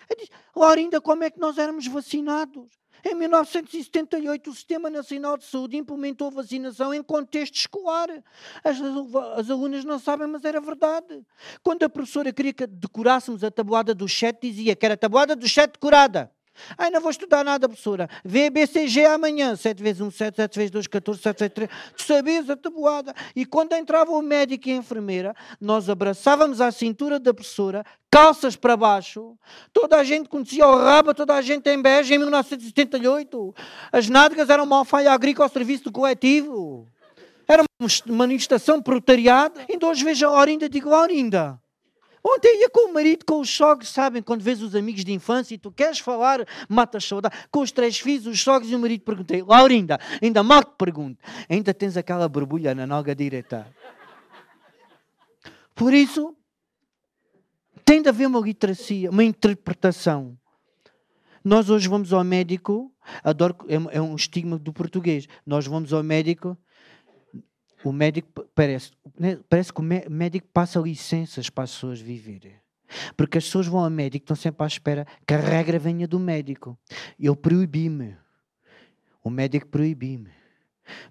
Laurinda, 0.55 0.99
como 0.99 1.23
é 1.23 1.29
que 1.29 1.39
nós 1.39 1.57
éramos 1.57 1.87
vacinados? 1.87 2.67
Em 3.05 3.15
1978, 3.15 4.49
o 4.49 4.53
Sistema 4.53 4.89
Nacional 4.89 5.37
de 5.37 5.45
Saúde 5.45 5.77
implementou 5.77 6.31
vacinação 6.31 6.93
em 6.93 7.01
contexto 7.01 7.55
escolar. 7.55 8.09
As, 8.63 8.77
as, 9.37 9.49
alunas 9.49 9.85
não 9.85 9.99
sabem, 9.99 10.27
mas 10.27 10.43
era 10.43 10.59
verdade. 10.59 11.23
Quando 11.63 11.83
a 11.83 11.89
professora 11.89 12.33
queria 12.33 12.53
que 12.53 12.67
decorássemos 12.67 13.43
a 13.43 13.51
tabuada 13.51 13.93
do 13.93 14.07
chat, 14.07 14.37
dizia 14.41 14.75
que 14.75 14.85
era 14.85 14.95
a 14.95 14.97
tabuada 14.97 15.35
do 15.35 15.47
chat 15.47 15.71
decorada. 15.71 16.31
Ai, 16.77 16.89
não 16.89 17.01
vou 17.01 17.11
estudar 17.11 17.43
nada, 17.43 17.67
professora. 17.67 18.09
Vê 18.23 18.49
BCG 18.49 19.05
amanhã. 19.05 19.55
7 19.55 19.81
vezes 19.81 20.01
1, 20.01 20.11
7, 20.11 20.35
7 20.35 20.55
vezes 20.57 20.71
2, 20.71 20.88
14, 20.88 21.21
7 21.21 21.39
vezes 21.39 21.53
3. 21.53 21.69
Tu 21.95 22.03
sabias 22.03 22.49
a 22.49 22.55
tabuada. 22.55 23.13
E 23.35 23.45
quando 23.45 23.73
entrava 23.73 24.11
o 24.11 24.21
médico 24.21 24.69
e 24.69 24.73
a 24.73 24.75
enfermeira, 24.75 25.35
nós 25.59 25.89
abraçávamos 25.89 26.61
a 26.61 26.71
cintura 26.71 27.19
da 27.19 27.34
professora, 27.34 27.85
calças 28.11 28.55
para 28.55 28.75
baixo. 28.75 29.38
Toda 29.71 29.97
a 29.97 30.03
gente 30.03 30.29
conhecia 30.29 30.67
o 30.67 30.75
rabo, 30.75 31.13
toda 31.13 31.35
a 31.35 31.41
gente 31.41 31.69
em 31.69 31.81
Beja 31.81 32.15
em 32.15 32.17
1978. 32.17 33.55
As 33.91 34.09
nádegas 34.09 34.49
eram 34.49 34.63
uma 34.63 34.79
alfaia 34.79 35.11
agrícola 35.11 35.45
ao 35.45 35.53
serviço 35.53 35.85
do 35.85 35.91
coletivo. 35.91 36.88
Era 37.47 37.63
uma 37.79 38.15
manifestação 38.15 38.81
proletariada. 38.81 39.61
Então 39.69 39.89
hoje 39.89 40.03
vejo 40.03 40.25
a 40.25 40.31
Laurinda 40.31 40.65
e 40.65 40.69
digo, 40.69 40.89
Laurinda, 40.89 41.59
Ontem 42.29 42.59
ia 42.59 42.69
com 42.69 42.89
o 42.89 42.93
marido, 42.93 43.23
com 43.25 43.39
os 43.39 43.49
sogros, 43.49 43.87
sabem? 43.87 44.21
Quando 44.21 44.41
vês 44.41 44.61
os 44.61 44.75
amigos 44.75 45.05
de 45.05 45.13
infância 45.13 45.55
e 45.55 45.57
tu 45.57 45.71
queres 45.71 45.99
falar, 45.99 46.45
matas 46.67 47.05
saudade. 47.05 47.37
Com 47.49 47.61
os 47.61 47.71
três 47.71 47.97
filhos, 47.99 48.27
os 48.27 48.41
sogros 48.41 48.69
e 48.69 48.75
o 48.75 48.79
marido, 48.79 49.05
perguntei: 49.05 49.41
Laurinda, 49.41 49.97
ainda 50.21 50.43
mal 50.43 50.61
te 50.61 50.73
pergunto, 50.77 51.23
ainda 51.47 51.73
tens 51.73 51.95
aquela 51.95 52.27
borbulha 52.27 52.75
na 52.75 52.85
nalga 52.85 53.15
direita? 53.15 53.65
Por 55.73 55.93
isso, 55.93 56.35
tem 57.85 58.01
de 58.01 58.09
haver 58.09 58.27
uma 58.27 58.41
literacia, 58.41 59.09
uma 59.09 59.23
interpretação. 59.23 60.37
Nós 61.41 61.69
hoje 61.69 61.87
vamos 61.87 62.11
ao 62.11 62.25
médico, 62.25 62.91
adoro, 63.23 63.55
é, 63.69 63.97
é 63.97 64.01
um 64.01 64.17
estigma 64.17 64.57
do 64.57 64.73
português. 64.73 65.27
Nós 65.45 65.65
vamos 65.65 65.93
ao 65.93 66.03
médico 66.03 66.57
o 67.83 67.91
médico 67.91 68.45
parece, 68.55 68.91
né, 69.19 69.39
parece 69.49 69.71
que 69.71 69.79
o 69.79 69.83
médico 69.83 70.47
passa 70.53 70.79
licenças 70.79 71.49
para 71.49 71.63
as 71.63 71.71
pessoas 71.71 71.99
viverem. 71.99 72.53
Porque 73.15 73.37
as 73.37 73.45
pessoas 73.45 73.67
vão 73.67 73.83
ao 73.83 73.89
médico, 73.89 74.23
estão 74.23 74.35
sempre 74.35 74.63
à 74.63 74.67
espera 74.67 75.05
que 75.25 75.33
a 75.33 75.37
regra 75.37 75.77
venha 75.77 76.07
do 76.07 76.19
médico. 76.19 76.77
Eu 77.19 77.35
proibi-me. 77.35 78.15
O 79.23 79.29
médico 79.29 79.67
proibi-me. 79.67 80.29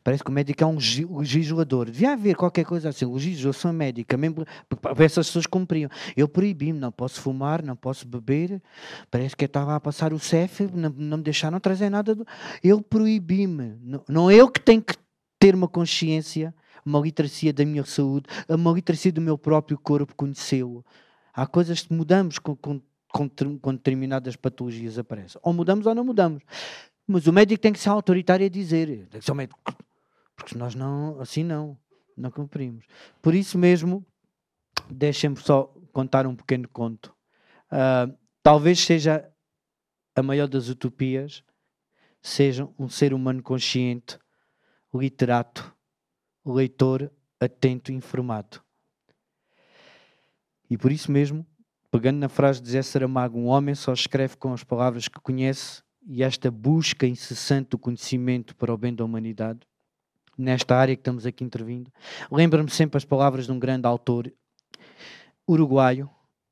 Parece 0.03 0.25
que 0.25 0.31
o 0.31 0.33
médico 0.33 0.65
é 0.65 0.67
um 0.67 0.79
legislador. 1.19 1.91
Devia 1.91 2.13
haver 2.13 2.35
qualquer 2.35 2.65
coisa 2.65 2.89
assim. 2.89 3.05
Legislação 3.05 3.75
médica, 3.75 4.17
mesmo 4.17 4.45
essas 4.99 5.27
pessoas 5.27 5.47
cumpriam. 5.47 5.91
Eu 6.17 6.27
proibi-me, 6.27 6.79
não 6.79 6.91
posso 6.91 7.21
fumar, 7.21 7.63
não 7.63 7.77
posso 7.77 8.07
beber. 8.07 8.63
Parece 9.11 9.37
que 9.37 9.45
eu 9.45 9.47
estava 9.47 9.77
a 9.77 9.81
passar 9.81 10.15
o 10.15 10.19
CEF, 10.19 10.63
não, 10.73 10.89
não 10.91 11.19
me 11.19 11.23
deixaram 11.23 11.61
trazer 11.61 11.91
nada. 11.91 12.15
Do... 12.15 12.27
Eu 12.63 12.81
proibi-me. 12.81 13.77
Não, 13.83 14.03
não 14.09 14.31
eu 14.31 14.51
que 14.51 14.61
tenho 14.61 14.83
que 14.83 14.95
ter 15.39 15.55
uma 15.55 15.69
consciência, 15.69 16.55
uma 16.85 17.01
literacia 17.01 17.53
da 17.53 17.65
minha 17.65 17.85
saúde, 17.85 18.27
uma 18.49 18.73
literacia 18.73 19.13
do 19.13 19.21
meu 19.21 19.37
próprio 19.37 19.79
corpo, 19.79 20.15
conhecê-lo. 20.15 20.85
Há 21.33 21.47
coisas 21.47 21.83
que 21.83 21.93
mudamos 21.93 22.39
com, 22.39 22.57
com, 22.57 22.81
com, 23.09 23.59
com 23.59 23.75
determinadas 23.75 24.37
patologias 24.37 24.99
aparecem. 24.99 25.41
Ou 25.43 25.53
mudamos 25.53 25.87
ou 25.87 25.95
não 25.95 26.05
mudamos. 26.05 26.43
Mas 27.07 27.27
o 27.27 27.33
médico 27.33 27.61
tem 27.61 27.73
que 27.73 27.79
ser 27.79 27.91
autoritário 27.91 28.47
a 28.47 28.49
dizer. 28.49 29.07
Tem 29.09 29.21
que 29.21 29.25
ser 29.25 29.33
o 29.33 29.35
médico. 29.35 29.61
Porque 30.35 30.57
nós 30.57 30.75
não, 30.75 31.21
assim 31.21 31.45
não, 31.45 31.79
não 32.17 32.31
cumprimos. 32.31 32.87
Por 33.21 33.35
isso 33.35 33.59
mesmo, 33.59 34.05
deixem-me 34.91 35.37
só 35.37 35.73
contar 35.93 36.27
um 36.27 36.35
pequeno 36.35 36.69
conto. 36.69 37.15
Uh, 37.71 38.17
talvez 38.43 38.81
seja 38.81 39.29
a 40.15 40.23
maior 40.23 40.49
das 40.49 40.69
utopias, 40.69 41.43
seja 42.23 42.69
um 42.79 42.89
ser 42.89 43.13
humano 43.13 43.43
consciente 43.43 44.19
literato, 44.97 45.75
leitor, 46.45 47.11
atento 47.41 47.91
e 47.91 47.95
informado. 47.95 48.61
E 50.69 50.77
por 50.77 50.91
isso 50.91 51.11
mesmo, 51.13 51.47
pegando 51.91 52.19
na 52.19 52.29
frase 52.29 52.61
de 52.61 52.71
Zé 52.71 52.83
Saramago, 52.83 53.39
um 53.39 53.47
homem 53.47 53.75
só 53.75 53.93
escreve 53.93 54.37
com 54.37 54.53
as 54.53 54.65
palavras 54.65 55.09
que 55.09 55.21
conhece 55.21 55.83
e 56.07 56.23
esta 56.23 56.51
busca 56.51 57.07
incessante 57.07 57.71
do 57.71 57.79
conhecimento 57.79 58.55
para 58.55 58.73
o 58.73 58.77
bem 58.77 58.95
da 58.95 59.05
humanidade, 59.05 59.61
nesta 60.39 60.77
área 60.77 60.95
que 60.95 61.01
estamos 61.01 61.27
aqui 61.27 61.43
intervindo, 61.43 61.91
lembra-me 62.31 62.71
sempre 62.71 62.97
as 62.97 63.05
palavras 63.05 63.47
de 63.47 63.53
um 63.53 63.59
grande 63.59 63.87
autor 63.87 64.33
uruguaio, 65.49 66.11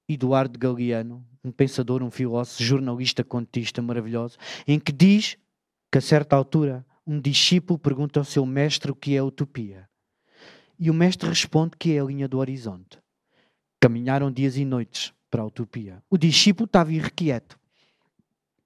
Eduardo 0.09 0.59
Galeano, 0.59 1.25
um 1.43 1.51
pensador, 1.51 2.03
um 2.03 2.11
filósofo, 2.11 2.63
jornalista, 2.63 3.23
contista 3.23 3.83
maravilhoso, 3.83 4.39
em 4.67 4.79
que 4.79 4.93
diz 4.93 5.37
que 5.91 5.99
a 5.99 6.01
certa 6.01 6.37
altura 6.37 6.85
um 7.07 7.21
discípulo 7.21 7.79
pergunta 7.79 8.21
ao 8.21 8.25
seu 8.25 8.47
mestre 8.47 8.91
o 8.91 8.95
que 8.95 9.17
é 9.17 9.23
utopia. 9.23 9.89
E 10.79 10.91
o 10.91 10.95
mestre 10.95 11.29
responde 11.29 11.77
que 11.79 11.93
é 11.93 12.01
a 12.01 12.05
linha 12.05 12.27
do 12.27 12.39
horizonte. 12.39 12.99
Caminharam 13.81 14.33
dias 14.33 14.57
e 14.57 14.65
noites 14.65 15.13
para 15.31 15.43
a 15.43 15.47
utopia. 15.47 16.03
O 16.09 16.17
discípulo 16.17 16.65
estava 16.65 16.93
irrequieto. 16.93 17.59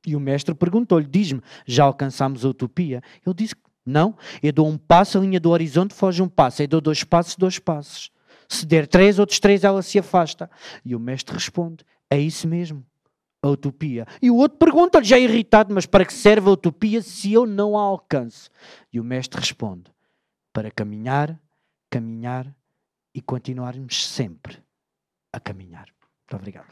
E 0.07 0.15
o 0.15 0.21
mestre 0.21 0.55
perguntou-lhe: 0.55 1.07
Diz-me, 1.07 1.43
já 1.67 1.85
alcançamos 1.85 2.45
a 2.45 2.49
utopia? 2.49 3.03
Ele 3.27 3.35
disse: 3.35 3.55
Não, 3.85 4.17
eu 4.43 4.53
dou 4.53 4.69
um 4.69 4.79
passo, 4.79 5.19
a 5.19 5.21
linha 5.21 5.41
do 5.41 5.51
horizonte 5.51 5.93
foge 5.93 6.23
um 6.23 6.29
passo. 6.29 6.63
Eu 6.63 6.69
dou 6.69 6.81
dois 6.81 7.05
passos, 7.05 7.37
dois 7.37 7.59
passos. 7.59 8.11
Se 8.49 8.65
der 8.65 8.87
três, 8.87 9.19
outros 9.19 9.41
três, 9.41 9.65
ela 9.65 9.83
se 9.83 9.99
afasta. 9.99 10.49
E 10.85 10.95
o 10.95 11.01
mestre 11.01 11.35
responde: 11.35 11.85
É 12.09 12.19
isso 12.19 12.47
mesmo 12.47 12.87
a 13.43 13.49
utopia. 13.49 14.07
E 14.21 14.31
o 14.31 14.37
outro 14.37 14.59
pergunta-lhe, 14.59 15.05
já 15.05 15.19
irritado, 15.19 15.75
mas 15.75 15.87
para 15.87 16.05
que 16.05 16.13
serve 16.13 16.49
a 16.49 16.53
utopia 16.53 17.03
se 17.03 17.33
eu 17.33 17.47
não 17.47 17.77
a 17.77 17.83
alcanço? 17.83 18.51
E 18.93 19.01
o 19.01 19.05
mestre 19.05 19.41
responde: 19.41 19.85
para 20.53 20.71
caminhar, 20.71 21.39
caminhar 21.91 22.53
e 23.15 23.21
continuarmos 23.21 24.07
sempre 24.07 24.59
a 25.33 25.41
caminhar. 25.41 25.87
Muito 25.87 26.37
obrigado. 26.37 26.67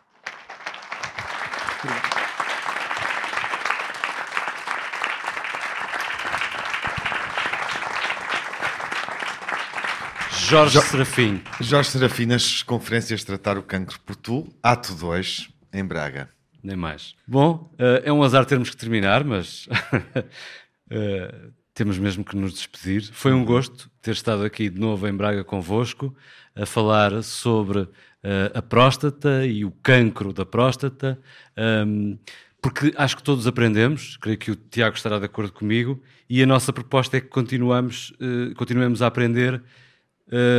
obrigado. 1.85 2.17
Jorge 10.31 10.81
Serafim. 10.81 11.43
Jorge 11.61 11.91
Serafim, 11.91 12.27
nas 12.27 12.63
conferências 12.63 13.25
Tratar 13.25 13.59
o 13.59 13.65
Cancro 13.65 13.99
por 14.01 14.15
Tu, 14.15 14.47
ato 14.63 14.95
2, 14.95 15.49
em 15.73 15.85
Braga 15.85 16.36
nem 16.67 16.77
mais. 16.77 17.15
Bom, 17.27 17.73
uh, 17.75 18.03
é 18.03 18.13
um 18.13 18.23
azar 18.23 18.45
termos 18.45 18.69
que 18.69 18.77
terminar, 18.77 19.23
mas 19.23 19.69
uh, 20.91 21.53
temos 21.73 21.97
mesmo 21.97 22.25
que 22.25 22.37
nos 22.37 22.53
despedir. 22.53 23.09
Foi 23.13 23.33
um 23.33 23.45
gosto 23.45 23.89
ter 24.03 24.11
estado 24.11 24.45
aqui 24.45 24.69
de 24.69 24.81
novo 24.81 25.07
em 25.07 25.15
Braga 25.15 25.45
convosco 25.45 26.15
a 26.57 26.67
falar 26.67 27.23
sobre 27.23 27.79
uh, 27.79 27.91
a 28.53 28.61
próstata 28.61 29.47
e 29.47 29.65
o 29.65 29.71
cancro 29.71 30.33
da 30.33 30.45
próstata, 30.45 31.19
um, 31.87 32.19
porque 32.61 32.93
acho 32.97 33.17
que 33.17 33.23
todos 33.23 33.47
aprendemos, 33.47 34.17
creio 34.17 34.37
que 34.37 34.51
o 34.51 34.57
Tiago 34.57 34.97
estará 34.97 35.21
de 35.21 35.27
acordo 35.27 35.53
comigo, 35.53 36.03
e 36.29 36.43
a 36.43 36.47
nossa 36.47 36.73
proposta 36.73 37.17
é 37.17 37.21
que 37.21 37.29
continuamos, 37.29 38.13
continuemos 38.57 39.03
a 39.03 39.07
aprender 39.07 39.63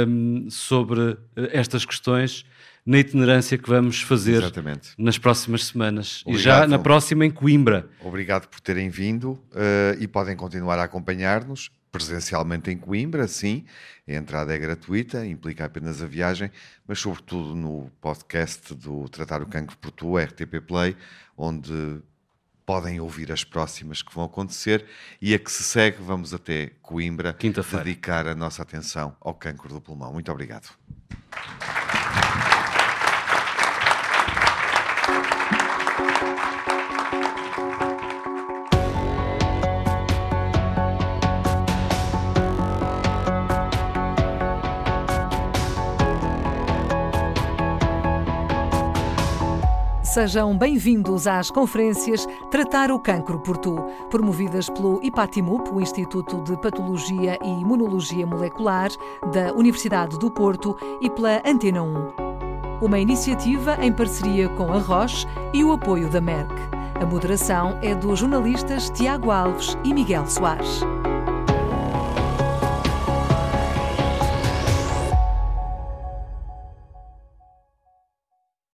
um, 0.07 0.49
sobre 0.49 1.17
estas 1.35 1.83
questões 1.83 2.45
na 2.87 2.99
itinerância 2.99 3.57
que 3.57 3.69
vamos 3.69 4.01
fazer 4.01 4.37
Exatamente. 4.37 4.91
nas 4.97 5.17
próximas 5.17 5.65
semanas. 5.65 6.23
Obrigado. 6.25 6.39
E 6.39 6.43
já 6.43 6.65
na 6.65 6.79
próxima 6.79 7.25
em 7.25 7.29
Coimbra. 7.29 7.89
Obrigado 8.01 8.47
por 8.47 8.61
terem 8.61 8.89
vindo 8.89 9.31
uh, 9.31 9.99
e 9.99 10.07
podem 10.07 10.37
continuar 10.37 10.79
a 10.79 10.83
acompanhar-nos 10.83 11.69
presencialmente 11.91 12.71
em 12.71 12.77
Coimbra, 12.77 13.27
sim. 13.27 13.65
A 14.07 14.13
entrada 14.13 14.55
é 14.55 14.57
gratuita, 14.57 15.25
implica 15.25 15.65
apenas 15.65 16.01
a 16.01 16.05
viagem, 16.05 16.49
mas 16.87 16.99
sobretudo 16.99 17.55
no 17.55 17.91
podcast 17.99 18.73
do 18.73 19.09
Tratar 19.09 19.41
o 19.41 19.47
Cancro 19.47 19.77
por 19.77 19.91
Tu, 19.91 20.17
RTP 20.17 20.61
Play, 20.65 20.95
onde 21.35 22.01
podem 22.65 23.01
ouvir 23.01 23.31
as 23.31 23.43
próximas 23.43 24.01
que 24.01 24.13
vão 24.13 24.25
acontecer 24.25 24.85
e 25.21 25.33
a 25.33 25.39
que 25.39 25.51
se 25.51 25.63
segue 25.63 25.97
vamos 26.01 26.33
até 26.33 26.71
Coimbra 26.81 27.35
dedicar 27.73 28.27
a 28.27 28.35
nossa 28.35 28.61
atenção 28.61 29.15
ao 29.19 29.33
cancro 29.33 29.69
do 29.69 29.81
pulmão. 29.81 30.13
Muito 30.13 30.31
obrigado. 30.31 30.69
Sejam 50.17 50.57
bem-vindos 50.57 51.27
às 51.27 51.51
conferências 51.51 52.27
Tratar 52.49 52.91
o 52.91 52.99
Cancro 52.99 53.39
por 53.39 53.55
Tu, 53.55 53.75
promovidas 54.09 54.67
pelo 54.67 54.99
IPATIMUP, 55.03 55.69
o 55.69 55.79
Instituto 55.79 56.41
de 56.41 56.59
Patologia 56.59 57.37
e 57.39 57.61
Imunologia 57.61 58.25
Molecular 58.25 58.89
da 59.31 59.53
Universidade 59.53 60.17
do 60.17 60.31
Porto, 60.31 60.75
e 61.01 61.09
pela 61.11 61.39
Antena 61.45 61.83
1. 61.83 62.81
Uma 62.81 62.97
iniciativa 62.97 63.77
em 63.79 63.93
parceria 63.93 64.49
com 64.49 64.73
a 64.73 64.79
Roche 64.79 65.27
e 65.53 65.63
o 65.63 65.71
apoio 65.71 66.09
da 66.09 66.19
Merck. 66.19 66.51
A 66.99 67.05
moderação 67.05 67.77
é 67.83 67.93
dos 67.93 68.17
jornalistas 68.17 68.89
Tiago 68.89 69.29
Alves 69.29 69.77
e 69.83 69.93
Miguel 69.93 70.25
Soares. 70.25 70.81